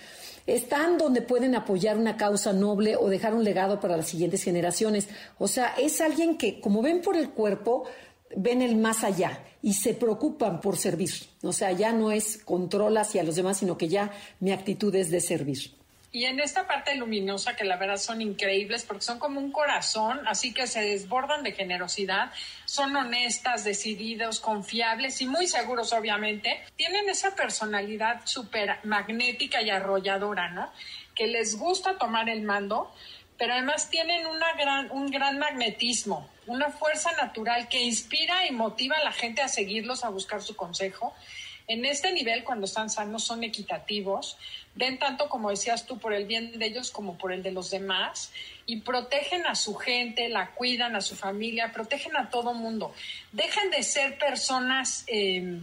Están 0.45 0.97
donde 0.97 1.21
pueden 1.21 1.55
apoyar 1.55 1.97
una 1.97 2.17
causa 2.17 2.53
noble 2.53 2.95
o 2.95 3.09
dejar 3.09 3.33
un 3.33 3.43
legado 3.43 3.79
para 3.79 3.97
las 3.97 4.07
siguientes 4.07 4.43
generaciones. 4.43 5.07
O 5.37 5.47
sea, 5.47 5.73
es 5.77 6.01
alguien 6.01 6.37
que, 6.37 6.59
como 6.59 6.81
ven 6.81 7.01
por 7.01 7.17
el 7.17 7.31
cuerpo, 7.31 7.85
ven 8.35 8.61
el 8.61 8.75
más 8.75 9.03
allá 9.03 9.43
y 9.61 9.73
se 9.73 9.93
preocupan 9.93 10.61
por 10.61 10.77
servir. 10.77 11.11
O 11.41 11.53
sea, 11.53 11.71
ya 11.71 11.91
no 11.91 12.11
es 12.11 12.37
control 12.37 12.97
hacia 12.97 13.23
los 13.23 13.35
demás, 13.35 13.57
sino 13.57 13.77
que 13.77 13.87
ya 13.87 14.11
mi 14.39 14.51
actitud 14.51 14.93
es 14.95 15.09
de 15.09 15.21
servir. 15.21 15.75
Y 16.15 16.23
en 16.23 16.39
esta 16.39 16.65
parte 16.65 16.95
luminosa, 16.95 17.57
que 17.57 17.65
la 17.65 17.75
verdad 17.75 17.97
son 17.97 18.21
increíbles 18.21 18.85
porque 18.85 19.03
son 19.03 19.19
como 19.19 19.37
un 19.37 19.51
corazón, 19.51 20.21
así 20.27 20.53
que 20.53 20.65
se 20.65 20.79
desbordan 20.79 21.43
de 21.43 21.51
generosidad, 21.51 22.31
son 22.63 22.95
honestas, 22.95 23.65
decididos, 23.65 24.39
confiables 24.39 25.19
y 25.19 25.27
muy 25.27 25.45
seguros, 25.45 25.91
obviamente. 25.91 26.63
Tienen 26.77 27.09
esa 27.09 27.35
personalidad 27.35 28.21
súper 28.23 28.79
magnética 28.85 29.61
y 29.61 29.69
arrolladora, 29.69 30.51
¿no? 30.51 30.71
Que 31.13 31.27
les 31.27 31.57
gusta 31.57 31.97
tomar 31.97 32.29
el 32.29 32.43
mando, 32.43 32.93
pero 33.37 33.51
además 33.51 33.89
tienen 33.89 34.25
una 34.25 34.53
gran, 34.53 34.89
un 34.91 35.07
gran 35.07 35.37
magnetismo, 35.37 36.29
una 36.47 36.69
fuerza 36.69 37.11
natural 37.21 37.67
que 37.67 37.81
inspira 37.81 38.45
y 38.47 38.53
motiva 38.53 38.95
a 38.95 39.03
la 39.03 39.11
gente 39.11 39.41
a 39.41 39.49
seguirlos, 39.49 40.05
a 40.05 40.09
buscar 40.11 40.41
su 40.41 40.55
consejo. 40.55 41.13
En 41.67 41.83
este 41.83 42.13
nivel, 42.13 42.43
cuando 42.43 42.67
están 42.67 42.89
sanos, 42.89 43.23
son 43.23 43.43
equitativos, 43.43 44.37
ven 44.75 44.99
tanto, 44.99 45.29
como 45.29 45.49
decías 45.49 45.85
tú, 45.85 45.97
por 45.97 46.13
el 46.13 46.25
bien 46.25 46.59
de 46.59 46.65
ellos 46.65 46.91
como 46.91 47.17
por 47.17 47.31
el 47.31 47.41
de 47.41 47.51
los 47.51 47.71
demás 47.71 48.31
y 48.65 48.81
protegen 48.81 49.45
a 49.47 49.55
su 49.55 49.75
gente, 49.75 50.29
la 50.29 50.51
cuidan, 50.51 50.95
a 50.95 51.01
su 51.01 51.15
familia, 51.15 51.71
protegen 51.71 52.15
a 52.17 52.29
todo 52.29 52.53
mundo. 52.53 52.93
Dejan 53.31 53.69
de 53.71 53.83
ser 53.83 54.17
personas 54.17 55.03
eh, 55.07 55.61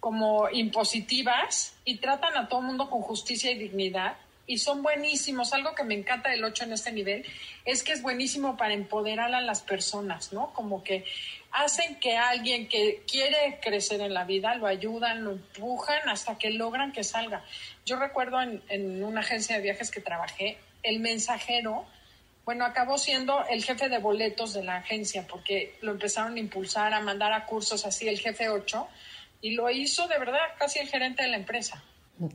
como 0.00 0.48
impositivas 0.50 1.74
y 1.84 1.96
tratan 1.96 2.36
a 2.36 2.48
todo 2.48 2.60
mundo 2.60 2.90
con 2.90 3.00
justicia 3.00 3.50
y 3.50 3.58
dignidad 3.58 4.16
y 4.46 4.58
son 4.58 4.82
buenísimos. 4.82 5.52
Algo 5.52 5.74
que 5.74 5.84
me 5.84 5.94
encanta 5.94 6.30
del 6.30 6.44
8 6.44 6.64
en 6.64 6.72
este 6.72 6.92
nivel 6.92 7.24
es 7.64 7.82
que 7.82 7.92
es 7.92 8.02
buenísimo 8.02 8.56
para 8.56 8.74
empoderar 8.74 9.34
a 9.34 9.40
las 9.40 9.62
personas, 9.62 10.32
¿no? 10.32 10.52
Como 10.52 10.82
que 10.82 11.04
hacen 11.52 11.96
que 11.96 12.16
alguien 12.16 12.68
que 12.68 13.02
quiere 13.06 13.58
crecer 13.62 14.00
en 14.00 14.12
la 14.12 14.24
vida 14.24 14.54
lo 14.56 14.66
ayudan, 14.66 15.24
lo 15.24 15.32
empujan 15.32 16.08
hasta 16.08 16.36
que 16.36 16.50
logran 16.50 16.92
que 16.92 17.04
salga. 17.04 17.44
Yo 17.86 17.96
recuerdo 17.96 18.40
en, 18.42 18.62
en 18.68 19.04
una 19.04 19.20
agencia 19.20 19.56
de 19.56 19.62
viajes 19.62 19.90
que 19.90 20.00
trabajé, 20.00 20.58
el 20.82 21.00
mensajero, 21.00 21.86
bueno, 22.44 22.66
acabó 22.66 22.98
siendo 22.98 23.44
el 23.46 23.64
jefe 23.64 23.88
de 23.88 23.98
boletos 23.98 24.52
de 24.52 24.64
la 24.64 24.76
agencia 24.76 25.26
porque 25.26 25.76
lo 25.80 25.92
empezaron 25.92 26.36
a 26.36 26.40
impulsar, 26.40 26.92
a 26.92 27.00
mandar 27.00 27.32
a 27.32 27.46
cursos 27.46 27.86
así 27.86 28.06
el 28.06 28.20
jefe 28.20 28.50
8 28.50 28.86
y 29.40 29.52
lo 29.52 29.70
hizo 29.70 30.06
de 30.08 30.18
verdad 30.18 30.40
casi 30.58 30.78
el 30.78 30.88
gerente 30.88 31.22
de 31.22 31.28
la 31.28 31.36
empresa. 31.36 31.82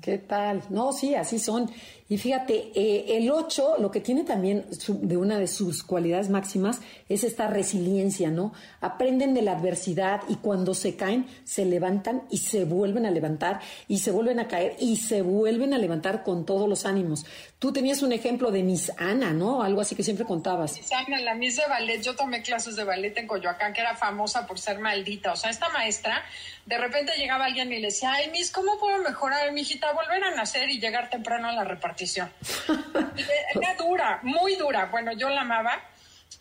¿Qué 0.02 0.18
tal? 0.18 0.62
No, 0.70 0.92
sí, 0.92 1.16
así 1.16 1.40
son. 1.40 1.72
Y 2.10 2.18
fíjate, 2.18 2.72
eh, 2.76 3.18
el 3.18 3.32
8, 3.32 3.76
lo 3.80 3.92
que 3.92 4.02
tiene 4.02 4.24
también 4.24 4.66
de 4.88 5.16
una 5.16 5.38
de 5.38 5.48
sus 5.48 5.84
cualidades 5.84 6.30
máximas 6.30 6.82
es 7.08 7.24
esta 7.24 7.48
resiliencia, 7.48 8.30
¿no? 8.30 8.52
Aprenden 8.82 9.34
de 9.36 9.44
la 9.44 9.52
adversidad 9.54 10.22
y 10.28 10.38
cuando 10.38 10.74
se 10.74 10.96
caen, 10.96 11.28
se 11.46 11.66
levantan 11.66 12.24
y 12.32 12.40
se 12.40 12.66
vuelven 12.66 13.06
a 13.06 13.12
levantar 13.12 13.62
y 13.88 14.00
se 14.00 14.10
vuelven 14.10 14.40
a 14.40 14.48
caer 14.48 14.76
y 14.80 14.98
se 14.98 15.22
vuelven 15.22 15.74
a 15.74 15.78
levantar 15.78 16.24
con 16.24 16.48
todos 16.48 16.68
los 16.68 16.86
ánimos. 16.86 17.26
Tú 17.60 17.72
tenías 17.72 18.02
un 18.02 18.12
ejemplo 18.12 18.52
de 18.52 18.64
Miss 18.64 18.92
Ana, 18.98 19.32
¿no? 19.32 19.62
Algo 19.62 19.82
así 19.82 19.96
que 19.96 20.04
siempre 20.04 20.26
contabas. 20.26 20.78
Sana, 20.84 21.20
la 21.22 21.36
Miss 21.36 21.58
de 21.58 21.68
ballet, 21.68 22.02
yo 22.02 22.16
tomé 22.16 22.42
clases 22.42 22.76
de 22.76 22.84
ballet 22.84 23.16
en 23.18 23.28
Coyoacán, 23.28 23.72
que 23.72 23.82
era 23.82 23.96
famosa 23.96 24.48
por 24.48 24.60
ser 24.60 24.80
maldita. 24.80 25.34
O 25.34 25.36
sea, 25.36 25.52
esta 25.52 25.70
maestra, 25.70 26.24
de 26.66 26.78
repente 26.78 27.14
llegaba 27.18 27.46
alguien 27.46 27.72
y 27.72 27.80
le 27.80 27.88
decía, 27.88 28.14
ay, 28.14 28.32
Miss, 28.32 28.50
¿cómo 28.50 28.80
puedo 28.80 28.98
mejorar, 29.04 29.52
mijita? 29.70 29.94
Volver 29.94 30.24
a 30.24 30.32
nacer 30.32 30.70
y 30.70 30.80
llegar 30.80 31.10
temprano 31.10 31.50
a 31.50 31.52
la 31.52 31.64
repartición. 31.64 32.32
Era 33.56 33.76
dura, 33.76 34.20
muy 34.24 34.56
dura. 34.56 34.86
Bueno, 34.88 35.12
yo 35.14 35.30
la 35.30 35.42
amaba. 35.42 35.80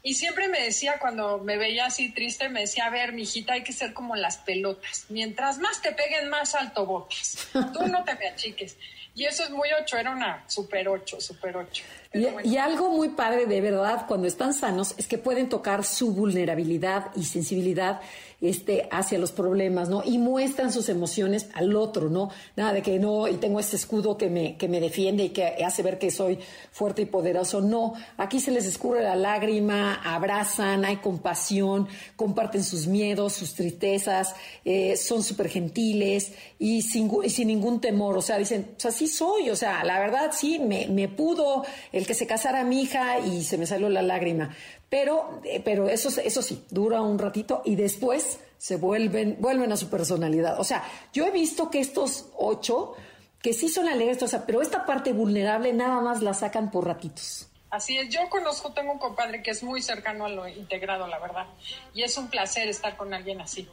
Y 0.02 0.14
siempre 0.14 0.48
me 0.48 0.62
decía, 0.62 0.98
cuando 1.00 1.38
me 1.38 1.56
veía 1.56 1.86
así 1.86 2.12
triste, 2.12 2.48
me 2.48 2.60
decía, 2.60 2.86
a 2.86 2.90
ver, 2.90 3.12
mijita, 3.12 3.54
hay 3.54 3.62
que 3.62 3.72
ser 3.72 3.92
como 3.92 4.16
las 4.16 4.38
pelotas. 4.38 5.06
Mientras 5.08 5.58
más 5.58 5.82
te 5.82 5.92
peguen, 5.92 6.28
más 6.28 6.54
alto 6.54 6.86
botas. 6.86 7.48
Tú 7.52 7.86
no 7.86 8.04
te 8.04 8.14
me 8.14 8.28
achiques. 8.28 8.76
Y 9.14 9.24
eso 9.24 9.42
es 9.42 9.50
muy 9.50 9.68
ocho, 9.80 9.96
era 9.96 10.12
una 10.12 10.44
super 10.46 10.88
ocho, 10.88 11.20
super 11.20 11.56
ocho. 11.56 11.82
Y, 12.14 12.26
y, 12.50 12.56
algo 12.56 12.90
muy 12.90 13.08
padre 13.08 13.46
de 13.46 13.60
verdad 13.60 14.06
cuando 14.06 14.28
están 14.28 14.54
sanos 14.54 14.94
es 14.96 15.08
que 15.08 15.18
pueden 15.18 15.48
tocar 15.48 15.84
su 15.84 16.14
vulnerabilidad 16.14 17.10
y 17.16 17.24
sensibilidad 17.24 18.00
este, 18.40 18.88
hacia 18.90 19.18
los 19.18 19.32
problemas, 19.32 19.88
¿no? 19.88 20.02
Y 20.04 20.18
muestran 20.18 20.72
sus 20.72 20.88
emociones 20.88 21.48
al 21.54 21.74
otro, 21.74 22.08
¿no? 22.08 22.30
Nada 22.56 22.72
de 22.72 22.82
que 22.82 22.98
no, 22.98 23.26
y 23.26 23.34
tengo 23.34 23.58
este 23.58 23.76
escudo 23.76 24.16
que 24.16 24.30
me, 24.30 24.56
que 24.56 24.68
me 24.68 24.80
defiende 24.80 25.24
y 25.24 25.28
que 25.30 25.44
hace 25.64 25.82
ver 25.82 25.98
que 25.98 26.10
soy 26.10 26.38
fuerte 26.70 27.02
y 27.02 27.06
poderoso. 27.06 27.60
No, 27.60 27.94
aquí 28.16 28.38
se 28.40 28.50
les 28.50 28.66
escurre 28.66 29.02
la 29.02 29.16
lágrima, 29.16 29.94
abrazan, 30.04 30.84
hay 30.84 30.98
compasión, 30.98 31.88
comparten 32.16 32.62
sus 32.62 32.86
miedos, 32.86 33.32
sus 33.32 33.54
tristezas, 33.54 34.34
eh, 34.64 34.96
son 34.96 35.22
súper 35.22 35.48
gentiles 35.48 36.32
y 36.58 36.82
sin, 36.82 37.10
sin 37.28 37.48
ningún 37.48 37.80
temor. 37.80 38.16
O 38.16 38.22
sea, 38.22 38.38
dicen, 38.38 38.70
o 38.76 38.80
sea, 38.80 38.92
sí 38.92 39.08
soy, 39.08 39.50
o 39.50 39.56
sea, 39.56 39.82
la 39.84 39.98
verdad 39.98 40.30
sí, 40.32 40.58
me, 40.58 40.86
me 40.88 41.08
pudo 41.08 41.64
el 41.92 42.06
que 42.06 42.14
se 42.14 42.26
casara 42.26 42.62
mi 42.64 42.82
hija 42.82 43.18
y 43.18 43.42
se 43.42 43.58
me 43.58 43.66
salió 43.66 43.88
la 43.88 44.02
lágrima. 44.02 44.54
Pero, 44.88 45.40
eh, 45.44 45.60
pero 45.64 45.88
eso, 45.88 46.08
eso 46.20 46.42
sí, 46.42 46.64
dura 46.70 47.02
un 47.02 47.18
ratito 47.18 47.62
y 47.64 47.76
después 47.76 48.40
se 48.56 48.76
vuelven, 48.76 49.36
vuelven 49.38 49.70
a 49.72 49.76
su 49.76 49.88
personalidad. 49.90 50.58
O 50.60 50.64
sea, 50.64 50.84
yo 51.12 51.26
he 51.26 51.30
visto 51.30 51.70
que 51.70 51.80
estos 51.80 52.26
ocho, 52.36 52.94
que 53.42 53.52
sí 53.52 53.68
son 53.68 53.88
alegres, 53.88 54.22
o 54.22 54.28
sea, 54.28 54.46
pero 54.46 54.62
esta 54.62 54.86
parte 54.86 55.12
vulnerable 55.12 55.72
nada 55.72 56.00
más 56.00 56.22
la 56.22 56.34
sacan 56.34 56.70
por 56.70 56.86
ratitos. 56.86 57.48
Así 57.70 57.98
es, 57.98 58.08
yo 58.08 58.28
conozco, 58.30 58.72
tengo 58.72 58.92
un 58.92 58.98
compadre 58.98 59.42
que 59.42 59.50
es 59.50 59.62
muy 59.62 59.82
cercano 59.82 60.24
a 60.24 60.28
lo 60.30 60.48
integrado, 60.48 61.06
la 61.06 61.18
verdad, 61.18 61.46
y 61.92 62.02
es 62.02 62.16
un 62.16 62.28
placer 62.28 62.66
estar 62.68 62.96
con 62.96 63.12
alguien 63.12 63.42
así. 63.42 63.68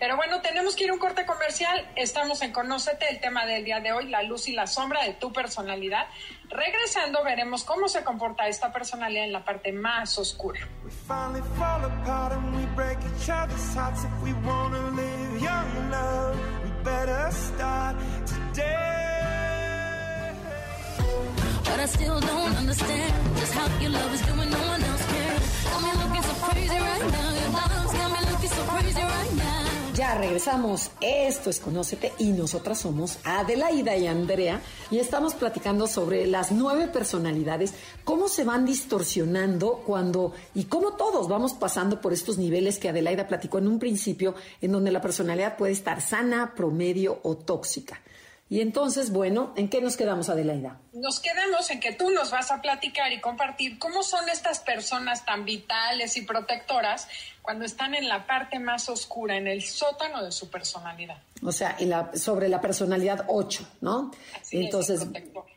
Pero 0.00 0.16
bueno, 0.16 0.40
tenemos 0.40 0.74
que 0.74 0.84
ir 0.84 0.90
a 0.90 0.94
un 0.94 0.98
corte 0.98 1.26
comercial. 1.26 1.86
Estamos 1.94 2.40
en 2.40 2.52
Conócete, 2.52 3.06
el 3.10 3.20
tema 3.20 3.44
del 3.44 3.66
día 3.66 3.80
de 3.80 3.92
hoy, 3.92 4.08
la 4.08 4.22
luz 4.22 4.48
y 4.48 4.52
la 4.52 4.66
sombra 4.66 5.04
de 5.04 5.12
tu 5.12 5.30
personalidad. 5.30 6.06
Regresando, 6.48 7.22
veremos 7.22 7.64
cómo 7.64 7.86
se 7.86 8.02
comporta 8.02 8.48
esta 8.48 8.72
personalidad 8.72 9.24
en 9.24 9.32
la 9.32 9.44
parte 9.44 9.72
más 9.72 10.16
oscura. 10.18 10.66
Ya 30.00 30.14
regresamos. 30.14 30.92
Esto 31.02 31.50
es 31.50 31.60
Conócete 31.60 32.14
y 32.16 32.32
nosotras 32.32 32.78
somos 32.78 33.18
Adelaida 33.22 33.98
y 33.98 34.06
Andrea 34.06 34.62
y 34.90 34.98
estamos 34.98 35.34
platicando 35.34 35.86
sobre 35.86 36.26
las 36.26 36.52
nueve 36.52 36.88
personalidades, 36.88 37.74
cómo 38.02 38.28
se 38.28 38.44
van 38.44 38.64
distorsionando 38.64 39.82
cuando 39.86 40.32
y 40.54 40.64
cómo 40.64 40.96
todos 40.96 41.28
vamos 41.28 41.52
pasando 41.52 42.00
por 42.00 42.14
estos 42.14 42.38
niveles 42.38 42.78
que 42.78 42.88
Adelaida 42.88 43.28
platicó 43.28 43.58
en 43.58 43.68
un 43.68 43.78
principio, 43.78 44.34
en 44.62 44.72
donde 44.72 44.90
la 44.90 45.02
personalidad 45.02 45.58
puede 45.58 45.74
estar 45.74 46.00
sana, 46.00 46.54
promedio 46.56 47.20
o 47.22 47.36
tóxica. 47.36 48.00
Y 48.50 48.60
entonces, 48.62 49.12
bueno, 49.12 49.54
¿en 49.54 49.68
qué 49.68 49.80
nos 49.80 49.96
quedamos, 49.96 50.28
Adelaida? 50.28 50.80
Nos 50.92 51.20
quedamos 51.20 51.70
en 51.70 51.78
que 51.78 51.92
tú 51.92 52.10
nos 52.10 52.32
vas 52.32 52.50
a 52.50 52.60
platicar 52.60 53.12
y 53.12 53.20
compartir 53.20 53.78
cómo 53.78 54.02
son 54.02 54.28
estas 54.28 54.58
personas 54.58 55.24
tan 55.24 55.44
vitales 55.44 56.16
y 56.16 56.22
protectoras 56.22 57.06
cuando 57.42 57.64
están 57.64 57.94
en 57.94 58.08
la 58.08 58.26
parte 58.26 58.58
más 58.58 58.88
oscura, 58.88 59.36
en 59.36 59.46
el 59.46 59.62
sótano 59.62 60.24
de 60.24 60.32
su 60.32 60.50
personalidad. 60.50 61.18
O 61.42 61.52
sea, 61.52 61.76
sobre 62.14 62.48
la 62.48 62.60
personalidad 62.60 63.24
8, 63.28 63.66
¿no? 63.80 64.10
entonces, 64.50 65.06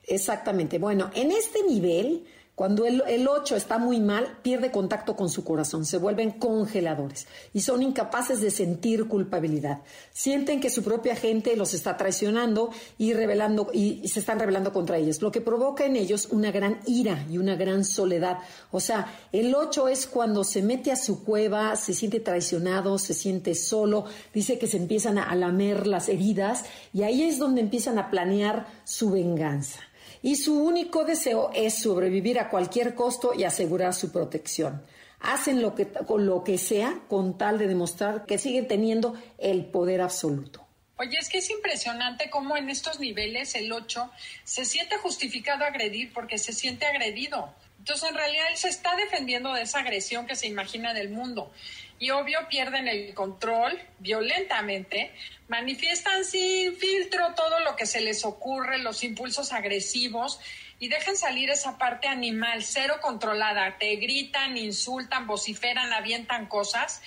exactamente. 0.07 0.79
Bueno, 0.79 1.11
en 1.13 1.31
este 1.31 1.63
nivel 1.63 2.25
cuando 2.55 2.85
el, 2.85 3.27
8 3.27 3.55
está 3.55 3.79
muy 3.79 3.99
mal, 3.99 4.37
pierde 4.43 4.69
contacto 4.69 5.15
con 5.15 5.27
su 5.27 5.43
corazón, 5.43 5.85
se 5.85 5.97
vuelven 5.97 6.29
congeladores 6.29 7.25
y 7.51 7.61
son 7.61 7.81
incapaces 7.81 8.41
de 8.41 8.51
sentir 8.51 9.07
culpabilidad. 9.07 9.81
Sienten 10.11 10.61
que 10.61 10.69
su 10.69 10.83
propia 10.83 11.15
gente 11.15 11.55
los 11.55 11.73
está 11.73 11.97
traicionando 11.97 12.69
y, 12.99 13.13
revelando, 13.13 13.71
y, 13.73 14.07
se 14.07 14.19
están 14.19 14.39
rebelando 14.39 14.71
contra 14.71 14.97
ellos, 14.97 15.19
lo 15.23 15.31
que 15.31 15.41
provoca 15.41 15.85
en 15.85 15.95
ellos 15.95 16.27
una 16.29 16.51
gran 16.51 16.79
ira 16.85 17.25
y 17.27 17.39
una 17.39 17.55
gran 17.55 17.83
soledad. 17.83 18.37
O 18.69 18.79
sea, 18.79 19.11
el 19.31 19.55
8 19.55 19.87
es 19.87 20.05
cuando 20.05 20.43
se 20.43 20.61
mete 20.61 20.91
a 20.91 20.95
su 20.95 21.23
cueva, 21.23 21.75
se 21.75 21.95
siente 21.95 22.19
traicionado, 22.19 22.99
se 22.99 23.15
siente 23.15 23.55
solo, 23.55 24.05
dice 24.31 24.59
que 24.59 24.67
se 24.67 24.77
empiezan 24.77 25.17
a 25.17 25.33
lamer 25.33 25.87
las 25.87 26.07
heridas 26.07 26.65
y 26.93 27.01
ahí 27.01 27.23
es 27.23 27.39
donde 27.39 27.61
empiezan 27.61 27.97
a 27.97 28.11
planear 28.11 28.67
su 28.83 29.09
venganza 29.09 29.79
y 30.23 30.37
su 30.37 30.57
único 30.57 31.03
deseo 31.03 31.51
es 31.53 31.75
sobrevivir 31.75 32.39
a 32.39 32.49
cualquier 32.49 32.95
costo 32.95 33.33
y 33.35 33.43
asegurar 33.43 33.93
su 33.93 34.11
protección. 34.11 34.81
Hacen 35.19 35.61
lo 35.61 35.75
que, 35.75 35.87
lo 36.17 36.43
que 36.43 36.57
sea 36.57 37.01
con 37.07 37.37
tal 37.37 37.59
de 37.59 37.67
demostrar 37.67 38.25
que 38.25 38.37
siguen 38.37 38.67
teniendo 38.67 39.15
el 39.37 39.65
poder 39.65 40.01
absoluto. 40.01 40.65
Oye, 40.97 41.17
es 41.19 41.27
que 41.27 41.39
es 41.39 41.49
impresionante 41.49 42.29
cómo 42.29 42.55
en 42.55 42.69
estos 42.69 42.99
niveles 42.99 43.55
el 43.55 43.71
8 43.71 44.09
se 44.43 44.63
siente 44.63 44.97
justificado 44.97 45.65
agredir 45.65 46.13
porque 46.13 46.37
se 46.37 46.53
siente 46.53 46.85
agredido. 46.85 47.53
Entonces, 47.79 48.09
en 48.09 48.15
realidad, 48.15 48.45
él 48.49 48.57
se 48.57 48.69
está 48.69 48.95
defendiendo 48.95 49.51
de 49.51 49.63
esa 49.63 49.79
agresión 49.79 50.25
que 50.25 50.37
se 50.37 50.47
imagina 50.47 50.93
del 50.93 51.09
mundo. 51.09 51.51
Y 51.99 52.09
obvio, 52.09 52.39
pierden 52.49 52.87
el 52.87 53.13
control 53.13 53.79
violentamente, 53.99 55.11
manifiestan 55.47 56.25
sin 56.25 56.75
filtro 56.75 57.33
todo 57.35 57.59
lo 57.61 57.75
que 57.75 57.85
se 57.85 58.01
les 58.01 58.25
ocurre, 58.25 58.77
los 58.79 59.03
impulsos 59.03 59.53
agresivos, 59.53 60.39
y 60.79 60.89
dejan 60.89 61.15
salir 61.15 61.49
esa 61.49 61.77
parte 61.77 62.07
animal, 62.07 62.63
cero 62.63 62.95
controlada. 63.01 63.77
Te 63.77 63.95
gritan, 63.95 64.57
insultan, 64.57 65.27
vociferan, 65.27 65.93
avientan 65.93 66.47
cosas. 66.47 67.01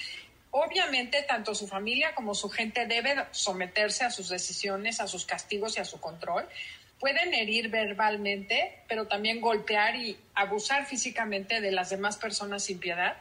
Obviamente, 0.51 1.23
tanto 1.23 1.55
su 1.55 1.67
familia 1.67 2.15
como 2.15 2.35
su 2.35 2.49
gente 2.49 2.87
debe 2.87 3.27
someterse 3.33 4.05
a 4.05 4.11
sus 4.11 4.31
decisiones, 4.31 5.01
a 5.01 5.09
sus 5.09 5.27
castigos 5.27 5.77
y 5.77 5.81
a 5.81 5.85
su 5.85 6.01
control 6.01 6.49
pueden 6.99 7.35
herir 7.35 7.69
verbalmente, 7.69 8.83
pero 8.89 9.07
también 9.07 9.41
golpear 9.41 9.97
y 9.97 10.17
abusar 10.35 10.87
físicamente 10.87 11.61
de 11.61 11.73
las 11.73 11.91
demás 11.91 12.17
personas 12.17 12.65
sin 12.65 12.79
piedad. 12.79 13.17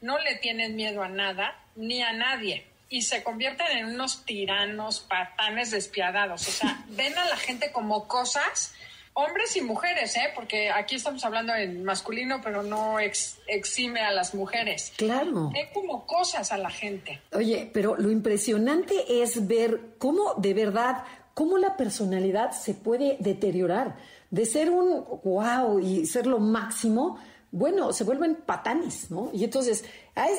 No 0.00 0.18
le 0.18 0.36
tienen 0.36 0.76
miedo 0.76 1.02
a 1.02 1.08
nada 1.08 1.58
ni 1.74 2.02
a 2.02 2.12
nadie 2.12 2.66
y 2.88 3.02
se 3.02 3.22
convierten 3.22 3.66
en 3.78 3.86
unos 3.86 4.24
tiranos, 4.24 5.00
patanes 5.00 5.70
despiadados. 5.70 6.46
O 6.48 6.50
sea, 6.50 6.84
ven 6.88 7.16
a 7.18 7.24
la 7.26 7.36
gente 7.36 7.72
como 7.72 8.06
cosas, 8.06 8.74
hombres 9.14 9.56
y 9.56 9.62
mujeres, 9.62 10.16
¿eh? 10.16 10.30
Porque 10.34 10.70
aquí 10.70 10.96
estamos 10.96 11.24
hablando 11.24 11.54
en 11.54 11.84
masculino, 11.84 12.40
pero 12.42 12.62
no 12.62 12.98
exime 13.00 14.00
a 14.00 14.12
las 14.12 14.34
mujeres. 14.34 14.92
Claro. 14.96 15.50
Ven 15.50 15.68
como 15.72 16.06
cosas 16.06 16.52
a 16.52 16.58
la 16.58 16.70
gente. 16.70 17.20
Oye, 17.32 17.70
pero 17.72 17.96
lo 17.96 18.10
impresionante 18.10 19.22
es 19.22 19.46
ver 19.46 19.80
cómo 19.98 20.34
de 20.36 20.54
verdad 20.54 21.04
cómo 21.34 21.58
la 21.58 21.76
personalidad 21.76 22.52
se 22.52 22.72
puede 22.72 23.16
deteriorar. 23.20 23.96
De 24.30 24.46
ser 24.46 24.70
un 24.70 25.04
wow 25.22 25.78
y 25.78 26.06
ser 26.06 26.26
lo 26.26 26.38
máximo, 26.38 27.18
bueno, 27.56 27.90
se 27.94 28.04
vuelven 28.04 28.36
patanes, 28.44 29.10
¿no? 29.10 29.30
Y 29.32 29.42
entonces, 29.42 29.82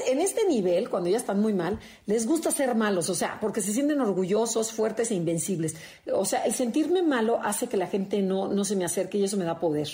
en 0.07 0.21
este 0.21 0.47
nivel, 0.47 0.87
cuando 0.87 1.09
ya 1.09 1.17
están 1.17 1.41
muy 1.41 1.51
mal, 1.51 1.79
les 2.05 2.27
gusta 2.27 2.51
ser 2.51 2.75
malos, 2.75 3.09
o 3.09 3.15
sea, 3.15 3.39
porque 3.41 3.59
se 3.59 3.73
sienten 3.73 3.99
orgullosos, 3.99 4.71
fuertes 4.71 5.09
e 5.09 5.15
invencibles. 5.15 5.75
O 6.13 6.25
sea, 6.25 6.45
el 6.45 6.53
sentirme 6.53 7.01
malo 7.01 7.39
hace 7.41 7.67
que 7.67 7.75
la 7.75 7.87
gente 7.87 8.21
no, 8.21 8.47
no 8.49 8.63
se 8.63 8.75
me 8.75 8.85
acerque 8.85 9.17
y 9.17 9.23
eso 9.23 9.35
me 9.35 9.45
da 9.45 9.59
poder. 9.59 9.87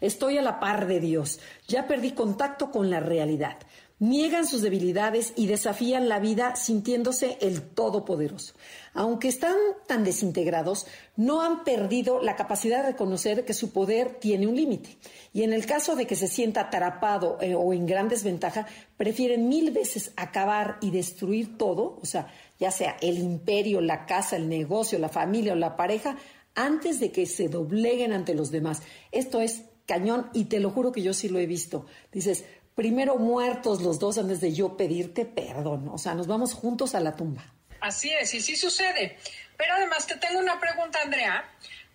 Estoy 0.00 0.38
a 0.38 0.42
la 0.42 0.58
par 0.58 0.86
de 0.86 1.00
Dios. 1.00 1.38
Ya 1.68 1.86
perdí 1.86 2.12
contacto 2.12 2.70
con 2.70 2.88
la 2.88 3.00
realidad 3.00 3.58
niegan 4.00 4.46
sus 4.46 4.62
debilidades 4.62 5.32
y 5.36 5.46
desafían 5.46 6.08
la 6.08 6.18
vida 6.18 6.56
sintiéndose 6.56 7.36
el 7.40 7.62
todopoderoso. 7.62 8.54
Aunque 8.94 9.28
están 9.28 9.56
tan 9.86 10.02
desintegrados, 10.02 10.86
no 11.16 11.42
han 11.42 11.62
perdido 11.62 12.20
la 12.20 12.34
capacidad 12.34 12.82
de 12.82 12.90
reconocer 12.92 13.44
que 13.44 13.54
su 13.54 13.72
poder 13.72 14.18
tiene 14.18 14.48
un 14.48 14.56
límite. 14.56 14.96
Y 15.32 15.42
en 15.42 15.52
el 15.52 15.66
caso 15.66 15.94
de 15.94 16.06
que 16.06 16.16
se 16.16 16.26
sienta 16.26 16.62
atrapado 16.62 17.38
eh, 17.40 17.54
o 17.54 17.72
en 17.72 17.86
gran 17.86 18.08
desventaja, 18.08 18.66
prefieren 18.96 19.48
mil 19.48 19.70
veces 19.70 20.12
acabar 20.16 20.78
y 20.80 20.90
destruir 20.90 21.58
todo, 21.58 21.98
o 22.02 22.06
sea, 22.06 22.32
ya 22.58 22.70
sea 22.70 22.96
el 23.02 23.18
imperio, 23.18 23.80
la 23.80 24.06
casa, 24.06 24.36
el 24.36 24.48
negocio, 24.48 24.98
la 24.98 25.10
familia 25.10 25.52
o 25.52 25.56
la 25.56 25.76
pareja, 25.76 26.16
antes 26.54 27.00
de 27.00 27.12
que 27.12 27.26
se 27.26 27.48
dobleguen 27.48 28.12
ante 28.12 28.34
los 28.34 28.50
demás. 28.50 28.82
Esto 29.12 29.40
es 29.40 29.64
cañón 29.86 30.30
y 30.32 30.44
te 30.44 30.60
lo 30.60 30.70
juro 30.70 30.92
que 30.92 31.02
yo 31.02 31.12
sí 31.12 31.28
lo 31.28 31.38
he 31.38 31.46
visto. 31.46 31.86
Dices, 32.12 32.44
primero 32.74 33.16
muertos 33.16 33.82
los 33.82 33.98
dos 33.98 34.18
antes 34.18 34.40
de 34.40 34.52
yo 34.52 34.76
pedirte 34.76 35.24
perdón. 35.24 35.88
O 35.88 35.98
sea, 35.98 36.14
nos 36.14 36.26
vamos 36.26 36.54
juntos 36.54 36.94
a 36.94 37.00
la 37.00 37.14
tumba. 37.16 37.44
Así 37.80 38.10
es, 38.12 38.34
y 38.34 38.40
sí 38.40 38.56
sucede. 38.56 39.18
Pero 39.56 39.74
además 39.74 40.06
te 40.06 40.16
tengo 40.16 40.38
una 40.38 40.58
pregunta, 40.60 40.98
Andrea, 41.04 41.44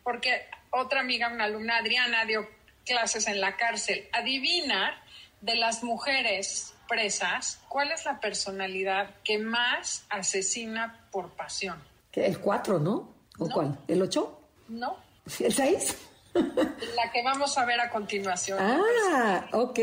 porque 0.03 0.45
otra 0.71 1.01
amiga, 1.01 1.29
una 1.31 1.45
alumna, 1.45 1.77
Adriana, 1.77 2.25
dio 2.25 2.47
clases 2.85 3.27
en 3.27 3.39
la 3.41 3.55
cárcel. 3.55 4.07
Adivina 4.13 5.01
de 5.41 5.55
las 5.55 5.83
mujeres 5.83 6.73
presas, 6.87 7.59
¿cuál 7.69 7.91
es 7.91 8.05
la 8.05 8.19
personalidad 8.19 9.15
que 9.23 9.37
más 9.39 10.05
asesina 10.09 11.07
por 11.11 11.31
pasión? 11.35 11.81
El 12.13 12.39
4, 12.39 12.79
¿no? 12.79 13.13
¿O 13.39 13.47
No. 13.47 13.53
cuál? 13.53 13.79
¿El 13.87 14.01
8? 14.01 14.41
¿No? 14.69 14.97
¿El 15.39 15.53
6? 15.53 15.97
La 16.35 17.11
que 17.13 17.23
vamos 17.23 17.57
a 17.57 17.65
ver 17.65 17.79
a 17.79 17.89
continuación. 17.89 18.57
Ah, 18.61 19.45
ok. 19.53 19.79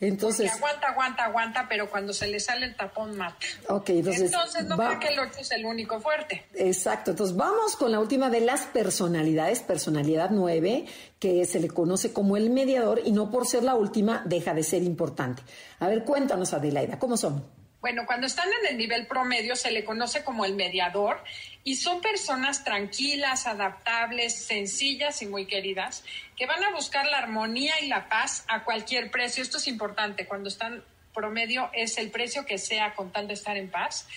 Entonces, 0.00 0.50
aguanta, 0.52 0.88
aguanta, 0.88 1.24
aguanta, 1.24 1.66
pero 1.68 1.90
cuando 1.90 2.12
se 2.12 2.26
le 2.28 2.40
sale 2.40 2.66
el 2.66 2.74
tapón 2.76 3.16
mata. 3.16 3.36
ok, 3.68 3.90
entonces. 3.90 4.32
Entonces, 4.32 4.64
no 4.64 4.76
va- 4.76 4.88
creo 4.88 5.00
que 5.00 5.08
el 5.08 5.18
8 5.20 5.40
es 5.40 5.50
el 5.52 5.64
único 5.66 6.00
fuerte. 6.00 6.46
Exacto, 6.54 7.10
entonces 7.12 7.36
vamos 7.36 7.76
con 7.76 7.92
la 7.92 8.00
última 8.00 8.30
de 8.30 8.40
las 8.40 8.62
personalidades, 8.66 9.60
personalidad 9.60 10.30
9, 10.30 10.86
que 11.18 11.44
se 11.44 11.60
le 11.60 11.68
conoce 11.68 12.12
como 12.12 12.36
el 12.36 12.50
mediador 12.50 13.00
y 13.04 13.12
no 13.12 13.30
por 13.30 13.46
ser 13.46 13.62
la 13.62 13.74
última 13.74 14.22
deja 14.24 14.54
de 14.54 14.62
ser 14.62 14.82
importante. 14.82 15.42
A 15.78 15.88
ver, 15.88 16.04
cuéntanos 16.04 16.52
Adelaida, 16.54 16.98
¿cómo 16.98 17.16
son? 17.16 17.44
Bueno, 17.80 18.02
cuando 18.06 18.28
están 18.28 18.46
en 18.60 18.70
el 18.70 18.78
nivel 18.78 19.08
promedio 19.08 19.56
se 19.56 19.72
le 19.72 19.84
conoce 19.84 20.22
como 20.22 20.44
el 20.44 20.54
mediador 20.54 21.16
y 21.64 21.76
son 21.76 22.00
personas 22.00 22.64
tranquilas, 22.64 23.46
adaptables, 23.46 24.44
sencillas 24.44 25.22
y 25.22 25.26
muy 25.26 25.46
queridas 25.46 26.04
que 26.36 26.46
van 26.46 26.62
a 26.64 26.70
buscar 26.70 27.06
la 27.06 27.18
armonía 27.18 27.80
y 27.80 27.86
la 27.86 28.08
paz 28.08 28.44
a 28.48 28.64
cualquier 28.64 29.10
precio. 29.10 29.42
Esto 29.42 29.58
es 29.58 29.68
importante. 29.68 30.26
Cuando 30.26 30.48
están 30.48 30.82
promedio 31.14 31.70
es 31.72 31.98
el 31.98 32.10
precio 32.10 32.44
que 32.44 32.58
sea 32.58 32.94
con 32.94 33.12
tal 33.12 33.28
de 33.28 33.34
estar 33.34 33.56
en 33.56 33.70
paz. 33.70 34.08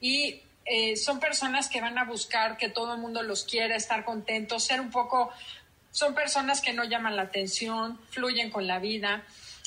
Y 0.00 0.42
eh, 0.66 0.96
son 0.96 1.20
personas 1.20 1.68
que 1.68 1.80
van 1.80 1.98
a 1.98 2.04
buscar 2.04 2.56
que 2.56 2.68
todo 2.68 2.94
el 2.94 3.00
mundo 3.00 3.22
los 3.22 3.44
quiera, 3.44 3.76
estar 3.76 4.04
contentos, 4.04 4.64
ser 4.64 4.80
un 4.80 4.90
poco... 4.90 5.30
Son 5.92 6.14
personas 6.14 6.60
que 6.60 6.72
no 6.72 6.84
llaman 6.84 7.16
la 7.16 7.22
atención, 7.22 8.00
fluyen 8.10 8.50
con 8.50 8.68
la 8.68 8.78
vida 8.78 9.24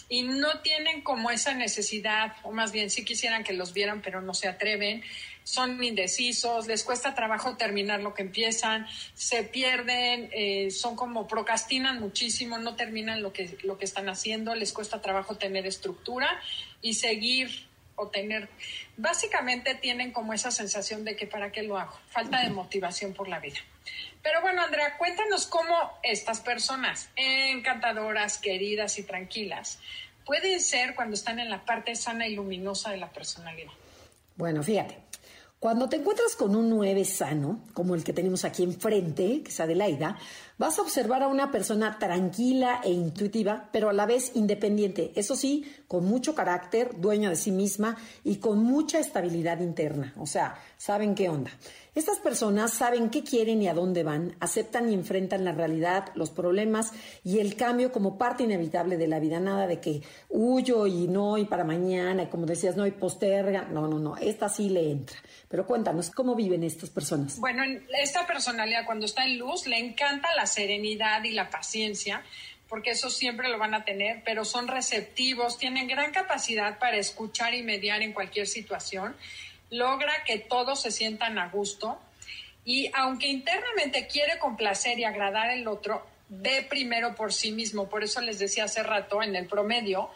y 0.08 0.22
no 0.24 0.60
tienen 0.62 1.02
como 1.02 1.32
esa 1.32 1.54
necesidad, 1.54 2.36
o 2.44 2.52
más 2.52 2.72
bien 2.72 2.90
sí 2.90 3.04
quisieran 3.04 3.44
que 3.44 3.52
los 3.52 3.74
vieran, 3.74 4.02
pero 4.02 4.22
no 4.22 4.34
se 4.34 4.48
atreven, 4.48 5.04
son 5.44 5.84
indecisos, 5.84 6.68
les 6.68 6.84
cuesta 6.84 7.14
trabajo 7.14 7.58
terminar 7.58 8.02
lo 8.02 8.14
que 8.14 8.22
empiezan, 8.22 8.88
se 9.14 9.44
pierden, 9.44 10.30
eh, 10.34 10.72
son 10.72 10.96
como 10.96 11.28
procrastinan 11.28 12.00
muchísimo, 12.00 12.58
no 12.58 12.76
terminan 12.76 13.22
lo 13.22 13.34
que, 13.34 13.58
lo 13.64 13.78
que 13.78 13.86
están 13.86 14.10
haciendo, 14.10 14.56
les 14.56 14.74
cuesta 14.74 15.02
trabajo 15.02 15.36
tener 15.36 15.66
estructura 15.66 16.30
y 16.82 16.96
seguir 16.96 17.68
o 17.96 18.08
tener, 18.08 18.50
básicamente 18.98 19.76
tienen 19.76 20.12
como 20.12 20.34
esa 20.34 20.52
sensación 20.52 21.04
de 21.06 21.16
que 21.16 21.28
para 21.28 21.52
qué 21.52 21.64
lo 21.64 21.78
hago, 21.78 21.98
falta 22.10 22.42
de 22.42 22.50
motivación 22.50 23.14
por 23.14 23.28
la 23.28 23.40
vida. 23.40 23.60
Pero 24.24 24.42
bueno, 24.42 24.64
Andrea, 24.64 24.98
cuéntanos 24.98 25.46
cómo 25.48 25.76
estas 26.02 26.40
personas 26.40 27.10
encantadoras, 27.16 28.38
queridas 28.38 28.98
y 28.98 29.04
tranquilas 29.04 29.80
pueden 30.26 30.62
ser 30.62 30.96
cuando 30.96 31.16
están 31.16 31.40
en 31.40 31.50
la 31.50 31.66
parte 31.66 31.96
sana 31.96 32.28
y 32.28 32.36
luminosa 32.36 32.92
de 32.92 32.98
la 32.98 33.12
personalidad. 33.12 33.74
Bueno, 34.36 34.64
fíjate, 34.64 34.98
cuando 35.64 35.88
te 35.88 35.96
encuentras 35.96 36.36
con 36.36 36.58
un 36.58 36.70
9 36.70 37.06
sano, 37.06 37.62
como 37.72 37.96
el 37.96 38.04
que 38.04 38.12
tenemos 38.12 38.44
aquí 38.44 38.64
enfrente, 38.64 39.44
que 39.44 39.50
es 39.50 39.60
Adelaida, 39.62 40.18
vas 40.58 40.78
a 40.78 40.82
observar 40.82 41.24
a 41.24 41.28
una 41.28 41.52
persona 41.52 41.98
tranquila 42.00 42.82
e 42.84 42.92
intuitiva, 42.92 43.70
pero 43.72 43.90
a 43.90 43.94
la 43.94 44.06
vez 44.06 44.32
independiente, 44.36 45.12
eso 45.16 45.36
sí, 45.36 45.66
con 45.88 46.06
mucho 46.06 46.36
carácter, 46.36 47.00
dueña 47.00 47.30
de 47.30 47.36
sí 47.36 47.52
misma 47.52 47.98
y 48.24 48.38
con 48.38 48.64
mucha 48.64 49.00
estabilidad 49.00 49.60
interna, 49.60 50.14
o 50.18 50.26
sea, 50.26 50.56
saben 50.78 51.16
qué 51.16 51.30
onda. 51.30 51.52
Estas 51.96 52.18
personas 52.18 52.74
saben 52.74 53.12
qué 53.12 53.24
quieren 53.24 53.62
y 53.62 53.68
a 53.68 53.74
dónde 53.76 54.02
van, 54.02 54.36
aceptan 54.40 54.90
y 54.90 54.96
enfrentan 54.96 55.46
la 55.46 55.52
realidad, 55.52 56.12
los 56.16 56.32
problemas 56.32 56.92
y 57.24 57.38
el 57.38 57.56
cambio 57.56 57.92
como 57.92 58.18
parte 58.18 58.44
inevitable 58.44 58.98
de 58.98 59.08
la 59.08 59.20
vida. 59.20 59.40
Nada 59.40 59.68
de 59.68 59.80
que 59.80 60.02
huyo 60.30 60.88
y 60.88 61.08
no 61.08 61.38
y 61.38 61.46
para 61.46 61.64
mañana, 61.64 62.24
y 62.24 62.28
como 62.28 62.48
decías, 62.48 62.76
no 62.76 62.88
y 62.88 62.92
posterga. 62.92 63.66
No, 63.66 63.88
no, 63.88 64.00
no, 64.00 64.18
esta 64.18 64.50
sí 64.50 64.70
le 64.70 64.90
entra. 64.90 65.20
Pero 65.48 65.68
cuéntanos, 65.68 66.10
¿cómo 66.10 66.34
viven 66.34 66.64
estas 66.64 66.90
personas? 66.90 67.40
Bueno, 67.40 67.64
en 67.64 67.86
esta 68.02 68.26
personalidad 68.26 68.88
cuando 68.88 69.06
está 69.06 69.24
en 69.24 69.38
luz 69.38 69.68
le 69.68 69.78
encanta 69.78 70.30
la 70.36 70.43
serenidad 70.46 71.24
y 71.24 71.32
la 71.32 71.50
paciencia, 71.50 72.24
porque 72.70 72.92
eso 72.92 73.10
siempre 73.10 73.50
lo 73.50 73.58
van 73.58 73.74
a 73.74 73.86
tener, 73.86 74.24
pero 74.26 74.46
son 74.46 74.68
receptivos, 74.68 75.58
tienen 75.58 75.88
gran 75.88 76.12
capacidad 76.12 76.80
para 76.80 76.98
escuchar 76.98 77.54
y 77.54 77.64
mediar 77.64 78.02
en 78.02 78.14
cualquier 78.14 78.48
situación, 78.48 79.16
logra 79.70 80.24
que 80.26 80.40
todos 80.40 80.82
se 80.82 80.92
sientan 80.92 81.38
a 81.38 81.50
gusto 81.50 82.00
y 82.66 82.90
aunque 82.94 83.28
internamente 83.28 84.08
quiere 84.08 84.40
complacer 84.40 84.98
y 85.00 85.04
agradar 85.04 85.50
al 85.50 85.68
otro, 85.68 86.06
ve 86.30 86.66
primero 86.70 87.16
por 87.16 87.34
sí 87.34 87.52
mismo. 87.52 87.90
Por 87.90 88.04
eso 88.04 88.22
les 88.22 88.40
decía 88.40 88.66
hace 88.66 88.84
rato 88.84 89.22
en 89.22 89.36
el 89.36 89.48
promedio 89.48 90.10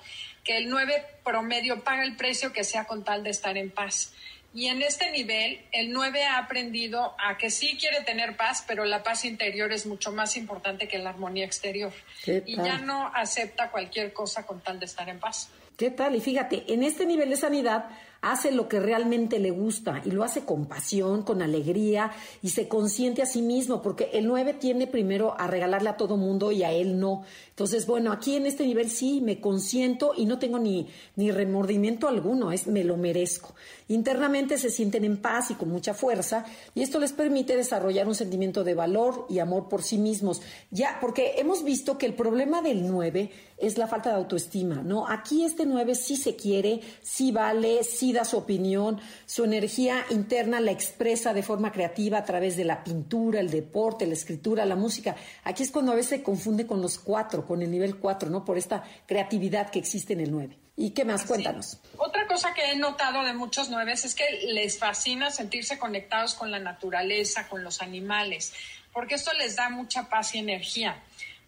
que 0.43 0.57
el 0.57 0.69
9 0.69 1.05
promedio 1.25 1.84
paga 1.84 2.03
el 2.03 2.15
precio 2.15 2.53
que 2.53 2.63
sea 2.63 2.86
con 2.86 3.03
tal 3.03 3.23
de 3.23 3.32
estar 3.32 3.57
en 3.57 3.69
paz. 3.69 4.13
Y 4.58 4.70
en 4.70 4.82
este 4.82 5.12
nivel, 5.12 5.62
el 5.72 5.91
9 5.91 6.24
ha 6.24 6.39
aprendido 6.39 7.14
a 7.24 7.38
que 7.38 7.51
sí 7.51 7.78
quiere 7.80 8.01
tener 8.01 8.36
paz, 8.36 8.66
pero 8.68 8.86
la 8.86 9.03
paz 9.03 9.24
interior 9.24 9.72
es 9.72 9.86
mucho 9.86 10.12
más 10.12 10.36
importante 10.36 10.88
que 10.88 10.97
la 10.97 11.12
armonía 11.12 11.45
exterior. 11.45 11.93
¿Qué 12.24 12.41
Y 12.43 12.55
ya 12.55 12.80
no 12.80 13.12
acepta 13.14 13.70
cualquier 13.70 14.14
cosa 14.14 14.47
con 14.47 14.60
tal 14.62 14.80
de 14.80 14.88
estar 14.88 15.08
en 15.10 15.20
paz. 15.20 15.51
¿Qué 15.78 15.91
tal? 15.91 16.16
Y 16.16 16.22
fíjate, 16.22 16.64
en 16.74 16.82
este 16.82 17.05
nivel 17.05 17.30
de 17.30 17.38
sanidad 17.38 17.86
hace 18.22 18.51
lo 18.51 18.68
que 18.68 18.80
realmente 18.80 19.39
le 19.39 19.51
gusta 19.51 20.01
y 20.05 20.11
lo 20.11 20.24
hace 20.24 20.41
con 20.41 20.65
pasión, 20.65 21.24
con 21.24 21.41
alegría 21.41 22.11
y 22.41 22.49
se 22.49 22.68
consiente 22.68 23.22
a 23.22 23.26
sí 23.26 23.41
mismo, 23.41 23.82
porque 23.82 24.09
el 24.13 24.28
9 24.28 24.53
tiene 24.53 24.88
primero 24.88 25.39
a 25.39 25.47
regalarle 25.47 25.89
a 25.89 25.97
todo 25.97 26.18
mundo 26.18 26.51
y 26.51 26.63
a 26.63 26.72
él 26.72 26.99
no. 26.99 27.24
Entonces, 27.49 27.88
bueno, 27.88 28.11
aquí 28.11 28.36
en 28.36 28.45
este 28.45 28.65
nivel 28.65 28.89
sí 28.89 29.22
me 29.22 29.39
consiento 29.39 30.13
y 30.15 30.26
no 30.26 30.39
tengo 30.39 30.59
ni, 30.59 30.88
ni 31.15 31.32
remordimiento 31.32 32.07
alguno, 32.07 32.51
es 32.51 32.68
me 32.68 32.84
lo 32.84 32.97
merezco. 32.97 33.55
Internamente 33.89 34.57
se 34.57 34.70
sienten 34.70 35.05
en 35.05 35.18
paz 35.18 35.51
y 35.51 35.55
con 35.55 35.70
mucha 35.70 35.93
fuerza 35.93 36.45
y 36.76 36.82
esto 36.82 36.99
les 36.99 37.13
permite 37.13 37.55
desarrollar 37.55 38.07
un 38.07 38.15
sentimiento 38.15 38.63
de 38.63 38.74
valor 38.74 39.26
y 39.30 39.39
amor 39.39 39.70
por 39.70 39.82
sí 39.82 39.97
mismos. 39.97 40.41
Ya, 40.72 40.97
porque 40.99 41.36
hemos 41.38 41.63
visto 41.63 41.97
que 41.97 42.05
el 42.05 42.13
problema 42.13 42.61
del 42.61 42.88
9 42.88 43.32
es 43.57 43.78
la 43.78 43.88
falta 43.88 44.09
de 44.09 44.18
autoestima, 44.18 44.76
¿no? 44.84 45.07
Aquí 45.07 45.43
este 45.43 45.65
9 45.65 45.95
sí 45.95 46.15
se 46.15 46.36
quiere, 46.36 46.82
sí 47.01 47.32
vale, 47.32 47.84
sí 47.84 48.13
su 48.26 48.38
opinión, 48.38 48.99
su 49.26 49.43
energía 49.43 50.05
interna 50.09 50.59
la 50.59 50.72
expresa 50.72 51.34
de 51.34 51.43
forma 51.43 51.72
creativa 51.72 52.18
a 52.18 52.24
través 52.24 52.57
de 52.57 52.65
la 52.65 52.84
pintura, 52.84 53.39
el 53.39 53.49
deporte, 53.49 54.05
la 54.07 54.13
escritura, 54.13 54.65
la 54.65 54.76
música. 54.76 55.15
Aquí 55.43 55.63
es 55.63 55.72
cuando 55.72 55.91
a 55.91 55.95
veces 55.95 56.09
se 56.09 56.24
confunde 56.24 56.68
con 56.68 56.82
los 56.82 56.99
cuatro, 56.99 57.45
con 57.45 57.61
el 57.61 57.72
nivel 57.72 57.97
4, 57.97 58.30
¿no? 58.30 58.45
Por 58.45 58.57
esta 58.57 58.84
creatividad 59.05 59.70
que 59.70 59.80
existe 59.80 60.13
en 60.13 60.22
el 60.22 60.32
9. 60.32 60.57
¿Y 60.80 60.91
qué 60.91 61.03
más? 61.05 61.26
Cuéntanos. 61.26 61.80
Otra 61.97 62.28
cosa 62.28 62.53
que 62.53 62.72
he 62.72 62.76
notado 62.76 63.24
de 63.24 63.34
muchos 63.34 63.70
nueves 63.70 64.05
es 64.05 64.13
que 64.13 64.24
les 64.53 64.78
fascina 64.78 65.32
sentirse 65.32 65.80
conectados 65.80 66.36
con 66.36 66.51
la 66.51 66.59
naturaleza, 66.59 67.47
con 67.47 67.63
los 67.63 67.82
animales, 67.82 68.53
porque 68.93 69.15
esto 69.15 69.34
les 69.34 69.55
da 69.55 69.70
mucha 69.70 70.07
paz 70.07 70.36
y 70.36 70.38
energía. 70.38 71.01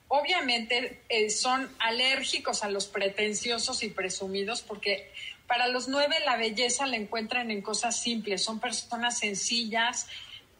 Obviamente 0.07 1.03
eh, 1.07 1.29
son 1.29 1.69
alérgicos 1.77 2.63
a 2.63 2.69
los 2.69 2.87
pretenciosos 2.87 3.83
y 3.83 3.89
presumidos 3.89 4.63
porque 4.63 5.11
para 5.49 5.67
los 5.67 5.89
nueve 5.89 6.15
la 6.25 6.37
belleza 6.37 6.85
la 6.85 6.95
encuentran 6.95 7.51
en 7.51 7.61
cosas 7.61 7.99
simples, 7.99 8.41
son 8.43 8.59
personas 8.61 9.19
sencillas 9.19 10.07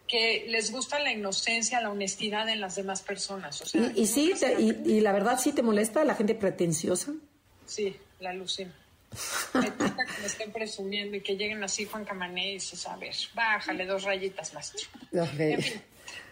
que 0.08 0.46
les 0.50 0.72
gusta 0.72 0.98
la 1.00 1.12
inocencia, 1.14 1.80
la 1.80 1.92
honestidad 1.92 2.50
en 2.50 2.60
las 2.60 2.76
demás 2.76 3.02
personas. 3.04 3.62
O 3.62 3.66
sea, 3.68 3.80
Y, 3.96 4.02
y 4.02 4.06
sí, 4.08 4.34
te- 4.38 4.60
y, 4.60 4.70
y 4.86 5.02
la 5.02 5.12
verdad 5.12 5.40
sí 5.40 5.54
te 5.54 5.62
molesta 5.62 6.04
la 6.04 6.16
gente 6.16 6.34
pretenciosa. 6.36 7.14
Sí, 7.68 7.96
la 8.20 8.32
alucino. 8.32 8.72
Me 9.54 9.72
que 9.74 9.84
me 10.22 10.26
estén 10.28 10.52
presumiendo 10.52 11.16
y 11.18 11.22
que 11.22 11.36
lleguen 11.38 11.64
así 11.64 11.86
Juan 11.86 12.06
Camané 12.06 12.50
y 12.50 12.54
dices, 12.56 12.86
a 12.88 12.96
ver, 12.98 13.14
bájale 13.36 13.86
dos 13.86 14.04
rayitas, 14.04 14.54
maestro. 14.54 14.88
En 15.12 15.62
fin. 15.62 15.82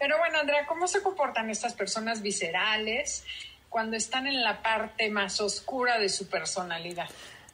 Pero 0.00 0.18
bueno, 0.18 0.38
Andrea, 0.40 0.66
¿cómo 0.66 0.88
se 0.88 1.00
comportan 1.00 1.48
estas 1.50 1.74
personas 1.74 2.20
viscerales 2.22 3.24
cuando 3.68 3.96
están 3.96 4.26
en 4.26 4.42
la 4.42 4.60
parte 4.62 5.08
más 5.10 5.40
oscura 5.40 5.98
de 6.00 6.08
su 6.08 6.26
personalidad? 6.28 7.08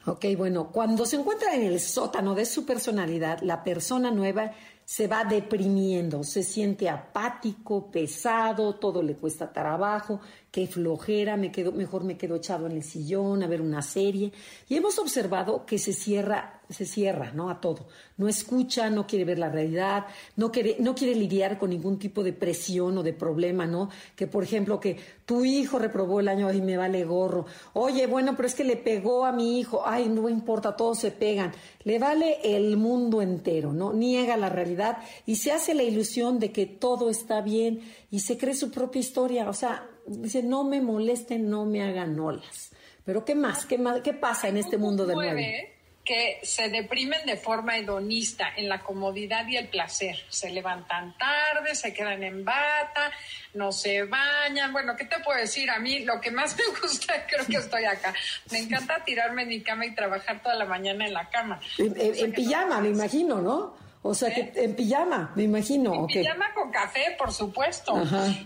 Ok, 0.07 0.26
bueno, 0.36 0.70
cuando 0.70 1.07
se 1.07 1.16
encuentra 1.16 1.55
en 1.55 1.62
el 1.62 1.80
sótano 1.80 2.34
de 2.34 2.44
su 2.44 2.66
personalidad, 2.66 3.40
la 3.40 3.64
persona 3.64 4.11
nueva 4.11 4.52
se 4.84 5.07
va 5.07 5.24
deprimiendo, 5.24 6.24
se 6.24 6.42
siente 6.42 6.90
apático, 6.90 7.90
pesado, 7.90 8.74
todo 8.74 9.02
le 9.02 9.16
cuesta 9.16 9.50
trabajo, 9.50 10.20
qué 10.55 10.68
flojera, 10.68 11.36
me 11.36 11.50
quedo, 11.50 11.72
mejor 11.72 12.05
me 12.05 12.16
quedo 12.16 12.36
echado 12.36 12.66
en 12.66 12.72
el 12.76 12.84
sillón 12.84 13.42
a 13.42 13.48
ver 13.48 13.61
una 13.61 13.82
serie. 13.82 14.30
Y 14.68 14.76
hemos 14.76 15.00
observado 15.00 15.66
que 15.66 15.78
se 15.78 15.92
cierra, 15.92 16.61
se 16.70 16.86
cierra, 16.86 17.32
¿no? 17.32 17.50
A 17.50 17.61
todo. 17.61 17.88
No 18.18 18.28
escucha, 18.28 18.88
no 18.88 19.05
quiere 19.05 19.24
ver 19.24 19.40
la 19.40 19.48
realidad, 19.48 20.07
no 20.36 20.52
quiere, 20.52 20.76
no 20.78 20.94
quiere 20.94 21.16
lidiar 21.16 21.59
con 21.59 21.70
ningún 21.70 21.98
tipo 21.98 22.22
de 22.22 22.32
presión 22.32 22.96
o 22.96 23.02
de 23.02 23.12
problema, 23.12 23.66
¿no? 23.66 23.90
Que, 24.14 24.28
por 24.28 24.44
ejemplo, 24.44 24.78
que 24.78 24.96
tu 25.26 25.44
hijo 25.44 25.80
reprobó 25.80 26.20
el 26.20 26.28
año 26.28 26.52
y 26.52 26.62
me 26.62 26.76
vale 26.76 27.05
gorro. 27.05 27.46
Oye, 27.72 28.07
bueno, 28.07 28.36
pero 28.36 28.46
es 28.46 28.55
que 28.55 28.62
le 28.62 28.76
pegó 28.76 29.24
a 29.24 29.32
mi 29.32 29.59
hijo. 29.59 29.82
Ay, 29.84 30.09
no 30.09 30.28
importa, 30.28 30.76
todos 30.76 31.00
se 31.00 31.11
pegan. 31.11 31.50
Le 31.82 31.98
vale 31.98 32.38
el 32.44 32.76
mundo 32.76 33.20
entero, 33.22 33.72
¿no? 33.72 33.92
Niega 33.92 34.36
la 34.36 34.50
realidad 34.50 34.98
y 35.26 35.34
se 35.34 35.50
hace 35.50 35.74
la 35.74 35.82
ilusión 35.82 36.38
de 36.38 36.52
que 36.52 36.66
todo 36.66 37.11
está 37.11 37.40
bien 37.40 37.80
y 38.12 38.20
se 38.20 38.38
cree 38.38 38.55
su 38.55 38.70
propia 38.70 39.00
historia. 39.00 39.48
O 39.48 39.52
sea, 39.52 39.90
dice, 40.07 40.42
no 40.42 40.64
me 40.64 40.80
molesten, 40.80 41.48
no 41.48 41.64
me 41.64 41.82
hagan 41.82 42.18
olas. 42.18 42.70
Pero 43.05 43.24
¿qué 43.24 43.34
más? 43.34 43.66
¿Qué, 43.66 43.78
más? 43.78 44.00
¿Qué 44.00 44.14
pasa 44.14 44.48
en 44.48 44.57
este 44.57 44.78
mundo 44.78 45.07
del 45.07 45.16
9? 45.16 45.74
que 46.05 46.40
se 46.42 46.68
deprimen 46.68 47.24
de 47.24 47.36
forma 47.36 47.78
hedonista 47.78 48.48
en 48.57 48.68
la 48.68 48.82
comodidad 48.82 49.48
y 49.48 49.57
el 49.57 49.68
placer. 49.68 50.16
Se 50.28 50.50
levantan 50.50 51.16
tarde, 51.16 51.74
se 51.74 51.94
quedan 51.94 52.22
en 52.22 52.44
bata, 52.44 53.11
no 53.55 53.72
se 53.72 54.02
bañan. 54.02 54.72
Bueno, 54.72 54.94
¿qué 54.96 55.07
te 55.07 55.18
puedo 55.20 55.38
decir? 55.38 55.70
A 55.70 55.78
mí 55.78 56.00
lo 56.00 56.20
que 56.20 56.30
más 56.30 56.57
me 56.59 56.80
gusta, 56.80 57.26
creo 57.26 57.46
que 57.46 57.57
estoy 57.57 57.84
acá. 57.84 58.14
Me 58.50 58.59
encanta 58.59 59.02
tirarme 59.02 59.42
en 59.42 59.48
mi 59.48 59.62
cama 59.62 59.86
y 59.86 59.94
trabajar 59.94 60.42
toda 60.42 60.55
la 60.55 60.66
mañana 60.66 61.07
en 61.07 61.14
la 61.14 61.28
cama. 61.30 61.59
En, 61.78 62.32
pijama, 62.32 62.80
me 62.80 62.90
imagino, 62.90 63.40
¿no? 63.40 63.84
O 64.07 64.12
sea, 64.12 64.34
que 64.34 64.42
¿Eh? 64.42 64.52
en 64.57 64.76
pijama, 64.76 65.32
me 65.34 65.44
imagino. 65.44 65.94
En 65.94 66.07
pijama 66.07 66.52
con 66.55 66.70
café, 66.70 67.16
por 67.18 67.32
supuesto. 67.32 67.96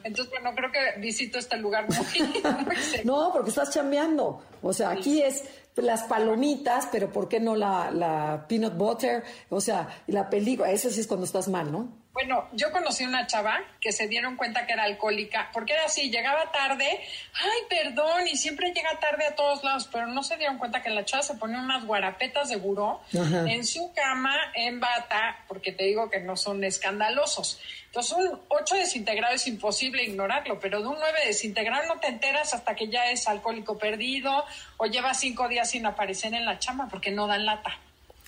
Entonces, 0.04 0.30
bueno, 0.30 0.54
creo 0.54 0.70
que 0.70 1.00
visito 1.00 1.36
este 1.36 1.56
lugar 1.56 1.84
muy... 1.88 2.44
no, 3.04 3.30
porque 3.32 3.50
estás 3.50 3.74
chambeando. 3.74 4.40
O 4.62 4.72
sea, 4.72 4.90
aquí 4.90 5.20
es 5.20 5.42
las 5.74 6.04
palomitas, 6.04 6.88
pero 6.92 7.12
¿por 7.12 7.28
qué 7.28 7.40
no 7.40 7.56
la, 7.56 7.90
la 7.90 8.46
peanut 8.48 8.76
butter? 8.76 9.24
O 9.50 9.60
sea, 9.60 9.88
la 10.06 10.30
película, 10.30 10.70
eso 10.70 10.90
sí 10.90 11.00
es 11.00 11.08
cuando 11.08 11.26
estás 11.26 11.48
mal, 11.48 11.72
¿no? 11.72 11.92
Bueno, 12.20 12.48
yo 12.50 12.72
conocí 12.72 13.04
una 13.04 13.28
chava 13.28 13.60
que 13.80 13.92
se 13.92 14.08
dieron 14.08 14.34
cuenta 14.34 14.66
que 14.66 14.72
era 14.72 14.82
alcohólica, 14.82 15.50
porque 15.52 15.74
era 15.74 15.84
así, 15.84 16.10
llegaba 16.10 16.50
tarde, 16.50 16.84
ay, 16.84 17.60
perdón, 17.70 18.26
y 18.26 18.36
siempre 18.36 18.72
llega 18.72 18.98
tarde 18.98 19.24
a 19.24 19.36
todos 19.36 19.62
lados, 19.62 19.88
pero 19.92 20.08
no 20.08 20.24
se 20.24 20.36
dieron 20.36 20.58
cuenta 20.58 20.82
que 20.82 20.90
la 20.90 21.04
chava 21.04 21.22
se 21.22 21.34
ponía 21.34 21.60
unas 21.60 21.86
guarapetas 21.86 22.48
de 22.48 22.56
buró 22.56 23.02
en 23.12 23.64
su 23.64 23.92
cama, 23.94 24.34
en 24.56 24.80
bata, 24.80 25.44
porque 25.46 25.70
te 25.70 25.84
digo 25.84 26.10
que 26.10 26.18
no 26.18 26.36
son 26.36 26.64
escandalosos. 26.64 27.60
Entonces, 27.86 28.16
un 28.18 28.40
8 28.48 28.74
desintegrado 28.74 29.36
es 29.36 29.46
imposible 29.46 30.02
ignorarlo, 30.02 30.58
pero 30.58 30.80
de 30.80 30.88
un 30.88 30.98
9 30.98 31.20
desintegrado 31.24 31.86
no 31.86 32.00
te 32.00 32.08
enteras 32.08 32.52
hasta 32.52 32.74
que 32.74 32.88
ya 32.88 33.12
es 33.12 33.28
alcohólico 33.28 33.78
perdido 33.78 34.44
o 34.76 34.86
lleva 34.86 35.14
cinco 35.14 35.46
días 35.46 35.70
sin 35.70 35.86
aparecer 35.86 36.34
en 36.34 36.44
la 36.44 36.58
chama 36.58 36.88
porque 36.90 37.12
no 37.12 37.28
dan 37.28 37.46
lata. 37.46 37.78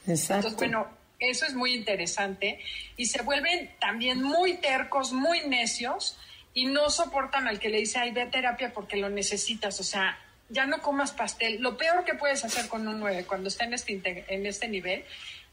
Exacto. 0.07 0.47
Entonces, 0.47 0.59
bueno, 0.59 1.00
eso 1.21 1.47
es 1.47 1.55
muy 1.55 1.75
interesante. 1.75 2.59
Y 2.97 3.07
se 3.07 3.23
vuelven 3.23 3.71
también 3.79 4.23
muy 4.23 4.55
tercos, 4.55 5.13
muy 5.13 5.43
necios 5.47 6.19
y 6.55 6.67
no 6.67 6.91
soportan 6.91 7.47
al 7.47 7.61
que 7.61 7.69
le 7.69 7.79
dice, 7.79 7.99
ay, 7.99 8.11
ve 8.11 8.23
a 8.23 8.31
terapia 8.31 8.73
porque 8.73 8.97
lo 8.97 9.09
necesitas. 9.09 9.79
O 9.79 9.85
sea, 9.85 10.19
ya 10.49 10.67
no 10.67 10.81
comas 10.83 11.13
pastel. 11.13 11.61
Lo 11.61 11.77
peor 11.77 12.05
que 12.05 12.15
puedes 12.15 12.45
hacer 12.45 12.69
con 12.69 12.89
un 12.89 12.99
9 12.99 13.25
cuando 13.27 13.49
está 13.49 13.65
en 13.65 13.75
este, 13.75 14.25
en 14.29 14.47
este 14.47 14.69
nivel 14.69 15.05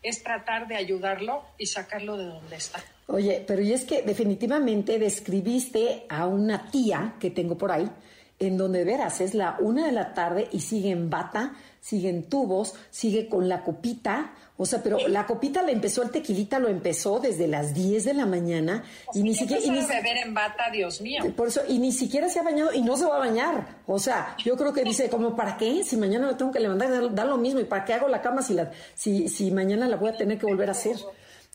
es 0.02 0.24
tratar 0.24 0.68
de 0.68 0.76
ayudarlo 0.76 1.44
y 1.58 1.66
sacarlo 1.66 2.18
de 2.18 2.26
donde 2.26 2.56
está. 2.56 2.84
Oye, 3.08 3.44
pero 3.46 3.62
y 3.62 3.74
es 3.74 3.86
que 3.86 4.02
definitivamente 4.02 5.00
describiste 5.00 6.06
a 6.10 6.28
una 6.28 6.70
tía 6.70 7.16
que 7.20 7.30
tengo 7.30 7.58
por 7.58 7.72
ahí, 7.72 7.90
en 8.40 8.58
donde 8.58 8.84
veras 8.84 9.22
es 9.22 9.34
la 9.34 9.58
una 9.60 9.86
de 9.86 9.92
la 9.92 10.14
tarde 10.14 10.48
y 10.52 10.60
sigue 10.60 10.92
en 10.92 11.10
bata, 11.10 11.54
sigue 11.82 12.10
en 12.10 12.24
tubos, 12.24 12.76
sigue 12.92 13.28
con 13.28 13.50
la 13.50 13.64
copita, 13.64 14.34
o 14.60 14.66
sea, 14.66 14.82
pero 14.82 14.98
la 15.08 15.28
copita 15.28 15.62
la 15.62 15.72
empezó, 15.72 16.02
el 16.02 16.10
tequilita 16.10 16.58
lo 16.58 16.68
empezó 16.68 17.20
desde 17.20 17.48
las 17.48 17.76
10 17.76 18.04
de 18.06 18.14
la 18.16 18.26
mañana 18.26 18.84
y 19.14 19.22
ni 19.22 19.36
siquiera... 19.36 19.64
Y 19.64 19.70
ni, 19.70 19.82
beber 19.82 20.18
en 20.18 20.34
bata, 20.34 20.72
Dios 20.72 21.00
mío. 21.00 21.24
Por 21.36 21.50
eso, 21.50 21.62
y 21.68 21.78
ni 21.78 21.92
siquiera 21.92 22.28
se 22.28 22.40
ha 22.40 22.44
bañado 22.44 22.74
y 22.74 22.82
no 22.82 22.98
se 22.98 23.06
va 23.06 23.18
a 23.18 23.20
bañar. 23.20 23.68
O 23.86 24.00
sea, 24.00 24.36
yo 24.44 24.58
creo 24.58 24.74
que 24.74 24.84
dice, 24.84 25.10
como, 25.10 25.36
¿para 25.36 25.58
qué? 25.58 25.84
Si 25.84 25.96
mañana 25.96 26.28
me 26.28 26.34
tengo 26.34 26.52
que 26.52 26.60
levantar, 26.60 27.14
da, 27.14 27.26
lo 27.26 27.38
mismo. 27.38 27.60
¿Y 27.60 27.66
para 27.66 27.86
qué 27.86 27.94
hago 27.94 28.08
la 28.08 28.22
cama 28.22 28.42
si, 28.42 28.56
la, 28.56 28.72
si, 28.96 29.30
si 29.30 29.52
mañana 29.52 29.88
la 29.88 29.96
voy 29.96 30.10
a 30.10 30.18
tener 30.18 30.40
que 30.40 30.48
volver 30.48 30.70
a 30.70 30.72
hacer? 30.72 30.98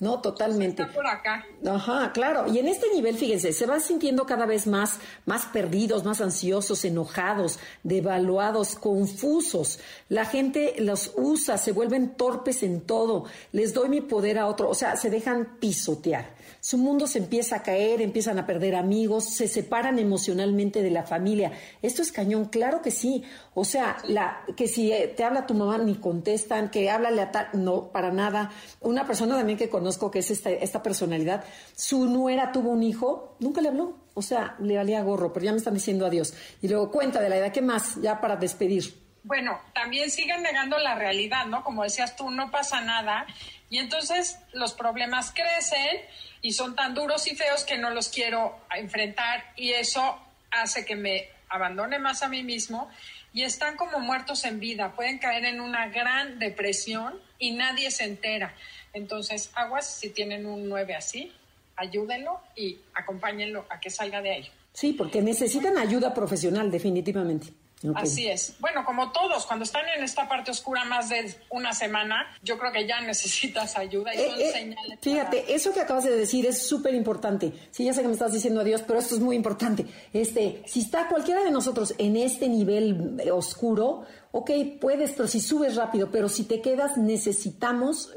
No, 0.03 0.20
totalmente. 0.20 0.82
Está 0.82 0.92
por 0.92 1.07
acá. 1.07 1.46
Ajá, 1.64 2.11
claro. 2.12 2.53
Y 2.53 2.59
en 2.59 2.66
este 2.66 2.92
nivel, 2.92 3.16
fíjense, 3.16 3.53
se 3.53 3.66
van 3.66 3.80
sintiendo 3.80 4.26
cada 4.26 4.46
vez 4.46 4.66
más, 4.66 4.98
más 5.26 5.46
perdidos, 5.46 6.03
más 6.03 6.20
ansiosos, 6.20 6.84
enojados, 6.84 7.61
devaluados, 7.84 8.74
confusos. 8.74 9.78
La 10.09 10.24
gente 10.24 10.74
los 10.80 11.12
usa, 11.16 11.57
se 11.57 11.70
vuelven 11.70 12.16
torpes 12.16 12.64
en 12.64 12.80
todo. 12.80 13.26
Les 13.53 13.74
doy 13.74 13.88
mi 13.88 14.00
poder 14.00 14.40
a 14.40 14.48
otro, 14.48 14.70
o 14.70 14.74
sea, 14.74 14.96
se 14.96 15.09
dejan 15.09 15.59
pisotear 15.61 16.34
su 16.62 16.78
mundo 16.78 17.08
se 17.08 17.18
empieza 17.18 17.56
a 17.56 17.62
caer, 17.64 18.00
empiezan 18.00 18.38
a 18.38 18.46
perder 18.46 18.76
amigos, 18.76 19.24
se 19.24 19.48
separan 19.48 19.98
emocionalmente 19.98 20.80
de 20.80 20.92
la 20.92 21.02
familia. 21.02 21.50
Esto 21.82 22.02
es 22.02 22.12
cañón, 22.12 22.44
claro 22.44 22.82
que 22.82 22.92
sí. 22.92 23.24
O 23.52 23.64
sea, 23.64 23.96
la, 24.06 24.44
que 24.56 24.68
si 24.68 24.92
eh, 24.92 25.08
te 25.08 25.24
habla 25.24 25.44
tu 25.44 25.54
mamá 25.54 25.78
ni 25.78 25.96
contestan, 25.96 26.70
que 26.70 26.88
háblale 26.88 27.20
a 27.20 27.32
tal, 27.32 27.48
no, 27.54 27.88
para 27.88 28.12
nada. 28.12 28.52
Una 28.80 29.04
persona 29.04 29.36
también 29.36 29.58
que 29.58 29.68
conozco 29.68 30.12
que 30.12 30.20
es 30.20 30.30
esta, 30.30 30.50
esta 30.50 30.84
personalidad, 30.84 31.42
su 31.74 32.06
nuera 32.06 32.52
tuvo 32.52 32.70
un 32.70 32.84
hijo, 32.84 33.34
nunca 33.40 33.60
le 33.60 33.70
habló. 33.70 33.96
O 34.14 34.22
sea, 34.22 34.54
le 34.60 34.76
valía 34.76 35.02
gorro, 35.02 35.32
pero 35.32 35.46
ya 35.46 35.50
me 35.50 35.58
están 35.58 35.74
diciendo 35.74 36.06
adiós. 36.06 36.32
Y 36.60 36.68
luego 36.68 36.92
cuenta 36.92 37.20
de 37.20 37.28
la 37.28 37.38
edad, 37.38 37.50
¿qué 37.50 37.60
más? 37.60 38.00
Ya 38.00 38.20
para 38.20 38.36
despedir. 38.36 39.02
Bueno, 39.24 39.60
también 39.72 40.10
siguen 40.10 40.42
negando 40.42 40.78
la 40.78 40.96
realidad, 40.96 41.46
¿no? 41.46 41.62
Como 41.62 41.84
decías 41.84 42.16
tú, 42.16 42.30
no 42.30 42.50
pasa 42.50 42.80
nada. 42.80 43.26
Y 43.72 43.78
entonces 43.78 44.38
los 44.52 44.74
problemas 44.74 45.32
crecen 45.32 46.02
y 46.42 46.52
son 46.52 46.76
tan 46.76 46.92
duros 46.92 47.26
y 47.26 47.34
feos 47.34 47.64
que 47.64 47.78
no 47.78 47.88
los 47.88 48.10
quiero 48.10 48.54
enfrentar 48.76 49.54
y 49.56 49.70
eso 49.70 50.18
hace 50.50 50.84
que 50.84 50.94
me 50.94 51.28
abandone 51.48 51.98
más 51.98 52.22
a 52.22 52.28
mí 52.28 52.42
mismo 52.42 52.90
y 53.32 53.44
están 53.44 53.78
como 53.78 53.98
muertos 53.98 54.44
en 54.44 54.60
vida, 54.60 54.92
pueden 54.94 55.18
caer 55.18 55.46
en 55.46 55.58
una 55.62 55.88
gran 55.88 56.38
depresión 56.38 57.18
y 57.38 57.52
nadie 57.52 57.90
se 57.90 58.04
entera. 58.04 58.54
Entonces, 58.92 59.50
aguas, 59.54 59.86
si 59.86 60.10
tienen 60.10 60.44
un 60.44 60.68
9 60.68 60.94
así, 60.94 61.32
ayúdenlo 61.76 62.42
y 62.54 62.78
acompáñenlo 62.92 63.64
a 63.70 63.80
que 63.80 63.88
salga 63.88 64.20
de 64.20 64.32
ahí. 64.32 64.50
Sí, 64.74 64.92
porque 64.92 65.22
necesitan 65.22 65.78
ayuda 65.78 66.12
profesional, 66.12 66.70
definitivamente. 66.70 67.54
Así 67.95 68.28
es. 68.28 68.55
Bueno, 68.61 68.85
como 68.85 69.12
todos, 69.12 69.47
cuando 69.47 69.64
están 69.64 69.85
en 69.97 70.05
esta 70.05 70.28
parte 70.28 70.51
oscura 70.51 70.85
más 70.85 71.09
de 71.09 71.35
una 71.51 71.72
semana, 71.72 72.26
yo 72.43 72.59
creo 72.59 72.72
que 72.72 72.87
ya 72.87 73.01
necesitas 73.01 73.76
ayuda 73.76 74.14
y 74.14 74.18
eh, 74.18 74.30
son 74.30 74.41
eh, 74.41 74.53
señales. 74.53 74.99
Fíjate, 75.01 75.55
eso 75.55 75.72
que 75.72 75.80
acabas 75.80 76.05
de 76.05 76.16
decir 76.16 76.47
es 76.47 76.66
súper 76.66 76.95
importante. 76.95 77.53
Sí, 77.70 77.85
ya 77.85 77.93
sé 77.93 78.03
que 78.03 78.09
me 78.09 78.14
estás 78.14 78.33
diciendo 78.33 78.61
adiós, 78.61 78.83
pero 78.87 78.99
esto 78.99 79.14
es 79.14 79.20
muy 79.20 79.37
importante. 79.37 79.87
Este, 80.12 80.62
si 80.66 80.80
está 80.80 81.09
cualquiera 81.09 81.43
de 81.43 81.51
nosotros 81.51 81.95
en 81.99 82.16
este 82.16 82.49
nivel 82.49 83.20
eh, 83.20 83.30
oscuro, 83.30 84.07
ok, 84.30 84.51
puedes, 84.80 85.12
pero 85.12 85.28
si 85.28 85.41
subes 85.41 85.76
rápido, 85.76 86.11
pero 86.11 86.28
si 86.28 86.45
te 86.45 86.61
quedas, 86.61 86.97
necesitamos 86.97 88.11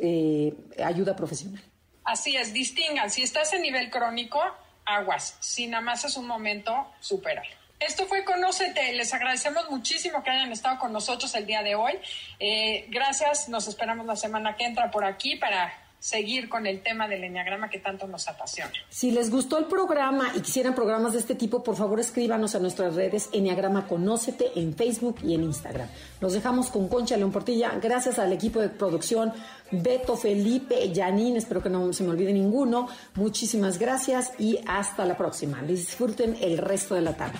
ayuda 0.84 1.16
profesional. 1.16 1.64
Así 2.04 2.36
es, 2.36 2.54
distingan. 2.54 3.10
Si 3.10 3.24
estás 3.24 3.52
en 3.54 3.64
nivel 3.64 3.90
crónico, 3.90 4.40
aguas. 4.86 5.38
Si 5.40 5.68
nada 5.68 5.82
más 5.82 6.06
es 6.06 6.16
un 6.18 6.28
momento, 6.28 6.72
supéralo. 7.00 7.65
Esto 7.88 8.08
fue 8.08 8.24
Conócete. 8.24 8.94
Les 8.94 9.14
agradecemos 9.14 9.70
muchísimo 9.70 10.24
que 10.24 10.32
hayan 10.32 10.52
estado 10.52 10.80
con 10.80 10.92
nosotros 10.92 11.36
el 11.36 11.46
día 11.46 11.62
de 11.62 11.76
hoy. 11.76 11.94
Eh, 12.40 12.88
gracias. 12.90 13.48
Nos 13.48 13.68
esperamos 13.68 14.08
la 14.08 14.16
semana 14.16 14.56
que 14.56 14.66
entra 14.66 14.90
por 14.90 15.06
aquí 15.06 15.36
para 15.36 15.72
seguir 16.06 16.50
con 16.50 16.68
el 16.68 16.82
tema 16.84 17.08
del 17.08 17.24
enneagrama 17.24 17.68
que 17.68 17.80
tanto 17.80 18.06
nos 18.06 18.28
apasiona. 18.28 18.72
Si 18.90 19.10
les 19.10 19.32
gustó 19.32 19.58
el 19.58 19.66
programa 19.66 20.34
y 20.36 20.42
quisieran 20.42 20.76
programas 20.76 21.14
de 21.14 21.20
este 21.20 21.34
tipo, 21.34 21.64
por 21.64 21.76
favor 21.76 22.00
escríbanos 22.00 22.54
a 22.54 22.60
nuestras 22.60 22.94
redes 22.94 23.30
Enneagrama 23.34 23.88
Conócete 23.88 24.52
en 24.56 24.76
Facebook 24.76 25.18
y 25.24 25.34
en 25.34 25.42
Instagram. 25.42 25.88
Nos 26.22 26.34
dejamos 26.34 26.68
con 26.68 26.90
Concha 26.90 27.18
León 27.18 27.32
Portilla. 27.32 27.72
Gracias 27.82 28.20
al 28.20 28.32
equipo 28.32 28.60
de 28.60 28.70
producción, 28.70 29.34
Beto, 29.72 30.16
Felipe, 30.16 30.92
Janine, 30.94 31.40
espero 31.40 31.64
que 31.64 31.72
no 31.72 31.92
se 31.92 32.04
me 32.04 32.12
olvide 32.12 32.32
ninguno. 32.34 32.88
Muchísimas 33.16 33.80
gracias 33.80 34.34
y 34.38 34.60
hasta 34.68 35.06
la 35.06 35.18
próxima. 35.18 35.64
Disfruten 35.64 36.38
el 36.40 36.60
resto 36.60 36.94
de 36.94 37.02
la 37.02 37.18
tarde. 37.18 37.40